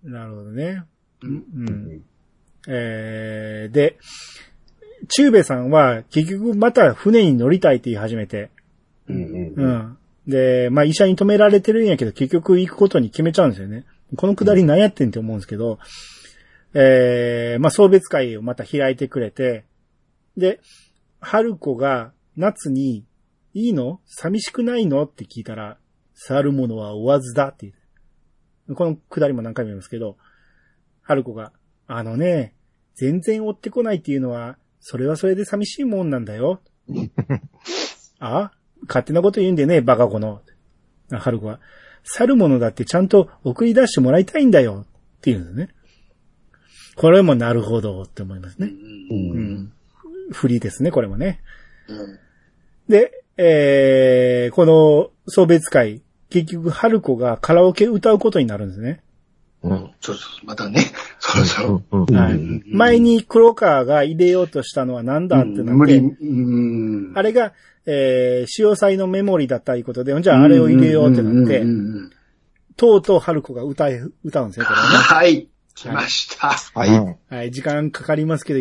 [0.03, 0.83] なるほどね。
[1.21, 2.03] うん。
[2.67, 3.97] えー、で、
[5.09, 8.49] 中兵衛さんは結局また船に乗りたいって言い始めて。
[9.07, 9.53] うんう。
[9.55, 9.97] うんん。
[10.27, 13.85] で、まあ医者に止められてるんやけど結局行くことに決めちゃうんですよね。
[14.15, 15.79] このくだり何やってんって思うんですけど、
[16.73, 19.65] えー、まあ送別会をまた開いてくれて、
[20.35, 20.59] で、
[21.19, 23.05] 春子が夏に、
[23.53, 24.01] いいの？
[24.05, 25.03] 寂しくないの？
[25.03, 25.77] って聞いたら、
[26.19, 27.73] 去る者は追わずだって言
[28.69, 28.75] う。
[28.75, 30.17] このくだりも何回も言いますけど、
[31.03, 31.53] 春子が、
[31.85, 32.55] あのね、
[32.95, 36.61] 全然追ってこないっていうのは、それはそれで寂しいもんなんだよ。
[38.19, 38.51] あ
[38.87, 40.41] 勝手なこと言うんでね、バカ子の。
[41.11, 41.61] あ春子は、
[42.03, 44.85] 去る者だってちゃんと送り出してもらいたいんだよ。
[45.17, 45.69] って言うんですね。
[46.95, 48.67] これもなるほどって思いますね。
[48.67, 49.13] う。
[49.13, 49.73] うんん。
[50.31, 51.41] フリーですね、これもね。
[51.87, 52.19] うん
[52.89, 59.01] で、えー、この送別会、結局、春子がカラオケ歌うことになるんですね。
[59.63, 59.91] うん。
[60.01, 60.81] そうそう、またね。
[61.19, 61.83] そろそろ。
[61.91, 62.15] うん。
[62.15, 67.13] はいうん前に黒川が入れようとしたのは何だってなって、無理、うん。
[67.15, 67.53] あれが、
[67.85, 72.11] えー、潮祭のメモリだったいうことで、じゃああれを入れようってなってうん、うんうんうん
[72.77, 74.97] とうとう春子が歌え、歌うんですよ、これはね。
[74.97, 75.49] はい。
[75.73, 76.49] 来ました。
[76.49, 77.17] はい。
[77.35, 78.59] はい、時間かかりますけど、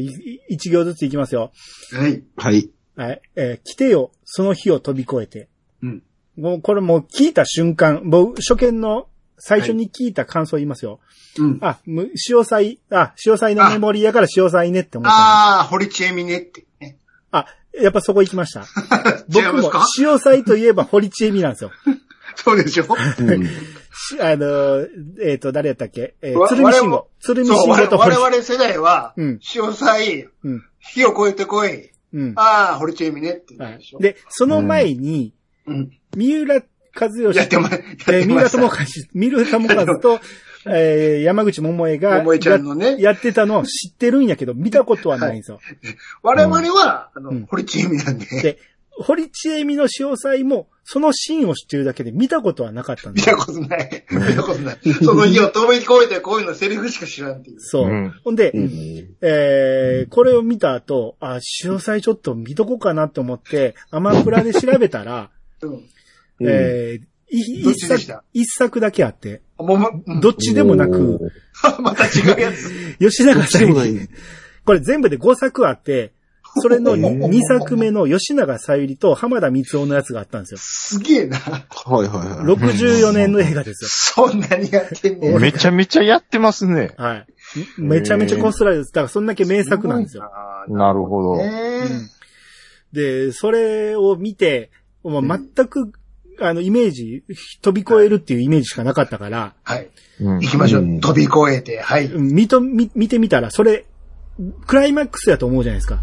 [0.48, 1.52] 一行ずついきますよ。
[1.92, 2.22] はい。
[2.36, 2.70] はい。
[2.96, 5.48] はい、えー来てよ、その日を飛び越えて。
[5.82, 6.02] うん。
[6.36, 9.08] もう、これもう聞いた瞬間、もう初見の
[9.38, 11.00] 最初に聞いた感想言いますよ。
[11.38, 11.58] うん。
[11.62, 16.98] あ、む潮祭、あ、潮祭のメモリーやから潮祭ねって思ったああ、堀ちえみねってね。
[17.30, 17.46] あ、
[17.78, 18.64] やっぱそこ行きました。
[19.28, 21.70] 僕も潮祭といえば堀ちえみなんですよ。
[22.36, 22.84] そうでしょ？
[22.88, 22.96] う
[24.20, 24.86] あの、
[25.22, 26.14] えっ、と、誰やったっけ？
[26.22, 27.08] えー、わ鶴見信我々号。
[27.20, 30.62] 鶴見そう、信号我と堀我々世代は、うん潮祭、うん。
[30.80, 31.90] 火を越えてこい。
[32.12, 32.32] うん。
[32.36, 33.54] ああ、堀ちえみねって
[34.00, 35.34] でその前に、
[35.66, 35.90] うん。
[36.14, 36.62] 三浦
[36.98, 38.58] 和義やってま、やっえー、三てました。
[38.58, 40.20] 浦友和、三浦友和と、
[40.68, 45.60] えー、山口百恵が、桃江ちゃんのねややってたのを知ってるんやけど、見たことはないんですよ。
[46.22, 48.58] 我々は、あのうん、堀ちえみなんで、で、
[48.98, 53.36] 堀ちえみの潮祭も、そのシーンを知ってるだけで見たことはなかったんですよ。
[53.36, 54.04] 見たことない。
[54.10, 54.78] 見たことない。
[55.02, 57.60] その火を飛び越えてこういうのセリフしか知らんっていう。
[57.60, 57.88] そう。
[57.88, 58.70] うんほんで、うん
[59.20, 65.30] えー、これを見た後、あ、潮祭ちょっと見とこうかなと思って、アマプラで調べたら、
[65.62, 65.84] うん。
[66.40, 71.32] えー、いどっ一作一作だけあって、もうま、うんどっちでもなく、
[71.80, 72.70] また違うやつ。
[73.00, 73.84] 吉永小百合、
[74.64, 76.12] これ全部で5作あって、
[76.58, 80.58] それの2作目の吉永小百合と浜田光夫のやつがあったんですよ。
[80.60, 81.38] すげえな。
[81.38, 81.64] は
[82.04, 82.46] いはいはい。
[82.46, 83.84] 64年の映画です
[84.24, 84.26] よ。
[84.28, 85.40] そんなにやってんねん。
[85.40, 86.94] めちゃめちゃやってますね。
[86.96, 87.26] はい。
[87.78, 88.92] めちゃめちゃこすられです。
[88.92, 90.30] だからそんだけ名作なんですよ。
[90.68, 91.36] なるほど。
[91.38, 92.16] ね
[92.92, 94.70] で、それを見て、
[95.02, 95.92] もう全く、
[96.40, 97.24] あの、イメージ、
[97.62, 99.88] 飛び越えるっていうイメージしかなかったから、はい。
[100.20, 100.82] うん行きましょう。
[100.82, 102.08] うん飛び越えて、はい。
[102.08, 103.86] 見と、見、見てみたら、それ、
[104.66, 106.00] クライマックスやと思うじゃないですか。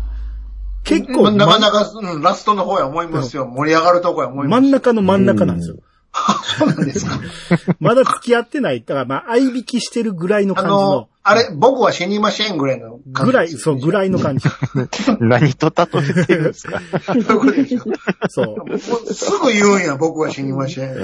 [0.84, 3.46] 結構、なかまなか、うん、ラストの方や思いますよ。
[3.46, 4.62] 盛り上がるとこや思います。
[4.62, 5.78] 真ん中の真ん中なんですよ。
[6.58, 7.20] そうなんですか。
[7.80, 8.84] まだ付き合ってない。
[8.86, 14.48] だから、まあ、相引きしてるぐらいのあ感じのの、、あれ、僕は死にませんぐらいの感じぐらい、そう、ぐらいの感じ。
[15.20, 15.86] 何と例
[16.22, 16.82] えてるんですか？
[18.30, 18.80] そう
[19.14, 20.96] すぐ言うんや、僕は死にません。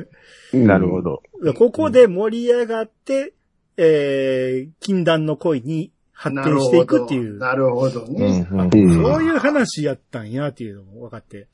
[0.66, 1.22] なるほど。
[1.40, 1.54] う。
[1.54, 3.34] ここで盛り上がって、
[3.76, 8.46] えー、禁断の恋に発展していくっていう、なるほどうね。
[8.50, 11.48] そういう話やったんやっていうのも分かって。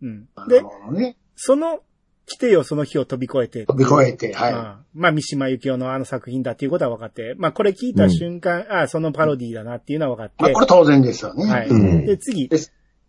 [0.00, 0.28] うん。
[0.48, 0.62] で
[0.92, 1.16] ね。
[1.36, 1.80] その、
[2.26, 3.66] 来てよ、その日を飛び越えて。
[3.66, 10.32] 飛び越えて、はああまあ、三島由紀夫のあの作品だっていうことは分かって、まあ、これ聞いた瞬間、ああ、そのパロディーだなっていうのは分かい。
[10.38, 11.46] まあ、ってこ、れ当然ですよね。
[11.46, 11.68] はい。
[11.68, 12.48] うんで、次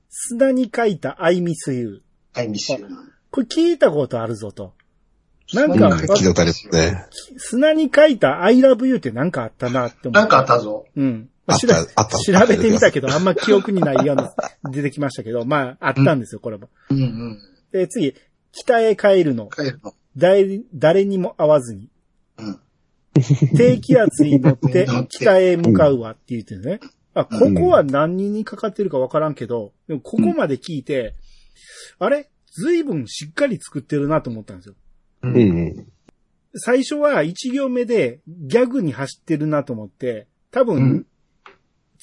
[0.09, 2.01] 砂に書いた I miss you。
[2.33, 2.89] はい、ミスユー。
[3.31, 4.73] これ聞いたことあるぞと。
[5.53, 7.05] なんか、うん聞いたことありますね。
[7.37, 10.19] 砂に書いた I love you ってなんかあったなって思って。
[10.19, 10.85] なんかあったぞ。
[10.95, 11.29] うん。
[11.47, 14.33] あったしらあった調べてみたけど、あんま記憶にないような、
[14.71, 16.69] 出てきましたけど、まあ、あったんですよ、これも。
[16.89, 17.39] うんうん。
[17.71, 18.15] で、次、
[18.55, 19.47] 北へ帰るの。
[19.47, 19.93] 帰るの。
[20.17, 21.89] 誰誰にも会わずに。
[22.37, 22.59] うん。
[23.57, 26.79] 低気圧に乗って北へ向かうわって言ってね。
[27.13, 31.15] あ、ここは何人にかかってるかわからんけど、でもここまで聞いて、
[31.99, 32.29] あれ？
[32.51, 34.75] 随分しっかり作ってるなと思ったんですよ。
[35.23, 35.27] う。
[35.27, 35.35] うん
[35.67, 35.87] ん。
[36.55, 41.05] 最初は1行目でギャグに走ってるなと思って、多分、うん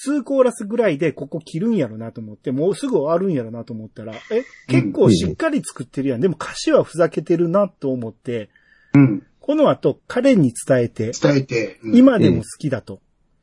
[0.07, 6.21] 2コーラスぐらいでここ切るんやろなと思って、もうすぐ終わるんやろなと思ったら、え、結構しっかり作ってるやん。
[6.21, 8.51] でも歌詞はふざけてるなと思って、
[8.95, 9.27] うん。
[9.41, 11.81] この後彼に伝えて、伝えて。
[11.83, 11.97] うん。
[11.97, 13.01] 今でも好きだと。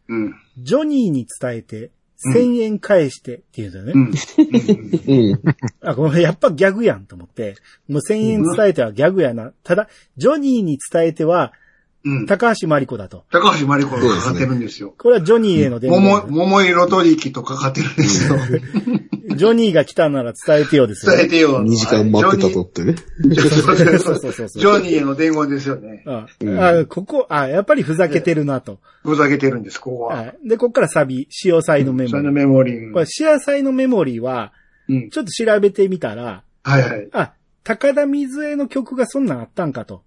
[0.07, 0.35] うん。
[0.57, 1.91] ジョニーに伝えて、
[2.25, 5.39] 1000円返してっていうんだよね。
[5.81, 7.55] あ、これやっぱギャグやんと思って、
[7.87, 9.53] もう1000円伝えてはギャグやな。
[9.63, 11.53] ただ、ジョニーに伝えては、
[12.05, 12.25] うん。
[12.25, 13.25] 高橋真理子だと。
[13.31, 14.93] 高橋真理子がかかってるんですよ。
[14.97, 16.27] これはジョニーへの電桃、話。
[16.27, 18.37] 桃色取引とかかってるんですよ。
[19.35, 21.63] ジョニーが来たなら伝えてよですよ、伝えてよ。
[21.63, 22.95] 2時間待ってたとってね。
[23.37, 26.03] そうそうそそう ジョニーへの伝言ですよね。
[26.07, 28.79] あうんあ、ここ、あ、やっぱりふざけてるなと。
[29.03, 30.15] ふざけてるんです、ここは。
[30.15, 32.31] はいで、ここからサビ、潮祭のメモリー。
[32.31, 32.93] メモリー。
[32.93, 34.51] これ、潮祭のメモリーは、
[34.87, 35.09] うん。
[35.09, 37.07] ちょっと調べてみたら、はいはい。
[37.13, 40.01] あ、高田水江の曲がそんなんあったんかと。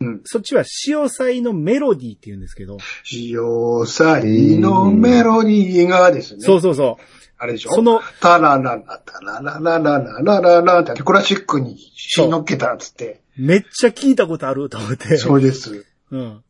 [0.00, 0.20] うん。
[0.24, 6.42] そっちは潮祭のメロディーって言うんですけど、潮祭のメロディーがですね。
[6.42, 6.98] そうそうそ
[7.40, 7.70] あれでしょ？
[7.70, 13.22] その、タラララ、タララララララララってクラシックにしのっけたっつって。
[13.38, 13.42] う。
[13.42, 15.16] めっちゃ聞いたことあると思って。
[15.18, 15.86] そうです。
[16.10, 16.42] うん。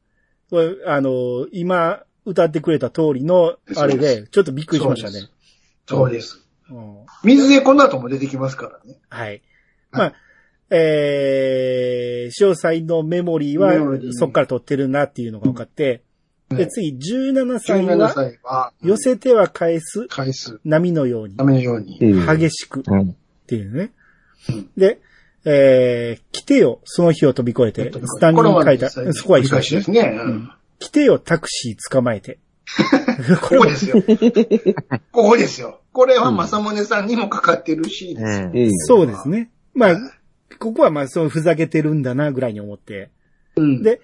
[0.51, 5.29] これ、あの、今、歌ってくれた通りの、あれでで、ちょっとびっくりしましたそうね。
[5.87, 6.37] そうです。
[6.70, 8.99] うん水でこの後も出てきますからね。
[9.09, 9.43] はい。
[9.91, 10.12] まあ、
[10.70, 13.74] えー、詳細のメモリーは
[14.12, 16.03] そっから取ってるなっていうのが分かって、
[16.51, 21.99] で、次、17歳17は、歳は、寄せては返す返す波のようにた、めのように。
[22.01, 22.39] うん。
[22.39, 23.16] 激しくっうん。
[23.47, 23.93] ていうね
[24.49, 24.70] うん。
[24.77, 25.01] で、
[25.45, 30.19] えー、来てよ、その日を飛び越えて、スタンドに書いた、そこは一緒ですね。
[30.78, 32.39] 来てよ、タクシー捕まえて。
[33.40, 34.03] こ ここですよ。
[35.12, 35.81] ここですよ。
[35.93, 38.16] これは正宗さんにもかかってるし。
[38.86, 39.51] そうですね。
[39.74, 39.97] まあ、
[40.59, 43.11] ここはまあ、そうふざけてるんだな、ぐらいに思って。
[43.57, 43.83] うん。
[43.83, 44.01] で、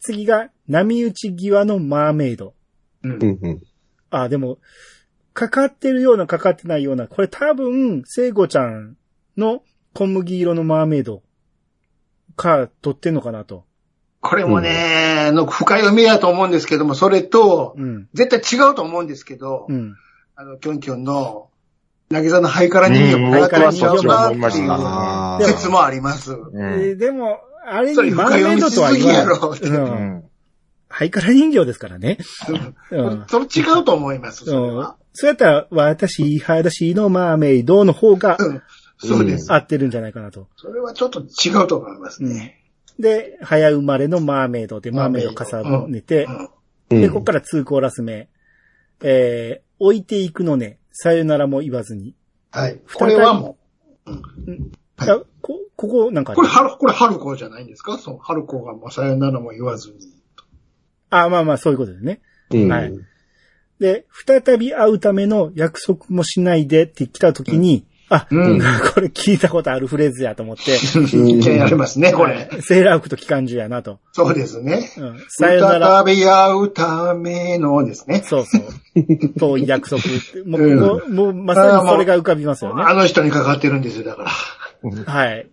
[0.00, 2.54] 次が、波打ち際のマーメイド。
[3.02, 3.62] うんうんうん。
[4.10, 4.58] あ、でも、
[5.32, 8.96] かかってるような、かかってないような、これ多分、聖子ちゃん
[9.36, 9.62] の
[9.94, 11.22] 小麦色のマーメイド
[12.36, 13.64] か、取ってんのかなと。
[14.20, 18.08] これもね、の深読みだと思うんですけども、それと、うん。
[18.12, 19.94] 絶対違うと思うんですけど、うん。
[20.34, 21.48] あの、キョンキョンの、
[22.10, 26.36] なぎさのハイカラ人形もらってるんちゃうかっていうあでも説もあります。
[26.96, 30.22] でも、あれにマーメイドとは言。
[30.88, 32.18] ハイカラ人形ですからね。
[32.90, 33.24] うん。
[33.26, 34.96] それ違うと思います、それうんは。
[35.12, 38.62] そうやったら、私、裸足のマーメイドの方がうん
[38.98, 39.52] そうです。
[39.52, 40.48] 合ってるんじゃないかなと。
[40.56, 42.62] それはちょっと違うと思いますね。
[42.98, 46.26] で、早生まれのマーメイドでマーメイド重ねて
[46.88, 48.28] で、ここから2コーラス目。
[49.02, 52.14] えー、置いていくのね、さよならも言わずに。
[52.50, 52.80] はい。
[52.94, 53.58] これはも
[54.96, 57.98] はいあこ、ここなんかう、これ、はる、これ、春子じゃないんですか？
[57.98, 59.96] そう、春子がもうさよならも言わずに。
[61.10, 62.20] あ、まあまあ、そういうことですね。
[62.50, 62.72] うん。
[62.72, 62.92] はい
[63.78, 68.60] で、再び会うための約束もしないでって来た時に、あ、うん
[68.94, 72.48] これ聞いたことあるフレーズやと思って、一見ありますね、これ。
[72.60, 73.98] セーラー服と機関銃やなと。
[74.12, 74.88] そうですね。
[74.96, 76.04] うん、さよなら。
[76.04, 78.22] 再び会うためのですね。
[78.24, 78.62] そうそう。
[79.38, 80.02] 遠い約束。
[80.44, 82.82] もう、ここもうまさにそれが浮かびますよね。
[82.86, 85.12] あの人にかかってるんですよ、だから。
[85.12, 85.50] はい。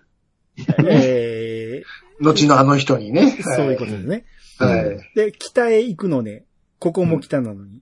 [0.85, 1.81] え
[2.21, 3.37] 後のあの人にね。
[3.39, 4.25] ー、そういうことですね。
[4.59, 4.99] はい。
[5.15, 6.43] で、北へ行くのね。
[6.79, 7.81] ここも北なのに。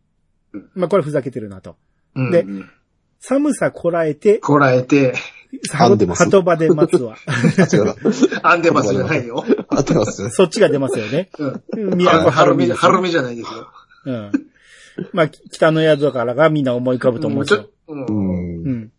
[0.75, 1.75] まあ、これふざけてるなと。
[2.15, 2.45] うんで
[3.21, 5.13] 寒さこらえて、こらえて、
[5.77, 7.15] 編んでます鳩場で待つわ。
[7.27, 7.95] あ、違うな。
[8.41, 9.45] アンデマスじゃないよ。
[9.69, 10.29] 合ってますね。
[10.33, 11.29] そっちが出ますよね。
[11.73, 11.97] うん。
[11.97, 13.67] 宮古春見、ですね春見じゃないですよ。
[14.05, 14.31] うん。
[15.13, 17.69] まあ、北の宿からがみんな思い浮かぶと思うんですよ。
[17.87, 18.05] うん。
[18.05, 18.05] う。
[18.09, 18.91] うんん。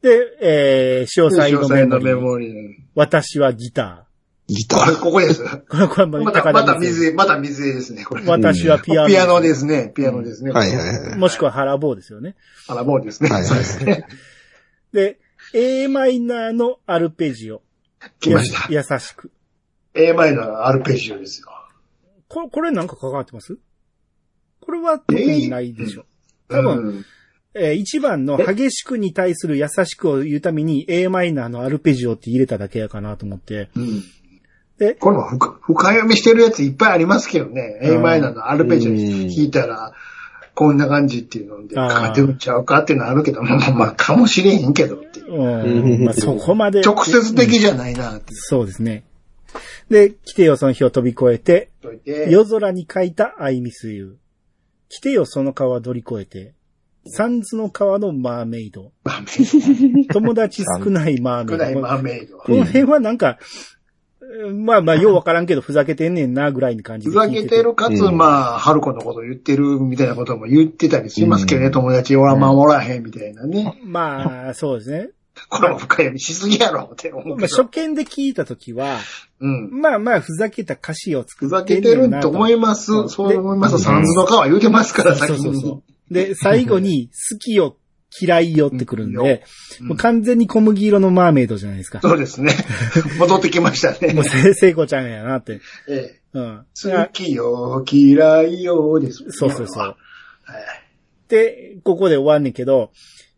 [0.00, 2.54] で、えー、詳細の詳細のメメモリー。
[2.54, 2.74] モリー。
[2.94, 4.07] 私はギタ
[4.48, 5.00] ギタこれ、ー。
[5.00, 5.42] ここです。
[5.42, 5.62] ー。
[5.68, 8.24] これ、これもまた、また水江、また水江ですね、これ。
[8.26, 9.08] 私はピアノ。
[9.08, 10.52] ピアノですね、ピアノですね。
[10.52, 11.18] はいはいはい。
[11.18, 12.34] もしくは腹棒ですよね。
[12.66, 13.28] あら、もうですね。
[13.28, 14.06] はいはいそうですね。
[14.92, 15.18] で、
[15.54, 17.62] a マイナーのアルペジオ。
[18.20, 18.72] 来ました。
[18.72, 19.30] や優しく。
[19.94, 21.48] A マイナーアルペジオですよ。
[22.28, 23.58] これ、これなんか関わってます？
[24.60, 26.04] これは特にないでしょ。
[26.48, 27.04] 多分うん
[27.54, 33.70] えー一番の激しくに対する優しくを言うために a マイナーのアルペジオって入れただけやかなと思って。
[33.74, 34.02] うん。
[34.78, 37.78] で、これも深深読みしてるやついっぱいありますけどね。
[37.82, 39.00] うん A マイナーのアルペジオ弾
[39.46, 39.92] いたら、
[40.54, 45.34] こんな感じっていうので、かかってるんちゃうかっていうのはあるけど、ま あまあ、かもしれへんけどっていう。
[45.34, 46.80] うん、まあ、 そこまで。
[46.80, 49.04] 直接的じゃないなってそうですね。
[49.88, 51.70] で、来てよその日を飛び越えて。
[52.28, 54.18] 夜空に書いた I miss you。
[54.88, 56.54] 来てよその川乗り越えて、
[57.06, 58.92] サンズの川のマーメイド。
[59.04, 61.52] マーメイ 友達少ないマード。
[61.52, 61.80] 少ないメイド。
[61.82, 62.38] マーメイド。
[62.38, 63.38] この辺はなんか、
[64.52, 73.80] まあまあ、ようわからんけど、ふざけてんねんな、ぐらいの感じふざけてるかつ、うんまあ、春子のこと言ってるみたいなことも言ってたりしますけどね、友達は守らへんみたいなね。
[73.84, 75.10] まあ、そうですね。
[75.48, 77.48] これも深読みしすぎやろって思うまあ。
[77.48, 78.98] 初見で聞いたときは、
[79.40, 79.70] うん。
[79.80, 83.04] まあまあ、ふざけた歌詞を作ふざってけてんねんなると思いますう。
[83.04, 83.78] んそう思います。
[83.78, 85.82] サンズの川言うてますから、先そうそうそに。
[86.10, 86.14] う。
[86.14, 87.76] で、最後に、好きよ、
[88.20, 89.44] 嫌いよってくるんうんで、
[89.80, 92.00] もう完全に小麦色のマーメイドじゃないですか。
[92.00, 92.52] そうですね。
[93.18, 94.24] 戻ってきましたねもう。
[94.24, 95.60] せ、聖子ちゃんやなって。
[95.88, 96.64] ええうん。
[96.82, 99.24] 好きよ、嫌いよ、です。
[99.30, 99.84] そうそうそう。
[99.84, 99.96] はい
[101.28, 102.90] で、ここで終わんねんけど、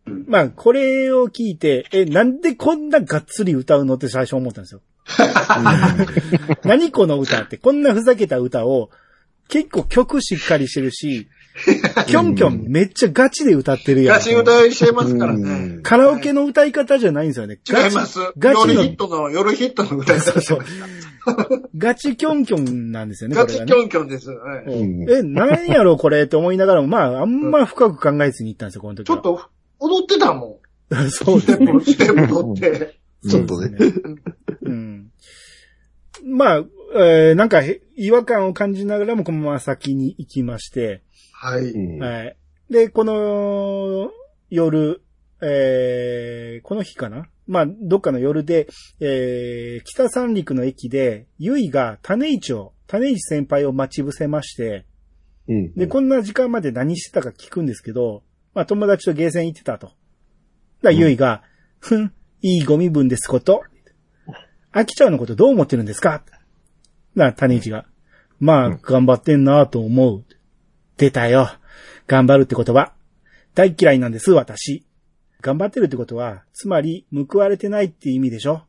[0.06, 4.80] うんまあ、これを聞いて、え、なんでこんながっつり歌うのって最初思ったんですよ。
[6.64, 8.90] 何この歌って、こんなふざけた歌を、
[9.48, 11.28] 結構曲しっかりしてるし、
[12.06, 14.16] キョンキョンめっちゃガチで歌ってるやん。
[14.16, 15.80] ガチ歌いしてますからね。
[15.82, 17.58] カラオケの歌い方じゃないんですよね。
[17.68, 18.18] 違います。
[18.38, 20.74] ガチの夜ヒットの、夜ヒットの歌い方してます。
[21.76, 23.62] ガチキョンキョンなんですよね、ガチキ。
[23.62, 24.30] ョンキョンです。
[24.30, 29.16] はいうんえ、何やろうこれって思いながらも、まあ、あんま深く考えずに行ったんですよ、この時は。
[29.16, 29.40] ちょっと、
[29.78, 30.60] 踊ってたも
[31.10, 31.40] そうん。
[31.40, 32.98] ステップ、ステップ取って。
[33.28, 33.78] ちょっとね。
[34.62, 35.10] うん。
[36.24, 36.64] まあ、
[36.94, 41.02] えーなんかへ違和感を感じながらもこのまま先に行きまして、
[41.42, 41.70] はい。
[41.70, 42.36] うんはい。
[42.68, 44.10] で、この
[44.50, 45.00] 夜、
[45.40, 47.28] えーこの日かな？
[47.46, 48.68] まあ、どっかの夜で、
[49.00, 54.84] えー北三陸の駅で、ゆいが種市を、種市先輩を待ち伏せまして、
[55.48, 55.72] うん。
[55.74, 58.22] で、こんな時間まで何してたか聞くんですけど、
[58.52, 59.86] まあ友達とゲーセン行ってたと。
[59.86, 59.96] だか
[60.82, 61.42] らゆいが、
[61.78, 62.12] ふん、
[62.42, 63.62] いいゴミ分ですこと。
[64.72, 66.22] 飽きちゃうのことどう思ってるんですか？
[67.14, 67.86] な、種市が。
[68.38, 70.24] まあ、頑張ってんなと思う。
[71.00, 71.48] 出たよ。
[72.06, 72.92] 頑張るって言葉。
[73.54, 74.84] 大嫌いなんです、私。
[75.40, 78.64] 頑張ってるってことは、つまり、報われてないって意味でしょ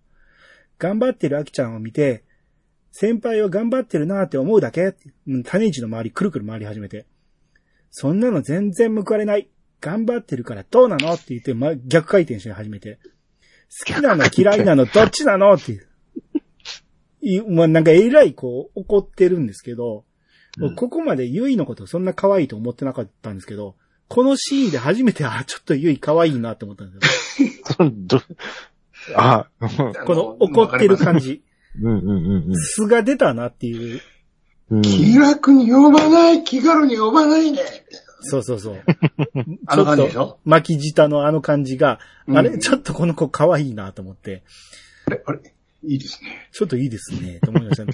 [0.80, 2.24] 頑張ってるアキちゃんを見て、
[2.94, 4.96] 先輩は頑張ってるなって思うだけ
[5.28, 7.06] うん種市の周りくるくる回り始めて。
[7.90, 9.50] そんなの全然報われない。
[9.82, 13.00] 頑張ってるからどうなのって言って、ま、逆回転し始めて。
[13.86, 15.88] 好きなの嫌いなのどっちなのっていう。
[17.24, 20.06] いまあ、なんかえらいこう怒ってるんですけど、
[20.60, 23.76] うんここまでユイのことそんな可愛いと思ってなかったんですけど、
[24.10, 27.92] このシーンで初めて、あ、ちょっとユイ可愛いなって思ったんですよ。
[27.92, 28.22] ど
[29.16, 29.48] あ、
[30.06, 31.42] この怒ってる感じ。
[31.82, 32.10] うんうん
[32.50, 34.02] うん素が出たなっていう。
[34.72, 34.82] うん。
[34.82, 37.60] 気楽に呼ばない、気軽に呼ばないね。
[38.24, 38.84] そうそうそう。
[39.66, 40.20] あの感じでしょ？
[40.20, 44.44] ちょっと巻き舌のあの感じが、うんあれ、ちょっとこの子可愛いなと思って、
[45.08, 45.40] あれ、あれ、
[45.86, 46.50] いいですね。
[46.52, 47.94] ちょっといいですね、と思いましたね。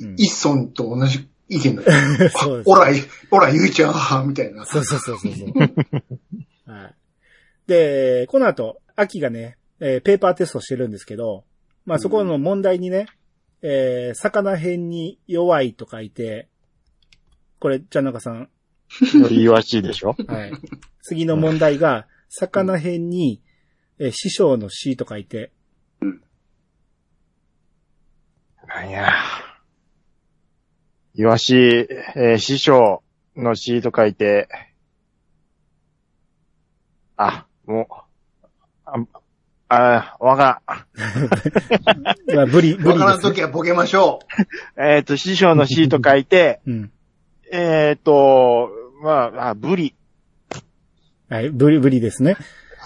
[0.00, 1.82] うん一村と同じ意見 で
[2.30, 2.90] すおら、
[3.30, 3.90] おら、ゆいちゃ
[4.22, 4.64] ん、みたいな。
[4.66, 5.30] そうそうそうそう。
[6.70, 6.94] はい。
[7.66, 11.44] で、この後、秋がね、えーペーパーテストしてるんですけど、
[11.84, 13.06] まあそこの問題にね、
[13.62, 16.48] えー魚編に弱いと書いて、
[17.58, 18.48] これ、じゃあ中さん、
[19.30, 20.14] イワシでしょ？
[20.26, 20.52] はい。
[21.02, 23.42] 次の問題が、魚編に、
[23.98, 25.52] えー師匠の師と書いて、
[28.66, 29.12] なんや。
[31.16, 33.02] イワシ、えー師匠
[33.36, 34.48] の師と書いて、
[37.16, 39.06] あ、もう、
[39.68, 40.86] あ、あわから
[42.34, 42.98] まあ、ブリ、ブわリです、ね。
[42.98, 44.20] からんときはボケましょ
[44.78, 44.82] ん。
[44.82, 46.90] えっ、と、師匠の師と書いて、 うん。
[47.52, 48.70] えっと、
[49.00, 49.94] まあ、あ、ブリ。
[51.28, 52.36] はい、ブリ、ブリですね。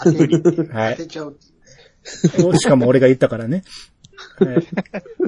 [0.05, 0.13] う。
[0.13, 0.27] 当て
[0.71, 1.03] はい当。
[1.03, 1.39] てちゃう。
[2.59, 3.65] しかも俺が言ったからね。
[4.39, 4.67] は い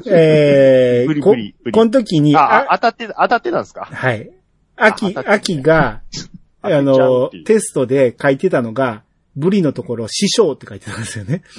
[0.07, 1.73] えー、こブリブリブリ。
[1.73, 3.87] この時に、あ、当たって、当たってたんですか？
[3.91, 4.31] はい。
[4.77, 6.01] 秋、秋が、
[6.63, 9.03] あのテストで書いてたのが、
[9.37, 11.43] ブリのところ、師匠って書いてたんですよね。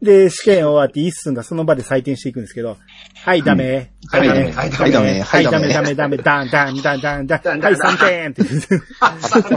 [0.00, 2.76] で、試験終わって一寸がその場で採点していくんですけど、
[3.24, 3.90] はい、ダメ。
[4.10, 4.40] はいダメ。
[4.42, 5.20] はい、はいはいダメ。
[5.22, 7.96] はい、ダメ、はいダメダメ、ダメ、ダン、ダン、ダン、ダン、ダン、はい、ダン。
[7.96, 8.68] 3点って言って。
[9.00, 9.56] あ、さて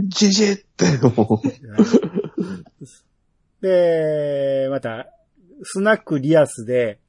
[0.00, 1.42] ジジって、も
[3.60, 5.08] で、また、
[5.62, 7.00] スナックリアスで、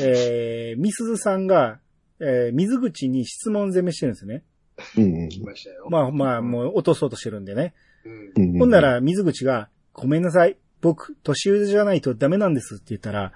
[0.00, 1.78] えー、ミスズさんが、
[2.20, 4.42] えー、水口に質問攻めしてるんですよね。
[4.96, 5.00] う。
[5.00, 5.86] うん来ましたよ。
[5.90, 7.74] まあまあ、もう落とそうとしてるんでね。
[8.36, 8.58] うんうん。
[8.58, 10.56] ほんなら、水口が、ごめんなさい。
[10.80, 13.32] 僕、年上じゃないとダメなんですって言ったら、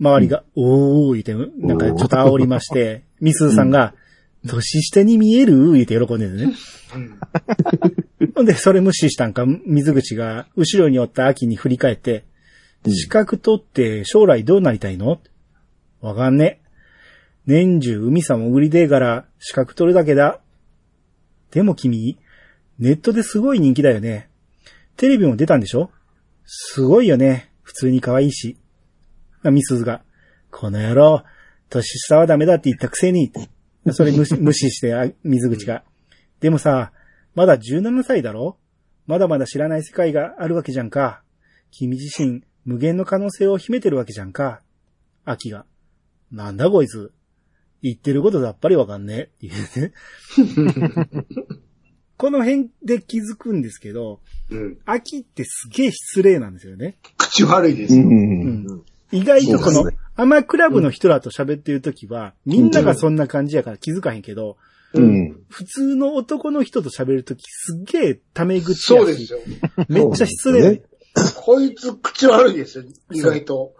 [0.00, 1.34] 周りが、おー言って、
[1.66, 3.94] なんかちょっと煽りまして、ミスズさんが、
[4.46, 5.72] 年下に見える？
[5.72, 6.54] 言って喜んでるね。
[6.94, 7.18] うん
[8.34, 12.24] ほんで、それ無視したんか、水口が後ろにおった秋に振り返って、
[12.84, 15.20] うん資格取って将来どうなりたいの？
[16.00, 16.60] わかんね。
[17.46, 20.40] 年中海さ潜りでえから資格取るだけだ。
[21.52, 22.18] でも君、
[22.78, 24.28] ネットですごい人気だよね。
[24.96, 25.90] テレビも出たんでしょ？
[26.44, 27.52] すごいよね。
[27.62, 28.56] 普通に可愛いし。
[29.44, 30.02] あミスズが、
[30.50, 31.22] この野郎、
[31.68, 33.32] 年下はダメだって言ったくせに。
[33.92, 35.84] それ無視無視して、あ水口が。
[36.40, 36.92] でもさ、
[37.34, 38.58] まだ17歳だろ？
[39.06, 41.22] まだまだ知らない世界があるわけじゃんか。
[41.70, 44.62] 君自身、無限の可能性を秘めてるわけじゃんか。
[45.24, 45.66] 秋が。
[46.30, 47.12] なんだこいつ？
[47.82, 49.22] 言ってることさっぱりわかんねえ。
[49.22, 49.92] って言うね。
[52.16, 56.96] この辺で気づくんですけど、うん秋ってすげえ失礼なんですよね。
[57.18, 58.04] 口悪いですよ。
[58.04, 58.66] うん。
[58.66, 58.82] うん
[59.12, 64.56] 意外とこのそうですね、アマクラブの人らと喋ってるときは、みんながそんな感じやから気づかへんけど、
[64.94, 65.40] うん。
[65.48, 69.38] 普通の男の人と喋るときすっげえタメ口やし、そうですよ。
[69.88, 70.82] めっちゃ失礼、そうなんで
[71.36, 72.84] こいつ口悪いですよ。
[73.10, 73.74] 意外と。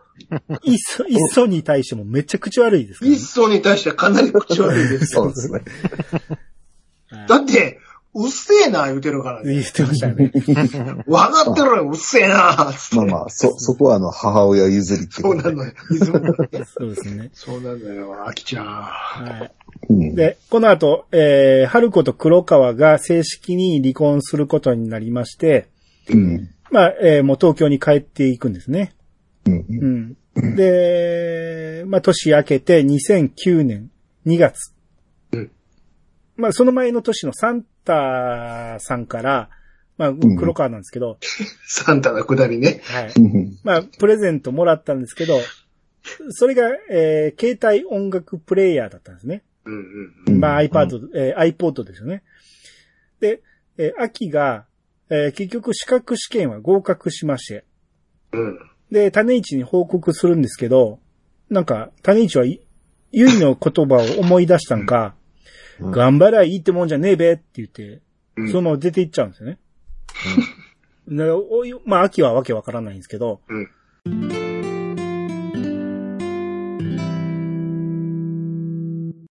[0.62, 5.24] いっそ、いっそに対してもめっちゃ口悪いですね一層に対してはかなり口悪いですよ。
[5.24, 5.62] そうですね。
[7.10, 7.78] はいだって、
[8.14, 9.54] うっせえな、言うてるからね。
[9.54, 10.32] 言ってましたよね。
[11.08, 12.96] わかってるよ、うっせえな、つって。
[12.96, 15.42] まあまあ、そ、そこはあの、母親譲りってことで。
[15.42, 16.64] そうなのよ。
[16.78, 17.30] そうですね。
[17.32, 18.66] そうなんだよ、あきちゃん。
[18.66, 19.52] はい。
[19.88, 20.14] うん。
[20.14, 25.68] で、この後、えー、春子と黒川が正式に離婚することになりまして、
[26.10, 26.50] うん。
[26.70, 28.92] まあ、えーもう東京に帰っていくんですね。
[29.46, 30.16] うん。
[30.36, 30.56] うん。
[30.56, 33.90] で、まあ、年明けて2009年
[34.26, 34.71] 2月。
[36.36, 39.50] うんまあ、その前の年のサンタさんから、
[39.98, 41.18] まあ、ん黒川なんですけど、
[41.68, 42.80] サンタのくだりね。
[42.84, 43.12] はい。
[43.16, 43.58] うん。
[43.62, 45.38] まあ、プレゼントもらったんですけど、
[46.30, 49.42] それが、えー携帯音楽プレイヤーだったんですね。
[49.64, 52.22] うんうんうんまあ iPad、えー iPod ですよね。
[53.20, 53.40] で、
[53.78, 54.64] えー秋が、
[55.10, 57.64] えー結局資格試験は合格しまして、
[58.32, 58.58] うん。
[58.90, 60.98] で、種市に報告するんですけど、
[61.50, 62.60] なんか、種市はい、
[63.12, 65.21] ゆいの言葉を思い出したんか、うん
[65.90, 68.00] 頑張りゃいいってもんじゃねえべって言って、
[68.36, 68.48] うん。
[68.48, 69.58] そのまま出ていっちゃうんですよね。
[71.08, 74.41] でおいまあ、秋はわけわからないんですけど、うん